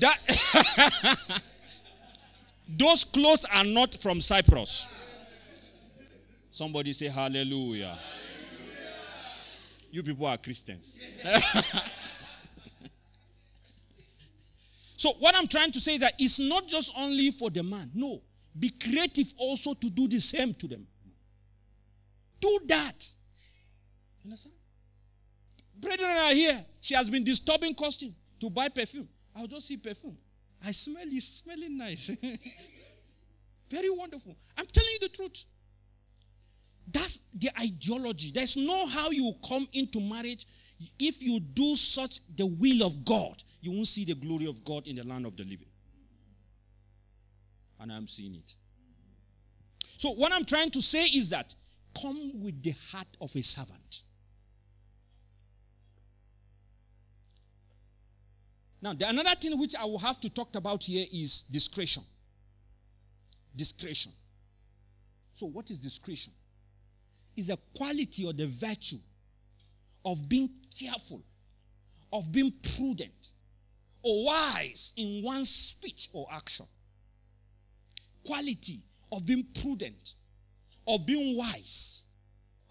that 0.00 0.18
those 2.68 3.04
clothes 3.04 3.46
are 3.54 3.64
not 3.64 3.94
from 3.94 4.20
Cyprus. 4.20 4.88
Somebody 6.50 6.92
say 6.92 7.06
hallelujah. 7.08 7.86
hallelujah. 7.86 7.98
You 9.90 10.02
people 10.02 10.26
are 10.26 10.36
Christians. 10.36 10.98
so 14.96 15.12
what 15.20 15.34
I'm 15.36 15.46
trying 15.46 15.72
to 15.72 15.80
say 15.80 15.94
is 15.94 16.00
that 16.00 16.14
it's 16.18 16.38
not 16.38 16.66
just 16.66 16.92
only 16.98 17.30
for 17.30 17.48
the 17.50 17.62
man. 17.62 17.90
No. 17.94 18.20
Be 18.56 18.70
creative 18.70 19.32
also 19.36 19.74
to 19.74 19.90
do 19.90 20.08
the 20.08 20.20
same 20.20 20.54
to 20.54 20.68
them. 20.68 20.86
Do 22.40 22.60
that. 22.68 23.14
Understand? 24.24 24.54
Brethren 25.80 26.10
are 26.10 26.32
here. 26.32 26.64
She 26.80 26.94
has 26.94 27.10
been 27.10 27.24
disturbing 27.24 27.74
costume 27.74 28.14
to 28.40 28.50
buy 28.50 28.68
perfume. 28.68 29.08
I'll 29.36 29.46
just 29.46 29.68
see 29.68 29.76
perfume. 29.76 30.16
I 30.64 30.72
smell 30.72 31.04
it, 31.06 31.22
smelling 31.22 31.76
nice. 31.76 32.08
Very 33.70 33.90
wonderful. 33.90 34.36
I'm 34.56 34.66
telling 34.66 34.90
you 34.94 35.08
the 35.08 35.08
truth. 35.08 35.44
That's 36.90 37.20
the 37.34 37.50
ideology. 37.60 38.32
There's 38.32 38.56
no 38.56 38.86
how 38.86 39.10
you 39.10 39.34
come 39.46 39.66
into 39.72 40.00
marriage. 40.00 40.46
If 40.98 41.22
you 41.22 41.38
do 41.40 41.76
such 41.76 42.20
the 42.34 42.46
will 42.46 42.86
of 42.86 43.04
God, 43.04 43.42
you 43.60 43.72
won't 43.72 43.88
see 43.88 44.04
the 44.04 44.14
glory 44.14 44.46
of 44.46 44.64
God 44.64 44.86
in 44.86 44.96
the 44.96 45.04
land 45.04 45.26
of 45.26 45.36
the 45.36 45.44
living 45.44 45.67
and 47.80 47.92
I'm 47.92 48.06
seeing 48.06 48.34
it. 48.34 48.54
So, 49.96 50.10
what 50.10 50.32
I'm 50.32 50.44
trying 50.44 50.70
to 50.70 50.82
say 50.82 51.02
is 51.04 51.28
that 51.30 51.54
come 52.00 52.42
with 52.42 52.62
the 52.62 52.74
heart 52.90 53.08
of 53.20 53.34
a 53.34 53.42
servant. 53.42 54.02
Now, 58.80 58.92
the 58.92 59.08
another 59.08 59.34
thing 59.34 59.58
which 59.58 59.74
I 59.74 59.84
will 59.84 59.98
have 59.98 60.20
to 60.20 60.30
talk 60.30 60.54
about 60.54 60.84
here 60.84 61.04
is 61.12 61.42
discretion. 61.44 62.04
Discretion. 63.56 64.12
So, 65.32 65.46
what 65.46 65.70
is 65.70 65.78
discretion? 65.78 66.32
Is 67.36 67.50
a 67.50 67.58
quality 67.76 68.24
or 68.24 68.32
the 68.32 68.46
virtue 68.46 68.98
of 70.04 70.28
being 70.28 70.50
careful, 70.78 71.22
of 72.12 72.30
being 72.30 72.52
prudent, 72.76 73.32
or 74.02 74.26
wise 74.26 74.92
in 74.96 75.22
one's 75.24 75.50
speech 75.50 76.08
or 76.12 76.26
action 76.32 76.66
quality 78.28 78.82
of 79.10 79.24
being 79.24 79.46
prudent, 79.60 80.14
of 80.86 81.06
being 81.06 81.36
wise, 81.38 82.02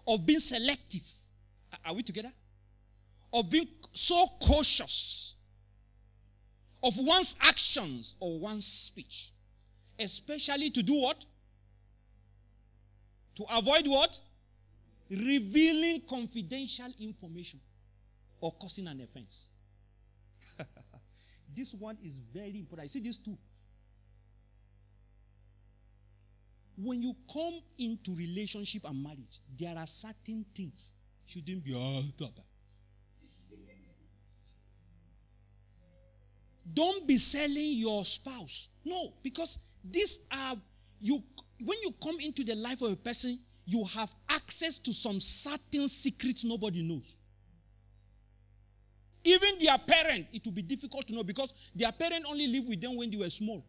of 0.06 0.24
being 0.24 0.38
selective. 0.40 1.02
Are 1.84 1.94
we 1.94 2.02
together? 2.02 2.32
Of 3.32 3.50
being 3.50 3.68
so 3.92 4.24
cautious 4.40 5.34
of 6.82 6.94
one's 6.98 7.36
actions 7.42 8.14
or 8.20 8.38
one's 8.38 8.66
speech. 8.66 9.32
Especially 9.98 10.70
to 10.70 10.82
do 10.82 11.02
what? 11.02 11.24
To 13.36 13.44
avoid 13.56 13.86
what? 13.86 14.18
Revealing 15.10 16.02
confidential 16.08 16.92
information 17.00 17.60
or 18.40 18.52
causing 18.52 18.86
an 18.86 19.00
offense. 19.00 19.48
this 21.56 21.74
one 21.74 21.98
is 22.04 22.18
very 22.32 22.58
important. 22.60 22.84
I 22.84 22.88
see 22.88 23.00
these 23.00 23.16
two. 23.16 23.36
When 26.80 27.02
you 27.02 27.14
come 27.32 27.60
into 27.78 28.14
relationship 28.14 28.84
and 28.84 29.02
marriage, 29.02 29.40
there 29.58 29.76
are 29.76 29.86
certain 29.86 30.44
things 30.54 30.92
shouldn't 31.26 31.64
be 31.64 31.74
oh, 31.74 32.02
Don't 36.72 37.08
be 37.08 37.16
selling 37.18 37.72
your 37.72 38.04
spouse. 38.04 38.68
No, 38.84 39.14
because 39.22 39.58
these 39.82 40.20
are 40.30 40.54
you 41.00 41.22
when 41.64 41.78
you 41.82 41.92
come 42.02 42.16
into 42.20 42.44
the 42.44 42.54
life 42.54 42.82
of 42.82 42.92
a 42.92 42.96
person, 42.96 43.38
you 43.64 43.84
have 43.84 44.14
access 44.28 44.78
to 44.78 44.92
some 44.92 45.18
certain 45.20 45.88
secrets 45.88 46.44
nobody 46.44 46.82
knows. 46.82 47.16
Even 49.24 49.58
their 49.58 49.78
parent, 49.78 50.26
it 50.32 50.44
will 50.44 50.52
be 50.52 50.62
difficult 50.62 51.06
to 51.08 51.14
know 51.14 51.24
because 51.24 51.52
their 51.74 51.90
parent 51.90 52.24
only 52.28 52.46
lived 52.46 52.68
with 52.68 52.80
them 52.80 52.96
when 52.96 53.10
they 53.10 53.16
were 53.16 53.30
small. 53.30 53.64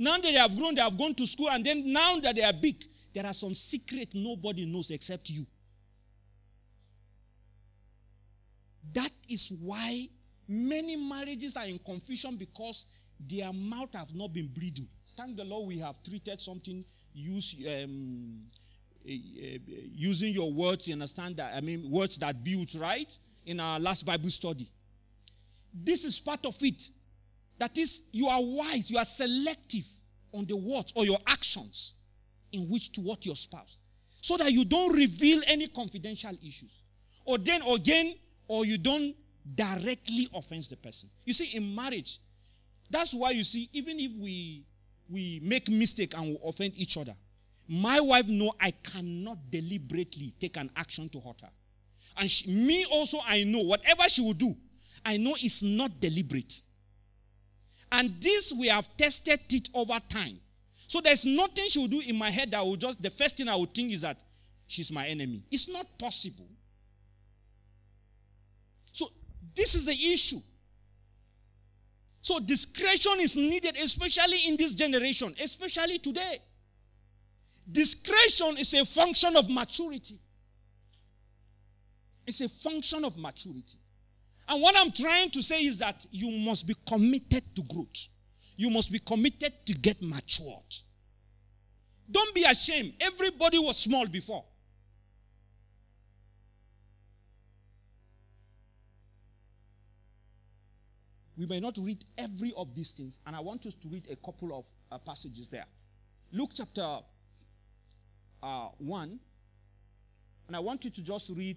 Now 0.00 0.14
that 0.14 0.22
they 0.22 0.32
have 0.32 0.56
grown, 0.56 0.74
they 0.74 0.80
have 0.80 0.96
gone 0.96 1.12
to 1.16 1.26
school, 1.26 1.50
and 1.50 1.62
then 1.62 1.92
now 1.92 2.18
that 2.20 2.34
they 2.34 2.42
are 2.42 2.54
big, 2.54 2.82
there 3.12 3.26
are 3.26 3.34
some 3.34 3.52
secret 3.52 4.08
nobody 4.14 4.64
knows 4.64 4.90
except 4.90 5.28
you. 5.28 5.46
That 8.94 9.10
is 9.28 9.52
why 9.60 10.08
many 10.48 10.96
marriages 10.96 11.54
are 11.54 11.66
in 11.66 11.78
confusion 11.80 12.38
because 12.38 12.86
their 13.28 13.52
mouth 13.52 13.92
have 13.94 14.14
not 14.14 14.32
been 14.32 14.46
breathing. 14.48 14.88
Thank 15.18 15.36
the 15.36 15.44
Lord 15.44 15.68
we 15.68 15.76
have 15.80 16.02
treated 16.02 16.40
something 16.40 16.82
use 17.12 17.56
um, 17.66 18.40
uh, 19.06 19.12
uh, 19.12 19.58
using 19.92 20.32
your 20.32 20.50
words. 20.50 20.88
You 20.88 20.94
understand 20.94 21.36
that? 21.36 21.52
I 21.54 21.60
mean, 21.60 21.90
words 21.90 22.16
that 22.16 22.42
build 22.42 22.74
right 22.76 23.14
in 23.44 23.60
our 23.60 23.78
last 23.78 24.06
Bible 24.06 24.30
study. 24.30 24.66
This 25.74 26.04
is 26.06 26.18
part 26.20 26.46
of 26.46 26.56
it. 26.62 26.88
That 27.60 27.76
is, 27.76 28.02
you 28.10 28.26
are 28.26 28.40
wise, 28.40 28.90
you 28.90 28.96
are 28.96 29.04
selective 29.04 29.86
on 30.32 30.46
the 30.46 30.56
words 30.56 30.94
or 30.96 31.04
your 31.04 31.18
actions 31.28 31.94
in 32.52 32.62
which 32.70 32.90
to 32.92 33.02
what 33.02 33.26
your 33.26 33.36
spouse. 33.36 33.76
So 34.22 34.38
that 34.38 34.50
you 34.50 34.64
don't 34.64 34.96
reveal 34.96 35.42
any 35.46 35.68
confidential 35.68 36.32
issues. 36.42 36.82
Or 37.26 37.36
then 37.36 37.60
again, 37.62 38.14
or 38.48 38.64
you 38.64 38.78
don't 38.78 39.14
directly 39.54 40.26
offends 40.34 40.68
the 40.68 40.76
person. 40.76 41.10
You 41.26 41.34
see, 41.34 41.54
in 41.54 41.74
marriage, 41.74 42.18
that's 42.88 43.12
why 43.12 43.32
you 43.32 43.44
see, 43.44 43.68
even 43.74 44.00
if 44.00 44.12
we 44.18 44.64
we 45.10 45.40
make 45.42 45.68
mistake 45.68 46.14
and 46.16 46.28
we 46.28 46.38
offend 46.46 46.72
each 46.76 46.96
other, 46.96 47.14
my 47.68 48.00
wife 48.00 48.26
know 48.26 48.52
I 48.58 48.70
cannot 48.70 49.36
deliberately 49.50 50.32
take 50.40 50.56
an 50.56 50.70
action 50.76 51.10
to 51.10 51.20
hurt 51.20 51.42
her. 51.42 51.50
And 52.16 52.30
she, 52.30 52.50
me 52.50 52.86
also, 52.90 53.18
I 53.26 53.44
know 53.44 53.60
whatever 53.60 54.04
she 54.04 54.22
will 54.22 54.32
do, 54.32 54.54
I 55.04 55.18
know 55.18 55.34
it's 55.40 55.62
not 55.62 56.00
deliberate. 56.00 56.62
And 57.92 58.20
this 58.20 58.52
we 58.52 58.68
have 58.68 58.88
tested 58.96 59.40
it 59.50 59.68
over 59.74 59.98
time. 60.08 60.38
So 60.86 61.00
there's 61.00 61.24
nothing 61.24 61.64
she 61.68 61.78
will 61.78 61.88
do 61.88 62.02
in 62.06 62.16
my 62.16 62.30
head 62.30 62.50
that 62.52 62.64
will 62.64 62.76
just, 62.76 63.02
the 63.02 63.10
first 63.10 63.36
thing 63.36 63.48
I 63.48 63.56
would 63.56 63.74
think 63.74 63.92
is 63.92 64.00
that 64.02 64.20
she's 64.66 64.90
my 64.92 65.06
enemy. 65.06 65.42
It's 65.50 65.68
not 65.68 65.86
possible. 65.98 66.48
So 68.92 69.06
this 69.54 69.74
is 69.74 69.86
the 69.86 70.12
issue. 70.12 70.40
So 72.22 72.38
discretion 72.38 73.14
is 73.18 73.36
needed, 73.36 73.76
especially 73.76 74.36
in 74.48 74.56
this 74.56 74.74
generation, 74.74 75.34
especially 75.42 75.98
today. 75.98 76.38
Discretion 77.70 78.56
is 78.58 78.74
a 78.74 78.84
function 78.84 79.36
of 79.36 79.48
maturity. 79.48 80.18
It's 82.26 82.40
a 82.40 82.48
function 82.48 83.04
of 83.04 83.16
maturity. 83.16 83.78
And 84.50 84.60
what 84.60 84.74
I'm 84.76 84.90
trying 84.90 85.30
to 85.30 85.42
say 85.44 85.62
is 85.62 85.78
that 85.78 86.04
you 86.10 86.44
must 86.44 86.66
be 86.66 86.74
committed 86.84 87.54
to 87.54 87.62
growth. 87.62 88.08
You 88.56 88.68
must 88.70 88.90
be 88.90 88.98
committed 88.98 89.52
to 89.64 89.74
get 89.74 90.02
matured. 90.02 90.74
Don't 92.10 92.34
be 92.34 92.42
ashamed. 92.42 92.94
Everybody 93.00 93.60
was 93.60 93.78
small 93.78 94.06
before. 94.08 94.44
We 101.36 101.46
may 101.46 101.60
not 101.60 101.78
read 101.78 102.04
every 102.18 102.52
of 102.56 102.74
these 102.74 102.90
things, 102.90 103.20
and 103.26 103.36
I 103.36 103.40
want 103.40 103.64
us 103.66 103.76
to 103.76 103.88
read 103.88 104.08
a 104.10 104.16
couple 104.16 104.58
of 104.58 104.66
uh, 104.90 104.98
passages 104.98 105.48
there. 105.48 105.64
Luke 106.32 106.50
chapter 106.54 106.98
uh, 108.42 108.68
1, 108.78 109.18
and 110.48 110.56
I 110.56 110.58
want 110.58 110.84
you 110.84 110.90
to 110.90 111.04
just 111.04 111.30
read 111.36 111.56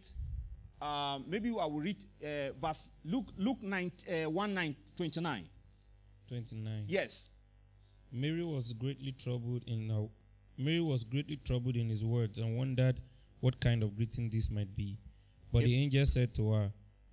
uh, 0.83 1.19
maybe 1.25 1.49
I 1.49 1.65
will 1.65 1.79
read 1.79 2.03
uh, 2.21 2.51
verse 2.59 2.89
Luke 3.05 3.27
Luke 3.37 3.63
9, 3.63 3.91
uh, 4.25 4.29
1 4.29 4.53
9, 4.53 4.75
29. 4.97 5.49
29. 6.27 6.83
Yes. 6.87 7.31
Mary 8.11 8.43
was 8.43 8.73
greatly 8.73 9.13
troubled 9.13 9.63
in 9.65 9.89
her, 9.89 10.07
Mary 10.57 10.81
was 10.81 11.03
greatly 11.03 11.37
troubled 11.37 11.75
in 11.77 11.89
his 11.89 12.03
words 12.03 12.37
and 12.37 12.57
wondered 12.57 12.99
what 13.39 13.59
kind 13.59 13.81
of 13.81 13.95
greeting 13.95 14.29
this 14.29 14.51
might 14.51 14.75
be. 14.75 14.97
But 15.51 15.63
the 15.63 15.75
angel 15.75 16.05
said 16.05 16.33
to 16.35 16.51
her, 16.51 16.71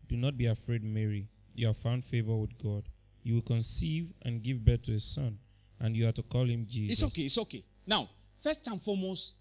Do 0.08 0.16
not 0.16 0.36
be 0.36 0.46
afraid, 0.46 0.82
Mary. 0.82 1.28
You 1.54 1.68
have 1.68 1.76
found 1.76 2.04
favor 2.04 2.36
with 2.36 2.56
God. 2.62 2.84
You 3.22 3.34
will 3.34 3.42
conceive 3.42 4.12
and 4.22 4.42
give 4.42 4.64
birth 4.64 4.82
to 4.84 4.94
a 4.94 5.00
son, 5.00 5.38
and 5.78 5.96
you 5.96 6.08
are 6.08 6.12
to 6.12 6.22
call 6.22 6.48
him 6.48 6.66
Jesus. 6.66 7.02
It's 7.02 7.12
okay, 7.12 7.22
it's 7.22 7.38
okay. 7.38 7.62
Now, 7.86 8.08
first 8.36 8.66
and 8.66 8.80
foremost, 8.80 9.36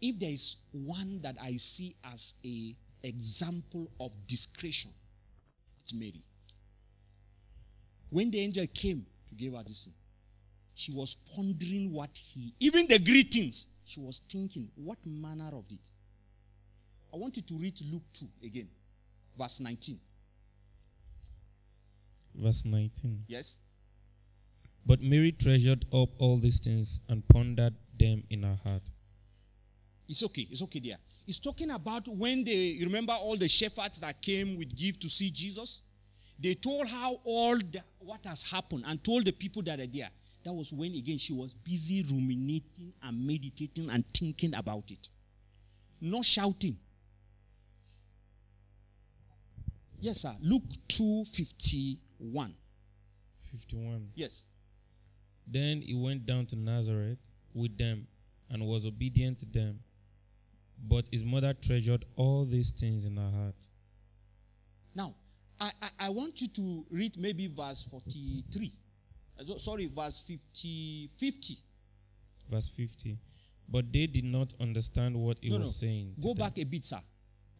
if 0.00 0.18
there 0.18 0.30
is 0.30 0.56
one 0.72 1.20
that 1.22 1.36
I 1.42 1.56
see 1.56 1.96
as 2.04 2.34
a 2.44 2.74
example 3.02 3.90
of 4.00 4.12
discretion, 4.26 4.90
it's 5.82 5.94
Mary. 5.94 6.22
When 8.10 8.30
the 8.30 8.40
angel 8.40 8.66
came 8.74 9.06
to 9.28 9.34
give 9.34 9.54
her 9.54 9.62
this 9.62 9.88
she 10.74 10.92
was 10.92 11.16
pondering 11.36 11.92
what 11.92 12.10
he, 12.16 12.54
even 12.60 12.86
the 12.88 12.98
greetings, 12.98 13.66
she 13.84 14.00
was 14.00 14.20
thinking, 14.30 14.68
what 14.74 14.98
manner 15.04 15.50
of 15.52 15.64
it? 15.70 15.80
I 17.12 17.16
want 17.18 17.36
you 17.36 17.42
to 17.42 17.54
read 17.54 17.78
Luke 17.92 18.02
2 18.14 18.26
again, 18.44 18.68
verse 19.38 19.60
19. 19.60 19.98
Verse 22.34 22.64
19. 22.64 23.24
Yes? 23.28 23.58
But 24.86 25.02
Mary 25.02 25.32
treasured 25.32 25.84
up 25.92 26.08
all 26.18 26.38
these 26.38 26.58
things 26.58 27.00
and 27.08 27.26
pondered 27.28 27.74
them 27.98 28.24
in 28.30 28.42
her 28.42 28.58
heart. 28.64 28.82
It's 30.08 30.24
okay. 30.24 30.48
It's 30.50 30.62
okay 30.62 30.80
there. 30.80 30.96
It's 31.26 31.38
talking 31.38 31.70
about 31.70 32.08
when 32.08 32.44
they, 32.44 32.52
you 32.52 32.86
remember 32.86 33.12
all 33.12 33.36
the 33.36 33.48
shepherds 33.48 34.00
that 34.00 34.20
came 34.20 34.56
with 34.56 34.76
gift 34.76 35.02
to 35.02 35.08
see 35.08 35.30
Jesus? 35.30 35.82
They 36.38 36.54
told 36.54 36.88
how 36.88 37.20
all 37.24 37.56
the, 37.56 37.82
what 38.00 38.24
has 38.26 38.42
happened 38.42 38.84
and 38.86 39.02
told 39.02 39.24
the 39.24 39.32
people 39.32 39.62
that 39.62 39.78
are 39.78 39.86
there. 39.86 40.10
That 40.44 40.52
was 40.52 40.72
when 40.72 40.92
again 40.94 41.18
she 41.18 41.32
was 41.32 41.54
busy 41.54 42.04
ruminating 42.10 42.92
and 43.00 43.26
meditating 43.26 43.88
and 43.90 44.04
thinking 44.12 44.54
about 44.54 44.90
it. 44.90 45.08
Not 46.00 46.24
shouting. 46.24 46.76
Yes, 50.00 50.22
sir. 50.22 50.34
Luke 50.40 50.64
251. 50.88 52.54
51. 53.52 54.08
Yes. 54.16 54.48
Then 55.46 55.80
he 55.80 55.94
went 55.94 56.26
down 56.26 56.46
to 56.46 56.56
Nazareth 56.56 57.18
with 57.54 57.78
them 57.78 58.08
and 58.50 58.66
was 58.66 58.84
obedient 58.84 59.38
to 59.40 59.46
them. 59.46 59.78
But 60.82 61.06
his 61.12 61.22
mother 61.24 61.54
treasured 61.54 62.04
all 62.16 62.44
these 62.44 62.70
things 62.72 63.04
in 63.04 63.16
her 63.16 63.30
heart. 63.30 63.54
Now, 64.94 65.14
I, 65.60 65.70
I, 65.80 65.88
I 66.06 66.08
want 66.10 66.40
you 66.40 66.48
to 66.48 66.84
read 66.90 67.16
maybe 67.18 67.46
verse 67.46 67.84
43. 67.84 68.72
Uh, 69.38 69.56
Sorry, 69.58 69.86
verse 69.94 70.20
50. 70.20 71.08
50. 71.16 71.54
Verse 72.50 72.68
50. 72.68 73.16
But 73.68 73.92
they 73.92 74.06
did 74.06 74.24
not 74.24 74.52
understand 74.60 75.16
what 75.16 75.38
he 75.40 75.50
No, 75.50 75.58
was 75.58 75.68
no. 75.68 75.86
saying. 75.86 76.14
Go 76.20 76.28
them. 76.34 76.38
back 76.38 76.58
a 76.58 76.64
bit, 76.64 76.84
sir. 76.84 77.00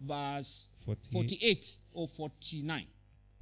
Verse 0.00 0.68
48. 0.84 1.12
48 1.12 1.76
or 1.92 2.08
49. 2.08 2.86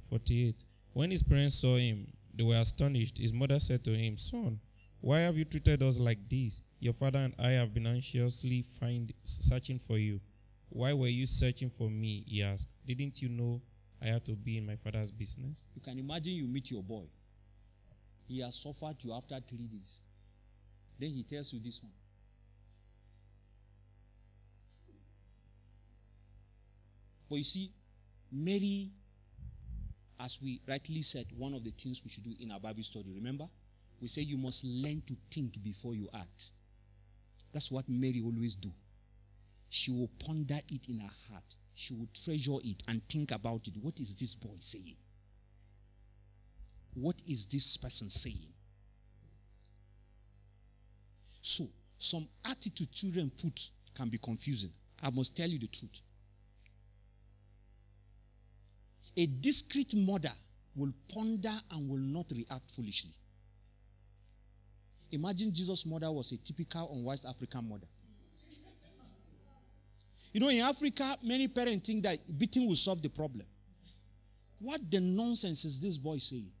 48. 0.09 0.55
When 0.93 1.11
his 1.11 1.23
parents 1.23 1.55
saw 1.55 1.75
him, 1.77 2.07
they 2.33 2.43
were 2.43 2.55
astonished. 2.55 3.17
His 3.17 3.33
mother 3.33 3.59
said 3.59 3.83
to 3.85 3.91
him, 3.97 4.15
Son, 4.15 4.59
why 5.01 5.21
have 5.21 5.35
you 5.35 5.45
treated 5.45 5.81
us 5.81 5.97
like 5.99 6.29
this? 6.29 6.61
Your 6.79 6.93
father 6.93 7.19
and 7.19 7.33
I 7.39 7.49
have 7.51 7.73
been 7.73 7.87
anxiously 7.87 8.63
find, 8.79 9.11
searching 9.23 9.79
for 9.79 9.97
you. 9.97 10.21
Why 10.69 10.93
were 10.93 11.07
you 11.07 11.25
searching 11.25 11.69
for 11.69 11.89
me? 11.89 12.23
He 12.27 12.43
asked. 12.43 12.71
Didn't 12.87 13.21
you 13.21 13.29
know 13.29 13.61
I 14.01 14.07
had 14.07 14.25
to 14.25 14.33
be 14.33 14.57
in 14.59 14.65
my 14.65 14.75
father's 14.75 15.11
business? 15.11 15.65
You 15.75 15.81
can 15.81 15.97
imagine 15.97 16.33
you 16.33 16.47
meet 16.47 16.69
your 16.69 16.83
boy. 16.83 17.05
He 18.27 18.39
has 18.41 18.55
suffered 18.61 18.95
you 18.99 19.13
after 19.13 19.39
three 19.47 19.67
days. 19.67 20.01
Then 20.99 21.09
he 21.09 21.23
tells 21.23 21.51
you 21.51 21.59
this 21.59 21.81
one. 21.81 21.91
But 27.27 27.37
you 27.37 27.43
see, 27.43 27.71
Mary, 28.31 28.91
as 30.19 30.39
we 30.41 30.61
rightly 30.67 31.01
said, 31.01 31.25
one 31.35 31.53
of 31.53 31.63
the 31.63 31.71
things 31.71 32.01
we 32.03 32.09
should 32.11 32.23
do 32.23 32.35
in 32.39 32.51
our 32.51 32.59
Bible 32.59 32.83
study, 32.83 33.11
remember? 33.15 33.45
We 34.01 34.07
say 34.07 34.23
you 34.23 34.37
must 34.37 34.65
learn 34.65 35.03
to 35.07 35.15
think 35.29 35.61
before 35.63 35.93
you 35.93 36.09
act. 36.13 36.49
That's 37.53 37.71
what 37.71 37.87
Mary 37.87 38.21
always 38.23 38.55
do. 38.55 38.71
She 39.69 39.91
will 39.91 40.09
ponder 40.19 40.59
it 40.69 40.89
in 40.89 40.99
her 40.99 41.11
heart. 41.29 41.43
She 41.75 41.93
will 41.93 42.07
treasure 42.23 42.57
it 42.63 42.81
and 42.87 43.01
think 43.07 43.31
about 43.31 43.67
it. 43.67 43.73
What 43.81 43.99
is 43.99 44.15
this 44.15 44.35
boy 44.35 44.57
saying? 44.59 44.95
What 46.93 47.21
is 47.27 47.45
this 47.45 47.77
person 47.77 48.09
saying? 48.09 48.53
So, 51.41 51.65
some 51.97 52.27
attitude 52.45 52.91
children 52.91 53.31
put 53.41 53.69
can 53.95 54.09
be 54.09 54.17
confusing. 54.17 54.71
I 55.01 55.09
must 55.11 55.35
tell 55.37 55.47
you 55.47 55.59
the 55.59 55.67
truth. 55.67 56.01
A 59.17 59.25
discreet 59.25 59.93
mother 59.95 60.31
will 60.75 60.93
ponder 61.13 61.51
and 61.71 61.89
will 61.89 61.97
not 61.97 62.25
react 62.31 62.71
foolishly. 62.71 63.11
Imagine 65.11 65.53
Jesus' 65.53 65.85
mother 65.85 66.11
was 66.11 66.31
a 66.31 66.37
typical 66.37 66.89
unwise 66.93 67.25
African 67.25 67.67
mother. 67.67 67.87
You 70.33 70.39
know, 70.39 70.49
in 70.49 70.61
Africa, 70.61 71.17
many 71.21 71.47
parents 71.49 71.87
think 71.87 72.03
that 72.03 72.19
beating 72.37 72.67
will 72.67 72.75
solve 72.75 73.01
the 73.01 73.09
problem. 73.09 73.45
What 74.59 74.89
the 74.89 75.01
nonsense 75.01 75.65
is 75.65 75.79
this 75.81 75.97
boy 75.97 76.19
saying? 76.19 76.51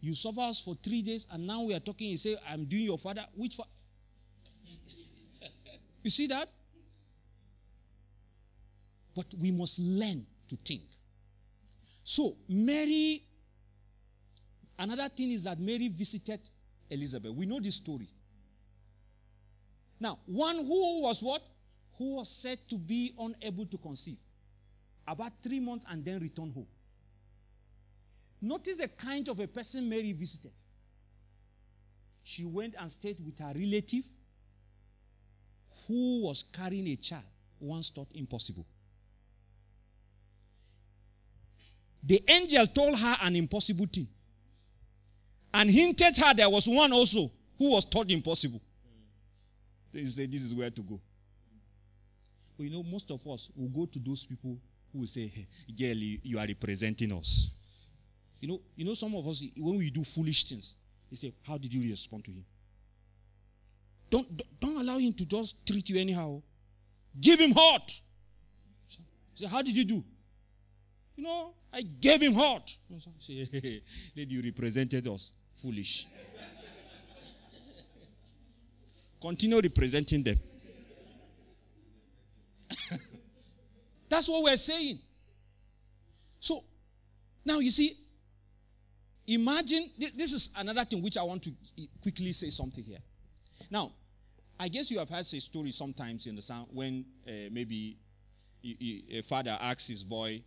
You 0.00 0.14
suffer 0.14 0.42
us 0.42 0.60
for 0.60 0.76
three 0.76 1.02
days, 1.02 1.26
and 1.32 1.46
now 1.46 1.62
we 1.62 1.74
are 1.74 1.80
talking. 1.80 2.10
You 2.10 2.18
say, 2.18 2.36
I'm 2.48 2.66
doing 2.66 2.84
your 2.84 2.98
father. 2.98 3.24
Which 3.34 3.54
fa-? 3.56 3.62
You 6.02 6.10
see 6.10 6.26
that? 6.26 6.48
But 9.16 9.26
we 9.40 9.50
must 9.50 9.78
learn 9.78 10.26
to 10.48 10.56
think. 10.56 10.82
So, 12.04 12.36
Mary, 12.48 13.22
another 14.78 15.08
thing 15.08 15.30
is 15.30 15.44
that 15.44 15.58
Mary 15.58 15.88
visited 15.88 16.40
Elizabeth. 16.90 17.32
We 17.32 17.46
know 17.46 17.60
this 17.60 17.76
story. 17.76 18.08
Now, 20.00 20.18
one 20.26 20.56
who 20.56 21.02
was 21.02 21.22
what? 21.22 21.42
Who 21.98 22.16
was 22.16 22.28
said 22.28 22.58
to 22.68 22.78
be 22.78 23.14
unable 23.18 23.66
to 23.66 23.78
conceive. 23.78 24.18
About 25.06 25.32
three 25.42 25.60
months 25.60 25.84
and 25.90 26.04
then 26.04 26.20
return 26.20 26.50
home. 26.50 26.66
Notice 28.40 28.76
the 28.76 28.88
kind 28.88 29.28
of 29.28 29.38
a 29.40 29.46
person 29.46 29.88
Mary 29.88 30.12
visited. 30.12 30.52
She 32.22 32.44
went 32.44 32.74
and 32.78 32.90
stayed 32.90 33.18
with 33.24 33.38
her 33.38 33.52
relative 33.54 34.04
who 35.86 36.24
was 36.24 36.44
carrying 36.52 36.88
a 36.88 36.96
child 36.96 37.24
once 37.60 37.90
thought 37.90 38.08
impossible. 38.14 38.66
the 42.06 42.22
angel 42.28 42.66
told 42.66 42.98
her 42.98 43.16
an 43.22 43.34
impossible 43.34 43.86
thing 43.86 44.06
and 45.54 45.70
hinted 45.70 46.16
her 46.16 46.34
there 46.34 46.50
was 46.50 46.66
one 46.68 46.92
also 46.92 47.30
who 47.56 47.70
was 47.72 47.84
thought 47.84 48.10
impossible. 48.10 48.60
They 49.92 50.04
said, 50.06 50.30
This 50.30 50.42
is 50.42 50.54
where 50.54 50.70
to 50.70 50.82
go. 50.82 51.00
But 52.56 52.64
you 52.64 52.70
know, 52.70 52.82
most 52.82 53.10
of 53.10 53.26
us 53.28 53.50
will 53.56 53.68
go 53.68 53.86
to 53.86 53.98
those 54.00 54.24
people 54.26 54.58
who 54.92 54.98
will 54.98 55.06
say, 55.06 55.28
Hey, 55.28 55.46
girl, 55.78 55.96
you 55.96 56.38
are 56.38 56.46
representing 56.46 57.12
us. 57.12 57.50
You 58.40 58.48
know, 58.48 58.60
you 58.76 58.84
know, 58.84 58.94
some 58.94 59.14
of 59.14 59.26
us, 59.28 59.42
when 59.56 59.78
we 59.78 59.90
do 59.90 60.02
foolish 60.02 60.44
things, 60.44 60.76
they 61.08 61.16
say, 61.16 61.32
How 61.46 61.56
did 61.56 61.72
you 61.72 61.88
respond 61.88 62.24
to 62.24 62.32
him? 62.32 62.44
Don't, 64.10 64.42
don't 64.60 64.80
allow 64.80 64.98
him 64.98 65.12
to 65.12 65.24
just 65.24 65.64
treat 65.64 65.88
you 65.88 66.00
anyhow. 66.00 66.42
Give 67.20 67.38
him 67.38 67.52
hot. 67.52 67.92
Say, 69.34 69.46
How 69.46 69.62
did 69.62 69.76
you 69.76 69.84
do? 69.84 70.04
You 71.16 71.22
know, 71.22 71.54
I 71.72 71.82
gave 71.82 72.20
him 72.20 72.34
hot. 72.34 72.76
Say, 73.20 73.48
hey, 73.52 73.82
lady, 74.16 74.34
you 74.34 74.42
represented 74.42 75.06
us. 75.06 75.32
Foolish. 75.56 76.06
Continue 79.20 79.60
representing 79.60 80.22
them. 80.22 80.36
That's 84.08 84.28
what 84.28 84.42
we're 84.44 84.56
saying. 84.56 84.98
So, 86.38 86.62
now 87.44 87.58
you 87.60 87.70
see, 87.70 87.96
imagine 89.26 89.90
this 89.96 90.32
is 90.32 90.50
another 90.56 90.84
thing 90.84 91.02
which 91.02 91.16
I 91.16 91.22
want 91.22 91.42
to 91.44 91.52
quickly 92.02 92.32
say 92.32 92.50
something 92.50 92.84
here. 92.84 92.98
Now, 93.70 93.92
I 94.58 94.68
guess 94.68 94.90
you 94.90 94.98
have 94.98 95.08
heard 95.08 95.20
a 95.20 95.40
story 95.40 95.72
sometimes 95.72 96.26
in 96.26 96.36
the 96.36 96.42
sound 96.42 96.68
when 96.72 97.04
uh, 97.26 97.48
maybe 97.50 97.96
a 99.10 99.20
father 99.22 99.56
asks 99.60 99.88
his 99.88 100.04
boy, 100.04 100.42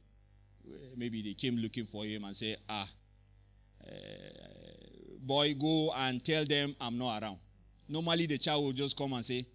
uh, 0.67 0.75
maybe 0.95 1.21
they 1.21 1.33
came 1.33 1.57
looking 1.57 1.85
for 1.85 2.05
him 2.05 2.23
and 2.23 2.35
say, 2.35 2.55
ah, 2.69 2.87
boy, 5.27 5.53
go 5.53 5.91
and 5.93 6.23
tell 6.23 6.45
them 6.45 6.75
I'm 6.79 6.97
not 6.97 7.21
around. 7.21 7.37
Normally 7.89 8.25
the 8.25 8.37
child 8.37 8.63
will 8.63 8.71
just 8.71 8.97
come 8.97 9.13
and 9.13 9.25
say, 9.25 9.45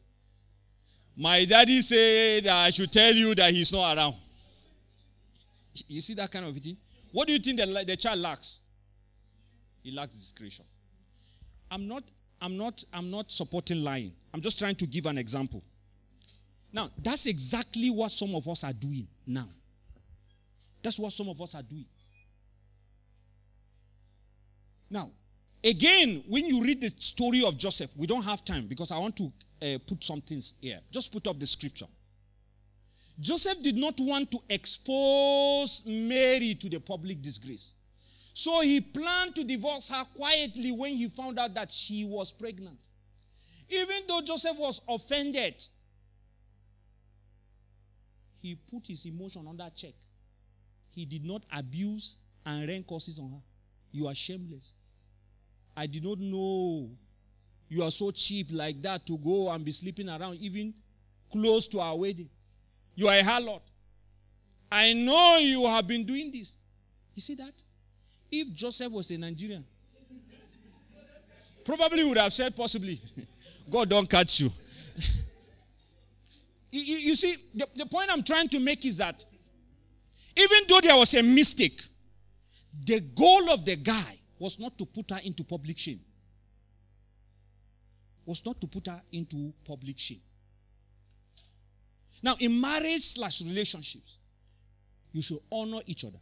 my 1.17 1.45
daddy 1.45 1.81
said 1.81 2.47
I 2.47 2.71
should 2.71 2.93
tell 2.93 3.13
you 3.13 3.35
that 3.35 3.53
he's 3.53 3.73
not 3.73 3.97
around. 3.97 4.15
You 5.89 6.01
see 6.01 6.15
that 6.15 6.31
kind 6.31 6.45
of 6.47 6.57
thing? 6.57 6.77
What 7.13 7.27
do 7.27 7.33
you 7.33 7.39
think 7.39 7.59
the, 7.59 7.85
the 7.87 7.97
child 7.97 8.21
lacks? 8.21 8.61
He 9.83 9.91
lacks 9.91 10.15
discretion. 10.15 10.65
I'm 11.71 11.89
not, 11.89 12.05
I'm 12.41 12.57
not, 12.57 12.85
I'm 12.93 13.11
not 13.11 13.33
supporting 13.33 13.83
lying. 13.83 14.13
I'm 14.33 14.41
just 14.41 14.59
trying 14.59 14.75
to 14.77 14.87
give 14.87 15.07
an 15.07 15.19
example. 15.19 15.63
Now, 16.73 16.91
that's 17.03 17.27
exactly 17.27 17.91
what 17.91 18.13
some 18.13 18.35
of 18.35 18.47
us 18.49 18.65
are 18.65 18.73
doing 18.73 19.07
now. 19.27 19.49
That's 20.83 20.99
what 20.99 21.13
some 21.13 21.29
of 21.29 21.41
us 21.41 21.55
are 21.55 21.63
doing. 21.63 21.85
Now, 24.91 25.11
again, 25.65 26.25
when 26.29 26.47
you 26.47 26.63
read 26.63 26.81
the 26.81 26.91
story 26.99 27.45
of 27.45 27.57
Joseph, 27.59 27.91
we 27.97 28.07
don't 28.07 28.25
have 28.25 28.45
time 28.45 28.67
because 28.67 28.91
I 28.91 28.99
want 28.99 29.17
to 29.17 29.33
uh, 29.63 29.79
put 29.87 30.03
some 30.03 30.21
things 30.21 30.55
here. 30.61 30.81
Just 30.91 31.13
put 31.13 31.27
up 31.27 31.39
the 31.39 31.47
scripture. 31.47 31.87
Joseph 33.21 33.63
did 33.63 33.77
not 33.77 33.95
want 33.99 34.31
to 34.31 34.39
expose 34.49 35.85
Mary 35.87 36.55
to 36.55 36.69
the 36.69 36.81
public 36.81 37.21
disgrace. 37.23 37.75
So 38.35 38.63
he 38.63 38.81
planned 38.81 39.35
to 39.37 39.45
divorce 39.45 39.91
her 39.91 40.05
quietly 40.17 40.73
when 40.73 40.95
he 40.95 41.09
found 41.09 41.39
out 41.39 41.55
that 41.55 41.71
she 41.71 42.05
was 42.05 42.33
pregnant. 42.33 42.79
Even 43.69 43.97
though 44.09 44.23
Joseph 44.23 44.57
was 44.59 44.81
offended, 44.89 45.55
he 48.41 48.57
put 48.57 48.87
his 48.87 49.07
emotion 49.07 49.47
under 49.49 49.69
check. 49.77 49.95
He 50.91 51.05
did 51.05 51.25
not 51.25 51.43
abuse 51.53 52.17
and 52.45 52.67
rain 52.67 52.85
curses 52.89 53.19
on 53.19 53.31
her. 53.31 53.43
You 53.93 54.09
are 54.09 54.15
shameless. 54.15 54.73
I 55.77 55.87
did 55.87 56.05
not 56.05 56.19
know 56.19 56.91
you 57.69 57.83
are 57.83 57.91
so 57.91 58.11
cheap 58.11 58.49
like 58.51 58.83
that 58.83 59.07
to 59.07 59.17
go 59.19 59.51
and 59.51 59.65
be 59.65 59.73
sleeping 59.73 60.09
around 60.09 60.37
even 60.41 60.75
close 61.31 61.67
to 61.69 61.81
our 61.81 61.97
wedding. 61.99 62.29
You 62.95 63.09
are 63.09 63.17
a 63.19 63.23
harlot. 63.23 63.63
I 64.71 64.93
know 64.93 65.39
you 65.39 65.67
have 65.67 65.87
been 65.89 66.05
doing 66.05 66.31
this. 66.31 66.59
You 67.15 67.23
see 67.23 67.35
that? 67.37 67.53
If 68.31 68.53
Joseph 68.53 68.93
was 68.93 69.11
a 69.11 69.19
Nigerian, 69.19 69.65
probably 71.65 72.05
would 72.05 72.19
have 72.19 72.33
said 72.33 72.55
possibly, 72.55 73.01
God 73.71 73.89
don't 73.89 74.09
catch 74.09 74.41
you. 74.41 74.51
you, 76.71 76.81
you, 76.81 77.15
see, 77.17 77.37
the, 77.55 77.67
the 77.77 77.87
point 77.87 78.09
I'm 78.11 78.23
trying 78.23 78.49
to 78.49 78.61
make 78.61 78.85
is 78.85 78.99
that 78.99 79.25
even 80.37 80.59
though 80.69 80.81
there 80.81 80.97
was 80.97 81.15
a 81.15 81.23
mistake, 81.23 81.81
the 82.87 83.01
goal 83.15 83.51
of 83.51 83.65
the 83.65 83.77
guy 83.77 84.19
was 84.43 84.59
not 84.59 84.77
to 84.77 84.85
put 84.85 85.11
her 85.11 85.21
into 85.25 85.45
public 85.45 85.79
shame 85.79 86.01
was 88.25 88.45
not 88.45 88.61
to 88.61 88.67
put 88.67 88.87
her 88.87 89.01
into 89.13 89.53
public 89.65 89.99
shame. 89.99 90.21
Now, 92.23 92.35
in 92.39 92.61
marriage 92.61 93.01
slash 93.03 93.43
relationships, 93.43 94.19
you 95.13 95.23
should 95.23 95.41
honor 95.51 95.81
each 95.87 96.05
other. 96.05 96.19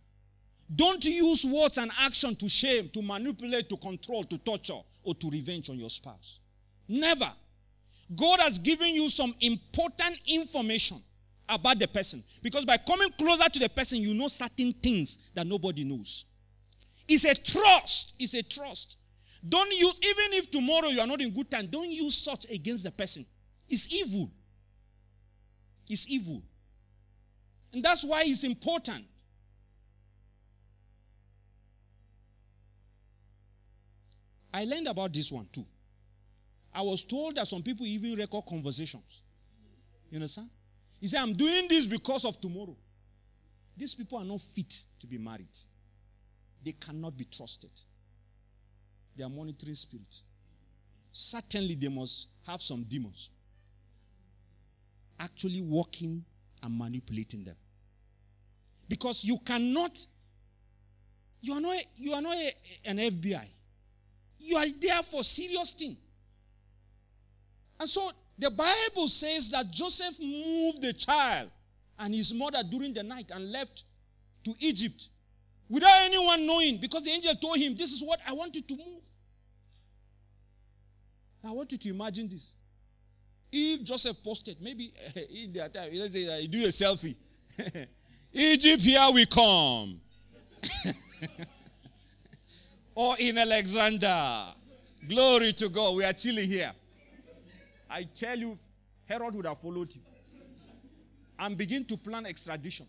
Don't 0.75 1.05
use 1.05 1.45
words 1.45 1.79
and 1.79 1.91
action 2.01 2.35
to 2.37 2.49
shame, 2.49 2.89
to 2.91 3.03
manipulate, 3.03 3.69
to 3.69 3.77
control, 3.77 4.25
to 4.25 4.39
torture, 4.39 4.81
or 5.03 5.15
to 5.15 5.31
revenge 5.31 5.69
on 5.69 5.79
your 5.79 5.91
spouse. 5.91 6.41
Never. 6.89 7.31
God 8.17 8.41
has 8.41 8.59
given 8.59 8.89
you 8.89 9.09
some 9.09 9.35
important 9.41 10.19
information 10.27 11.03
about 11.49 11.79
the 11.79 11.89
person. 11.89 12.25
Because 12.43 12.65
by 12.65 12.77
coming 12.79 13.11
closer 13.19 13.49
to 13.51 13.59
the 13.59 13.69
person, 13.69 13.99
you 13.99 14.15
know 14.15 14.29
certain 14.29 14.73
things 14.73 15.31
that 15.35 15.47
nobody 15.47 15.85
knows. 15.85 16.25
It's 17.11 17.25
a 17.25 17.35
trust. 17.35 18.15
It's 18.21 18.35
a 18.35 18.43
trust. 18.45 18.97
Don't 19.47 19.73
use, 19.73 19.99
even 20.01 20.39
if 20.39 20.49
tomorrow 20.49 20.89
you 20.89 21.01
are 21.01 21.07
not 21.09 21.21
in 21.21 21.31
good 21.35 21.51
time, 21.51 21.67
don't 21.67 21.91
use 21.91 22.17
such 22.17 22.49
against 22.49 22.85
the 22.85 22.93
person. 22.93 23.27
It's 23.69 23.93
evil. 23.93 24.31
It's 25.89 26.09
evil. 26.09 26.41
And 27.73 27.83
that's 27.83 28.05
why 28.05 28.23
it's 28.25 28.45
important. 28.45 29.05
I 34.55 34.65
learned 34.65 34.87
about 34.87 35.13
this 35.13 35.33
one 35.33 35.49
too. 35.53 35.67
I 36.73 36.83
was 36.83 37.03
told 37.03 37.37
that 37.37 37.49
some 37.49 37.63
people 37.63 37.87
even 37.87 38.15
record 38.17 38.45
conversations. 38.49 39.23
You 40.11 40.17
understand? 40.17 40.49
He 41.01 41.09
said, 41.09 41.23
I'm 41.23 41.33
doing 41.33 41.67
this 41.69 41.87
because 41.87 42.25
of 42.25 42.41
tomorrow. 42.41 42.77
These 43.77 43.97
people 43.97 44.19
are 44.19 44.25
not 44.25 44.41
fit 44.41 44.73
to 45.01 45.07
be 45.09 45.19
married. 45.19 45.49
They 46.65 46.73
cannot 46.73 47.17
be 47.17 47.25
trusted. 47.25 47.71
They 49.17 49.25
are 49.25 49.31
monitoring 49.31 49.75
spirits. 49.75 50.23
Certainly, 51.13 51.75
they 51.77 51.89
must 51.89 52.29
have 52.47 52.61
some 52.61 52.85
demons 52.85 53.31
actually 55.19 55.61
working 55.63 56.25
and 56.63 56.79
manipulating 56.79 57.45
them. 57.45 57.57
Because 58.89 59.25
you 59.25 59.39
cannot, 59.45 59.99
you 61.41 61.53
are 61.55 61.61
not, 61.61 61.77
you 61.97 62.13
are 62.13 62.23
not 62.23 62.35
a, 62.35 62.53
an 62.87 62.97
FBI. 62.99 63.47
You 64.39 64.57
are 64.57 64.67
there 64.81 65.03
for 65.03 65.23
serious 65.23 65.73
thing. 65.73 65.97
And 67.79 67.89
so 67.89 68.11
the 68.39 68.51
Bible 68.51 69.09
says 69.09 69.51
that 69.51 69.71
Joseph 69.71 70.19
moved 70.21 70.83
the 70.83 70.93
child 70.95 71.51
and 71.99 72.15
his 72.15 72.33
mother 72.35 72.63
during 72.69 72.95
the 72.95 73.03
night 73.03 73.31
and 73.35 73.53
left 73.53 73.85
to 74.45 74.55
Egypt 74.61 75.09
without 75.71 76.01
anyone 76.03 76.45
knowing 76.47 76.77
because 76.79 77.05
the 77.05 77.11
angel 77.11 77.35
told 77.37 77.57
him, 77.57 77.75
This 77.77 77.93
is 77.93 78.03
what 78.05 78.19
I 78.29 78.33
want 78.35 78.55
you 78.57 78.63
to 78.63 78.77
move. 78.77 79.05
I 81.45 81.53
want 81.53 81.73
you 81.73 81.79
to 81.79 81.89
imagine 81.89 82.29
this. 82.29 82.57
If 83.51 83.85
Joseph 83.85 84.23
posted, 84.23 84.59
maybe 84.61 84.93
in 85.43 85.53
their 85.53 85.69
time, 85.69 85.91
let's 85.95 86.13
say 86.13 86.27
uh, 86.27 86.47
do 86.49 86.59
a 86.65 86.69
selfie. 86.69 87.17
Egypt, 88.33 88.83
here 88.83 89.09
we 89.13 89.25
come. 89.27 90.01
or 92.95 93.17
in 93.19 93.39
Alexandria. 93.39 94.55
Glory 95.09 95.53
to 95.55 95.69
God. 95.69 95.97
We 95.97 96.05
are 96.05 96.13
chilling 96.13 96.47
here. 96.47 96.73
I 97.89 98.05
tell 98.05 98.39
you, 98.39 98.57
Herod 99.07 99.35
would 99.35 99.47
have 99.47 99.59
followed 99.59 99.93
him 99.93 100.03
and 101.39 101.57
begin 101.57 101.85
to 101.87 101.97
plan 101.97 102.27
extradition. 102.27 102.87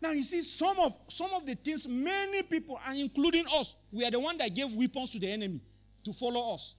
Now 0.00 0.12
you 0.12 0.22
see, 0.22 0.40
some 0.42 0.78
of 0.78 0.96
some 1.08 1.30
of 1.34 1.44
the 1.44 1.54
things 1.54 1.86
many 1.86 2.42
people, 2.42 2.80
and 2.86 2.98
including 2.98 3.44
us, 3.54 3.76
we 3.92 4.04
are 4.04 4.10
the 4.10 4.20
one 4.20 4.38
that 4.38 4.54
gave 4.54 4.72
weapons 4.74 5.12
to 5.12 5.18
the 5.18 5.30
enemy 5.30 5.60
to 6.04 6.12
follow 6.12 6.54
us. 6.54 6.76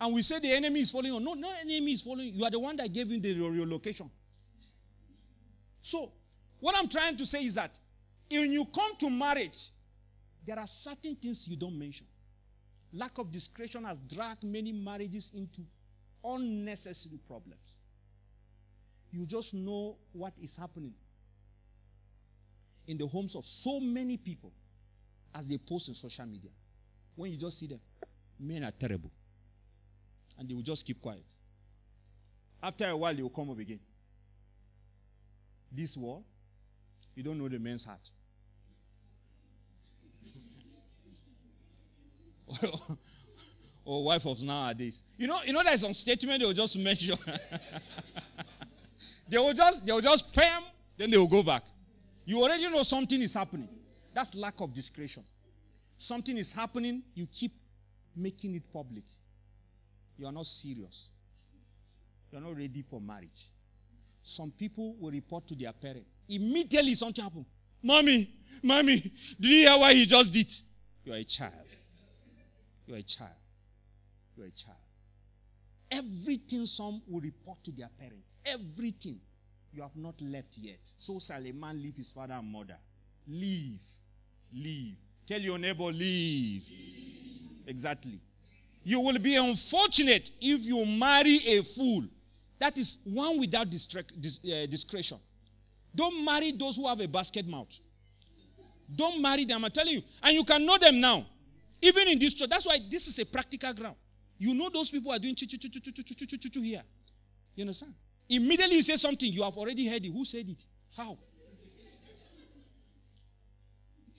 And 0.00 0.14
we 0.14 0.22
say 0.22 0.38
the 0.40 0.52
enemy 0.52 0.80
is 0.80 0.90
following 0.90 1.14
you. 1.14 1.20
No, 1.20 1.34
no 1.34 1.50
enemy 1.60 1.92
is 1.92 2.02
following 2.02 2.34
you. 2.34 2.44
Are 2.44 2.50
the 2.50 2.58
one 2.58 2.76
that 2.76 2.92
gave 2.92 3.10
him 3.10 3.20
the 3.20 3.28
your 3.30 3.66
location. 3.66 4.10
So, 5.80 6.12
what 6.60 6.74
I'm 6.76 6.88
trying 6.88 7.16
to 7.16 7.26
say 7.26 7.40
is 7.40 7.54
that 7.54 7.78
when 8.30 8.52
you 8.52 8.64
come 8.66 8.96
to 8.98 9.10
marriage, 9.10 9.70
there 10.46 10.58
are 10.58 10.66
certain 10.66 11.14
things 11.14 11.48
you 11.48 11.56
don't 11.56 11.78
mention. 11.78 12.06
Lack 12.92 13.18
of 13.18 13.32
discretion 13.32 13.84
has 13.84 14.00
dragged 14.00 14.44
many 14.44 14.72
marriages 14.72 15.32
into 15.34 15.62
unnecessary 16.24 17.18
problems. 17.26 17.78
You 19.10 19.26
just 19.26 19.54
know 19.54 19.96
what 20.12 20.32
is 20.40 20.56
happening. 20.56 20.94
In 22.86 22.98
the 22.98 23.06
homes 23.06 23.34
of 23.34 23.44
so 23.44 23.80
many 23.80 24.16
people 24.16 24.52
as 25.34 25.48
they 25.48 25.58
post 25.58 25.88
on 25.88 25.94
social 25.94 26.26
media. 26.26 26.50
When 27.16 27.30
you 27.30 27.36
just 27.36 27.58
see 27.58 27.66
them, 27.66 27.80
men 28.38 28.64
are 28.64 28.72
terrible. 28.72 29.10
And 30.38 30.48
they 30.48 30.54
will 30.54 30.62
just 30.62 30.86
keep 30.86 31.00
quiet. 31.00 31.24
After 32.62 32.88
a 32.88 32.96
while, 32.96 33.14
they 33.14 33.22
will 33.22 33.30
come 33.30 33.50
up 33.50 33.58
again. 33.58 33.80
This 35.70 35.96
war, 35.96 36.22
you 37.14 37.22
don't 37.22 37.38
know 37.38 37.48
the 37.48 37.58
man's 37.58 37.84
heart. 37.84 38.10
or 43.84 44.04
wife 44.04 44.26
of 44.26 44.42
nowadays. 44.42 45.02
You 45.18 45.28
know, 45.28 45.38
you 45.46 45.52
know 45.52 45.62
there's 45.62 45.80
some 45.80 45.94
statement 45.94 46.40
they 46.40 46.46
will 46.46 46.52
just 46.52 46.78
mention. 46.78 47.16
they 49.28 49.38
will 49.38 49.52
just 49.52 49.84
they 49.84 49.92
will 49.92 50.00
just 50.00 50.32
pam, 50.32 50.62
then 50.96 51.10
they 51.10 51.18
will 51.18 51.28
go 51.28 51.42
back. 51.42 51.64
You 52.24 52.42
already 52.42 52.68
know 52.68 52.82
something 52.82 53.20
is 53.20 53.34
happening. 53.34 53.68
That's 54.14 54.34
lack 54.34 54.60
of 54.60 54.72
discretion. 54.72 55.24
Something 55.96 56.36
is 56.36 56.52
happening, 56.52 57.02
you 57.14 57.26
keep 57.26 57.52
making 58.16 58.54
it 58.54 58.62
public. 58.72 59.04
You 60.16 60.26
are 60.26 60.32
not 60.32 60.46
serious. 60.46 61.10
You 62.30 62.38
are 62.38 62.40
not 62.40 62.56
ready 62.56 62.82
for 62.82 63.00
marriage. 63.00 63.50
Some 64.22 64.50
people 64.50 64.96
will 64.98 65.10
report 65.10 65.46
to 65.48 65.54
their 65.54 65.72
parent. 65.72 66.04
Immediately 66.28 66.94
something 66.94 67.22
happen. 67.22 67.44
Mommy, 67.82 68.30
mommy, 68.62 68.96
did 68.98 69.12
you 69.38 69.68
hear 69.68 69.78
what 69.78 69.94
he 69.94 70.06
just 70.06 70.32
did? 70.32 70.50
You 71.04 71.12
are 71.12 71.16
a 71.16 71.24
child. 71.24 71.52
You 72.86 72.94
are 72.94 72.98
a 72.98 73.02
child. 73.02 73.30
You 74.36 74.44
are 74.44 74.46
a 74.46 74.50
child. 74.50 74.78
Everything 75.90 76.64
some 76.66 77.02
will 77.06 77.20
report 77.20 77.62
to 77.64 77.72
their 77.72 77.90
parent. 77.98 78.22
Everything. 78.46 79.20
You 79.74 79.82
have 79.82 79.96
not 79.96 80.14
left 80.20 80.56
yet. 80.58 80.78
So 80.96 81.18
shall 81.18 81.44
a 81.44 81.52
man 81.52 81.82
leave 81.82 81.96
his 81.96 82.10
father 82.10 82.34
and 82.34 82.46
mother. 82.46 82.76
Leave. 83.26 83.82
Leave. 84.54 84.96
Tell 85.26 85.40
your 85.40 85.58
neighbor, 85.58 85.84
leave. 85.84 86.68
leave. 86.70 87.50
Exactly. 87.66 88.20
You 88.84 89.00
will 89.00 89.18
be 89.18 89.34
unfortunate 89.34 90.30
if 90.40 90.64
you 90.64 90.86
marry 90.86 91.38
a 91.46 91.62
fool. 91.62 92.04
That 92.60 92.78
is 92.78 92.98
one 93.04 93.40
without 93.40 93.68
discretion. 93.68 95.18
Don't 95.94 96.24
marry 96.24 96.52
those 96.52 96.76
who 96.76 96.86
have 96.86 97.00
a 97.00 97.08
basket 97.08 97.46
mouth. 97.46 97.76
Don't 98.94 99.20
marry 99.20 99.44
them. 99.44 99.64
I'm 99.64 99.70
telling 99.70 99.94
you. 99.94 100.02
And 100.22 100.34
you 100.34 100.44
can 100.44 100.64
know 100.64 100.78
them 100.78 101.00
now. 101.00 101.26
Even 101.82 102.08
in 102.08 102.18
this 102.18 102.34
church. 102.34 102.48
That's 102.48 102.66
why 102.66 102.78
this 102.90 103.08
is 103.08 103.18
a 103.18 103.26
practical 103.26 103.72
ground. 103.72 103.96
You 104.38 104.54
know 104.54 104.68
those 104.68 104.90
people 104.90 105.10
are 105.10 105.18
doing 105.18 105.34
here. 105.36 106.82
You 107.56 107.62
understand? 107.62 107.94
Immediately 108.28 108.76
you 108.76 108.82
say 108.82 108.96
something, 108.96 109.30
you 109.30 109.42
have 109.42 109.56
already 109.56 109.88
heard 109.88 110.04
it. 110.04 110.12
Who 110.12 110.24
said 110.24 110.48
it? 110.48 110.64
How? 110.96 111.18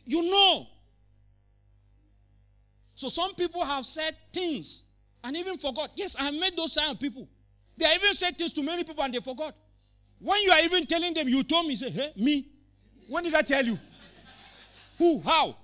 You 0.06 0.22
know. 0.24 0.68
So 2.94 3.10
some 3.10 3.34
people 3.36 3.64
have 3.66 3.86
said 3.86 4.16
things 4.32 4.86
and 5.24 5.36
even 5.36 5.58
forgot. 5.58 5.92
Yes, 5.96 6.16
I 6.20 6.32
met 6.32 6.56
those 6.56 6.76
kind 6.76 6.92
of 6.92 7.00
people. 7.00 7.28
They 7.78 7.86
have 7.86 8.02
even 8.02 8.14
said 8.14 8.38
things 8.38 8.54
to 8.54 8.64
many 8.64 8.84
people 8.84 9.04
and 9.04 9.14
they 9.14 9.20
forgot. 9.20 9.54
When 10.20 10.40
you 10.42 10.52
are 10.52 10.62
even 10.62 10.86
telling 10.86 11.14
them, 11.14 11.28
you 11.28 11.44
told 11.44 11.68
me, 11.68 11.76
say, 11.76 11.90
hey, 11.90 12.12
me. 12.16 12.46
When 13.08 13.24
did 13.24 13.36
I 13.36 13.42
tell 13.42 13.64
you? 13.64 13.78
Who? 14.98 15.22
How? 15.22 15.56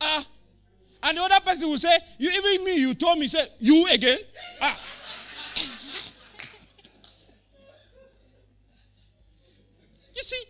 Ah. 0.00 0.20
Uh, 0.20 0.24
and 1.02 1.16
the 1.16 1.22
other 1.22 1.40
person 1.44 1.68
will 1.68 1.78
say, 1.78 1.96
you 2.18 2.28
even 2.30 2.64
me, 2.64 2.78
you 2.80 2.94
told 2.94 3.18
me, 3.18 3.26
say, 3.26 3.44
you 3.58 3.86
again? 3.92 4.18
Ah. 4.60 4.78
you 10.14 10.22
see? 10.22 10.42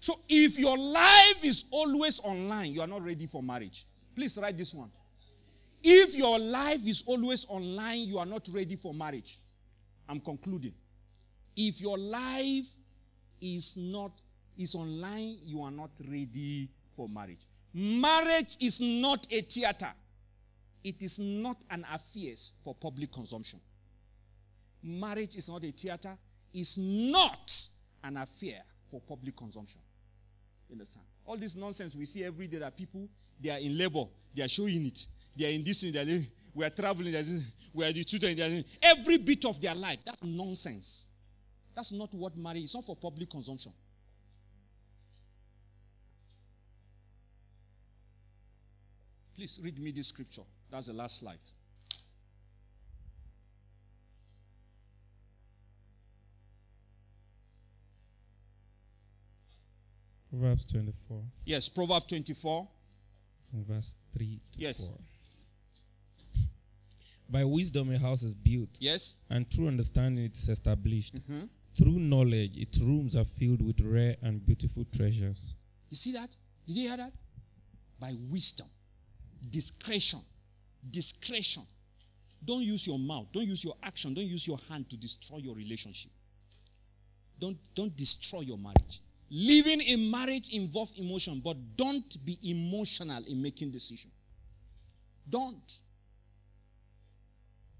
So 0.00 0.19
if 0.30 0.58
your 0.58 0.78
life 0.78 1.44
is 1.44 1.64
always 1.72 2.20
online, 2.22 2.72
you 2.72 2.80
are 2.80 2.86
not 2.86 3.04
ready 3.04 3.26
for 3.26 3.42
marriage. 3.42 3.84
Please 4.14 4.38
write 4.40 4.56
this 4.56 4.72
one. 4.72 4.90
If 5.82 6.16
your 6.16 6.38
life 6.38 6.86
is 6.86 7.02
always 7.06 7.44
online, 7.48 8.00
you 8.00 8.18
are 8.18 8.26
not 8.26 8.48
ready 8.52 8.76
for 8.76 8.94
marriage. 8.94 9.38
I'm 10.08 10.20
concluding. 10.20 10.74
If 11.56 11.80
your 11.80 11.98
life 11.98 12.68
is 13.40 13.76
not 13.76 14.12
is 14.56 14.74
online, 14.74 15.38
you 15.42 15.62
are 15.62 15.70
not 15.70 15.90
ready 16.08 16.68
for 16.90 17.08
marriage. 17.08 17.46
Marriage 17.72 18.56
is 18.60 18.80
not 18.80 19.26
a 19.32 19.40
theater. 19.40 19.90
It 20.84 21.02
is 21.02 21.18
not 21.18 21.56
an 21.70 21.84
affair 21.92 22.34
for 22.60 22.74
public 22.74 23.12
consumption. 23.12 23.60
Marriage 24.82 25.36
is 25.36 25.48
not 25.48 25.64
a 25.64 25.70
theater. 25.70 26.16
It's 26.52 26.76
not 26.78 27.68
an 28.04 28.16
affair 28.16 28.62
for 28.90 29.00
public 29.00 29.36
consumption. 29.36 29.80
You 30.70 30.74
understand? 30.74 31.04
All 31.26 31.36
this 31.36 31.56
nonsense 31.56 31.96
we 31.96 32.04
see 32.06 32.22
every 32.22 32.46
day 32.46 32.58
that 32.58 32.76
people, 32.76 33.08
they 33.40 33.50
are 33.50 33.58
in 33.58 33.76
labor. 33.76 34.04
They 34.34 34.44
are 34.44 34.48
showing 34.48 34.86
it. 34.86 35.04
They 35.36 35.46
are 35.46 35.52
in 35.52 35.64
this. 35.64 35.80
They 35.80 35.98
are, 35.98 36.20
we 36.54 36.64
are 36.64 36.70
traveling. 36.70 37.12
We 37.74 37.84
are 37.84 37.92
the 37.92 38.04
children. 38.04 38.36
they 38.36 38.42
are, 38.42 38.62
Every 38.82 39.18
bit 39.18 39.44
of 39.44 39.60
their 39.60 39.74
life. 39.74 39.98
That's 40.04 40.22
nonsense. 40.22 41.08
That's 41.74 41.90
not 41.90 42.14
what 42.14 42.36
marriage 42.36 42.62
is. 42.64 42.74
Not 42.74 42.84
for 42.84 42.94
public 42.94 43.28
consumption. 43.28 43.72
Please 49.36 49.58
read 49.62 49.78
me 49.80 49.90
this 49.90 50.08
scripture. 50.08 50.42
That's 50.70 50.86
the 50.86 50.92
last 50.92 51.18
slide. 51.18 51.38
Proverbs 60.30 60.64
24. 60.64 61.22
Yes, 61.44 61.68
Proverbs 61.68 62.04
24. 62.06 62.68
From 63.50 63.64
verse 63.64 63.96
3 64.16 64.40
to 64.52 64.60
yes. 64.60 64.88
4. 64.88 64.96
By 67.28 67.44
wisdom 67.44 67.92
a 67.92 67.98
house 67.98 68.22
is 68.22 68.34
built. 68.34 68.70
Yes. 68.78 69.16
And 69.28 69.50
through 69.50 69.68
understanding 69.68 70.24
it 70.24 70.36
is 70.36 70.48
established. 70.48 71.16
Mm-hmm. 71.16 71.44
Through 71.76 71.98
knowledge 72.00 72.56
its 72.56 72.80
rooms 72.80 73.14
are 73.14 73.24
filled 73.24 73.62
with 73.62 73.80
rare 73.80 74.16
and 74.22 74.44
beautiful 74.44 74.84
treasures. 74.96 75.54
You 75.88 75.96
see 75.96 76.12
that? 76.12 76.30
Did 76.66 76.76
you 76.76 76.88
hear 76.88 76.96
that? 76.96 77.12
By 78.00 78.14
wisdom 78.30 78.66
discretion. 79.48 80.20
Discretion. 80.90 81.62
Don't 82.44 82.62
use 82.62 82.86
your 82.86 82.98
mouth. 82.98 83.26
Don't 83.32 83.46
use 83.46 83.62
your 83.64 83.74
action. 83.82 84.14
Don't 84.14 84.26
use 84.26 84.46
your 84.46 84.58
hand 84.68 84.88
to 84.90 84.96
destroy 84.96 85.38
your 85.38 85.54
relationship. 85.54 86.10
Don't, 87.38 87.58
don't 87.74 87.94
destroy 87.96 88.40
your 88.40 88.58
marriage. 88.58 89.00
Living 89.30 89.80
in 89.80 90.10
marriage 90.10 90.52
involves 90.52 90.98
emotion, 90.98 91.40
but 91.44 91.56
don't 91.76 92.24
be 92.24 92.36
emotional 92.42 93.22
in 93.28 93.40
making 93.40 93.70
decision. 93.70 94.10
Don't. 95.28 95.80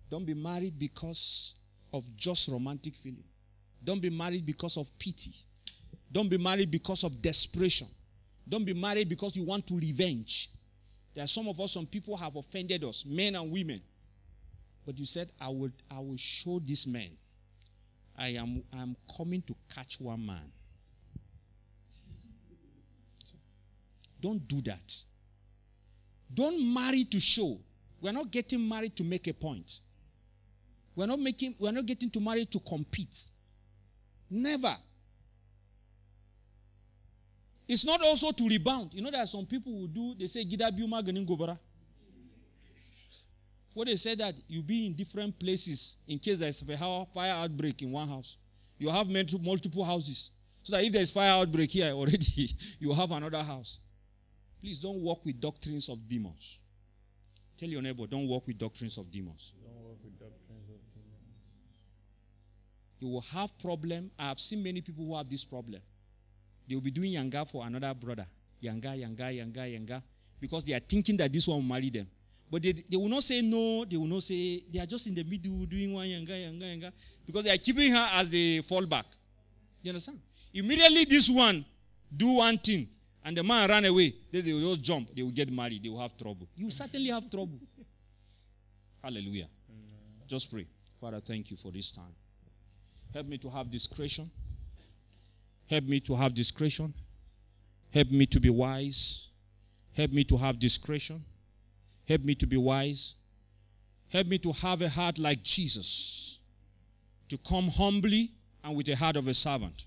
Don't 0.09 0.25
be 0.25 0.35
married 0.35 0.79
because 0.79 1.57
of 1.93 2.05
just 2.17 2.49
romantic 2.49 2.95
feeling. 2.95 3.25
Don't 3.83 4.01
be 4.01 4.11
married 4.11 4.47
because 4.47 4.77
of 4.77 4.97
pity. 4.99 5.33
Don't 6.13 6.29
be 6.29 6.39
married 6.39 6.71
because 6.71 7.03
of 7.03 7.21
desperation. 7.21 7.89
Don't 8.49 8.65
be 8.65 8.75
married 8.75 9.09
because 9.09 9.35
you 9.35 9.45
want 9.45 9.67
to 9.69 9.77
revenge. 9.77 10.51
There 11.15 11.25
are 11.25 11.29
some 11.29 11.49
of 11.49 11.61
us, 11.61 11.73
some 11.73 11.87
people 11.87 12.17
have 12.17 12.37
offended 12.37 12.85
us, 12.85 13.05
men 13.05 13.35
and 13.35 13.51
women. 13.51 13.81
But 14.87 14.99
you 14.99 15.05
said, 15.05 15.31
I 15.41 15.49
will, 15.49 15.71
I 15.91 15.99
will 15.99 16.17
show 16.17 16.61
this 16.65 16.87
man. 16.87 17.11
I 18.17 18.29
am 18.29 18.63
I 18.73 18.83
am 18.83 18.97
coming 19.17 19.43
to 19.43 19.55
catch 19.75 20.01
one 20.01 20.27
man. 20.27 20.53
Don't 24.21 24.47
do 24.47 24.61
that. 24.63 24.97
Don't 26.33 26.73
marry 26.73 27.05
to 27.05 27.21
show. 27.21 27.59
We're 28.01 28.13
not 28.13 28.31
getting 28.31 28.69
married 28.69 28.97
to 28.97 29.05
make 29.05 29.27
a 29.27 29.35
point. 29.35 29.81
We're 30.95 31.07
not 31.07 31.19
making 31.19 31.55
we're 31.59 31.73
not 31.73 31.87
getting 31.87 32.11
to 32.11 32.21
marry 32.21 32.45
to 32.47 32.61
compete. 32.61 33.17
Never. 34.31 34.77
It's 37.71 37.85
not 37.85 38.03
also 38.03 38.33
to 38.33 38.49
rebound. 38.49 38.95
You 38.95 39.01
know, 39.01 39.17
are 39.17 39.27
some 39.27 39.47
people 39.47 39.73
who 39.73 39.87
do, 39.87 40.15
they 40.19 40.27
say, 40.27 40.45
Gida 40.45 40.77
Biuma 40.77 41.05
Gobara. 41.25 41.57
What 43.73 43.87
they 43.87 43.95
say 43.95 44.17
that 44.17 44.35
you 44.49 44.61
be 44.63 44.87
in 44.87 44.95
different 44.95 45.39
places 45.39 45.97
in 46.09 46.19
case 46.19 46.41
there's 46.41 46.63
a 46.63 47.07
fire 47.15 47.33
outbreak 47.33 47.81
in 47.83 47.93
one 47.93 48.09
house. 48.09 48.39
You 48.77 48.91
have 48.91 49.09
multiple 49.09 49.85
houses. 49.85 50.33
So 50.63 50.75
that 50.75 50.85
if 50.85 50.93
there's 50.93 51.13
fire 51.13 51.31
outbreak 51.31 51.71
here 51.71 51.93
already, 51.93 52.51
you 52.81 52.93
have 52.93 53.13
another 53.13 53.43
house. 53.45 53.79
Please 54.61 54.81
don't 54.81 55.01
walk 55.01 55.25
with 55.25 55.41
doctrines 55.41 55.89
of 55.89 56.07
demons. 56.09 56.61
Tell 57.57 57.69
your 57.69 57.83
neighbor, 57.83 58.07
don't 58.07 58.27
walk 58.29 58.47
with 58.47 58.59
doctrines 58.59 58.99
of 58.99 59.11
demons. 59.11 59.53
Don't 59.63 59.85
work 59.85 59.99
with 60.03 60.19
doctrines 60.19 60.69
of 60.71 60.81
demons. 60.95 61.21
You 63.01 63.09
will 63.09 63.21
have 63.21 63.59
problem. 63.59 64.11
I 64.19 64.29
have 64.29 64.39
seen 64.39 64.63
many 64.63 64.81
people 64.81 65.05
who 65.05 65.17
have 65.17 65.29
this 65.29 65.45
problem. 65.45 65.81
They 66.69 66.75
will 66.75 66.83
be 66.83 66.91
doing 66.91 67.13
yanga 67.13 67.47
for 67.51 67.67
another 67.67 67.93
brother. 67.95 68.27
Yanga, 68.63 68.99
yanga, 68.99 69.35
yanga, 69.35 69.57
yanga. 69.57 70.03
Because 70.41 70.65
they 70.65 70.75
are 70.75 70.81
thinking 70.81 71.17
that 71.19 71.33
this 71.33 71.49
one 71.49 71.59
will 71.59 71.63
marry 71.63 71.91
them. 71.91 72.07
But 72.51 72.63
they, 72.63 72.73
they 72.73 72.97
will 72.97 73.09
not 73.09 73.23
say 73.23 73.43
no. 73.43 73.85
They 73.85 73.97
will 73.97 74.07
not 74.07 74.23
say, 74.23 74.63
they 74.73 74.81
are 74.81 74.87
just 74.87 75.07
in 75.07 75.15
the 75.15 75.25
middle 75.25 75.67
doing 75.67 75.95
one 75.95 76.07
yanga, 76.07 76.29
yanga, 76.29 76.63
yanga. 76.63 76.93
Because 77.27 77.45
they 77.45 77.51
are 77.53 77.59
keeping 77.59 77.93
her 77.93 78.09
as 78.15 78.29
the 78.29 78.61
fallback. 78.61 79.05
You 79.83 79.91
understand? 79.91 80.19
Immediately 80.53 81.05
this 81.05 81.31
one 81.31 81.65
do 82.15 82.37
one 82.37 82.59
thing 82.59 82.89
and 83.25 83.37
the 83.37 83.43
man 83.43 83.69
ran 83.69 83.85
away, 83.85 84.15
then 84.33 84.45
they 84.45 84.53
will 84.53 84.71
just 84.71 84.83
jump, 84.83 85.15
they 85.15 85.23
will 85.23 85.31
get 85.31 85.53
married, 85.53 85.83
they 85.83 85.89
will 85.89 86.01
have 86.01 86.17
trouble. 86.17 86.49
You 86.57 86.71
certainly 86.71 87.09
have 87.09 87.31
trouble. 87.31 87.59
Hallelujah. 89.03 89.49
Just 90.27 90.53
pray. 90.53 90.67
Father, 91.01 91.21
thank 91.21 91.51
you 91.51 91.57
for 91.57 91.73
this 91.73 91.93
time. 91.93 92.15
Help 93.13 93.27
me 93.27 93.39
to 93.39 93.51
have 93.51 93.71
discretion. 93.71 94.31
Help 95.69 95.85
me 95.85 96.01
to 96.01 96.15
have 96.15 96.35
discretion. 96.35 96.93
Help 97.93 98.11
me 98.11 98.27
to 98.27 98.41
be 98.41 98.51
wise. 98.51 99.29
Help 99.97 100.13
me 100.13 100.25
to 100.25 100.37
have 100.37 100.59
discretion. 100.59 101.25
Help 102.07 102.23
me 102.25 102.35
to 102.35 102.47
be 102.47 102.57
wise. 102.57 103.17
Help 104.13 104.27
me 104.27 104.39
to 104.39 104.53
have 104.53 104.83
a 104.83 104.89
heart 104.89 105.19
like 105.19 105.43
Jesus. 105.43 106.39
To 107.29 107.39
come 107.39 107.69
humbly 107.69 108.31
and 108.63 108.77
with 108.77 108.89
a 108.89 108.97
heart 108.97 109.17
of 109.17 109.27
a 109.29 109.35
servant. 109.35 109.87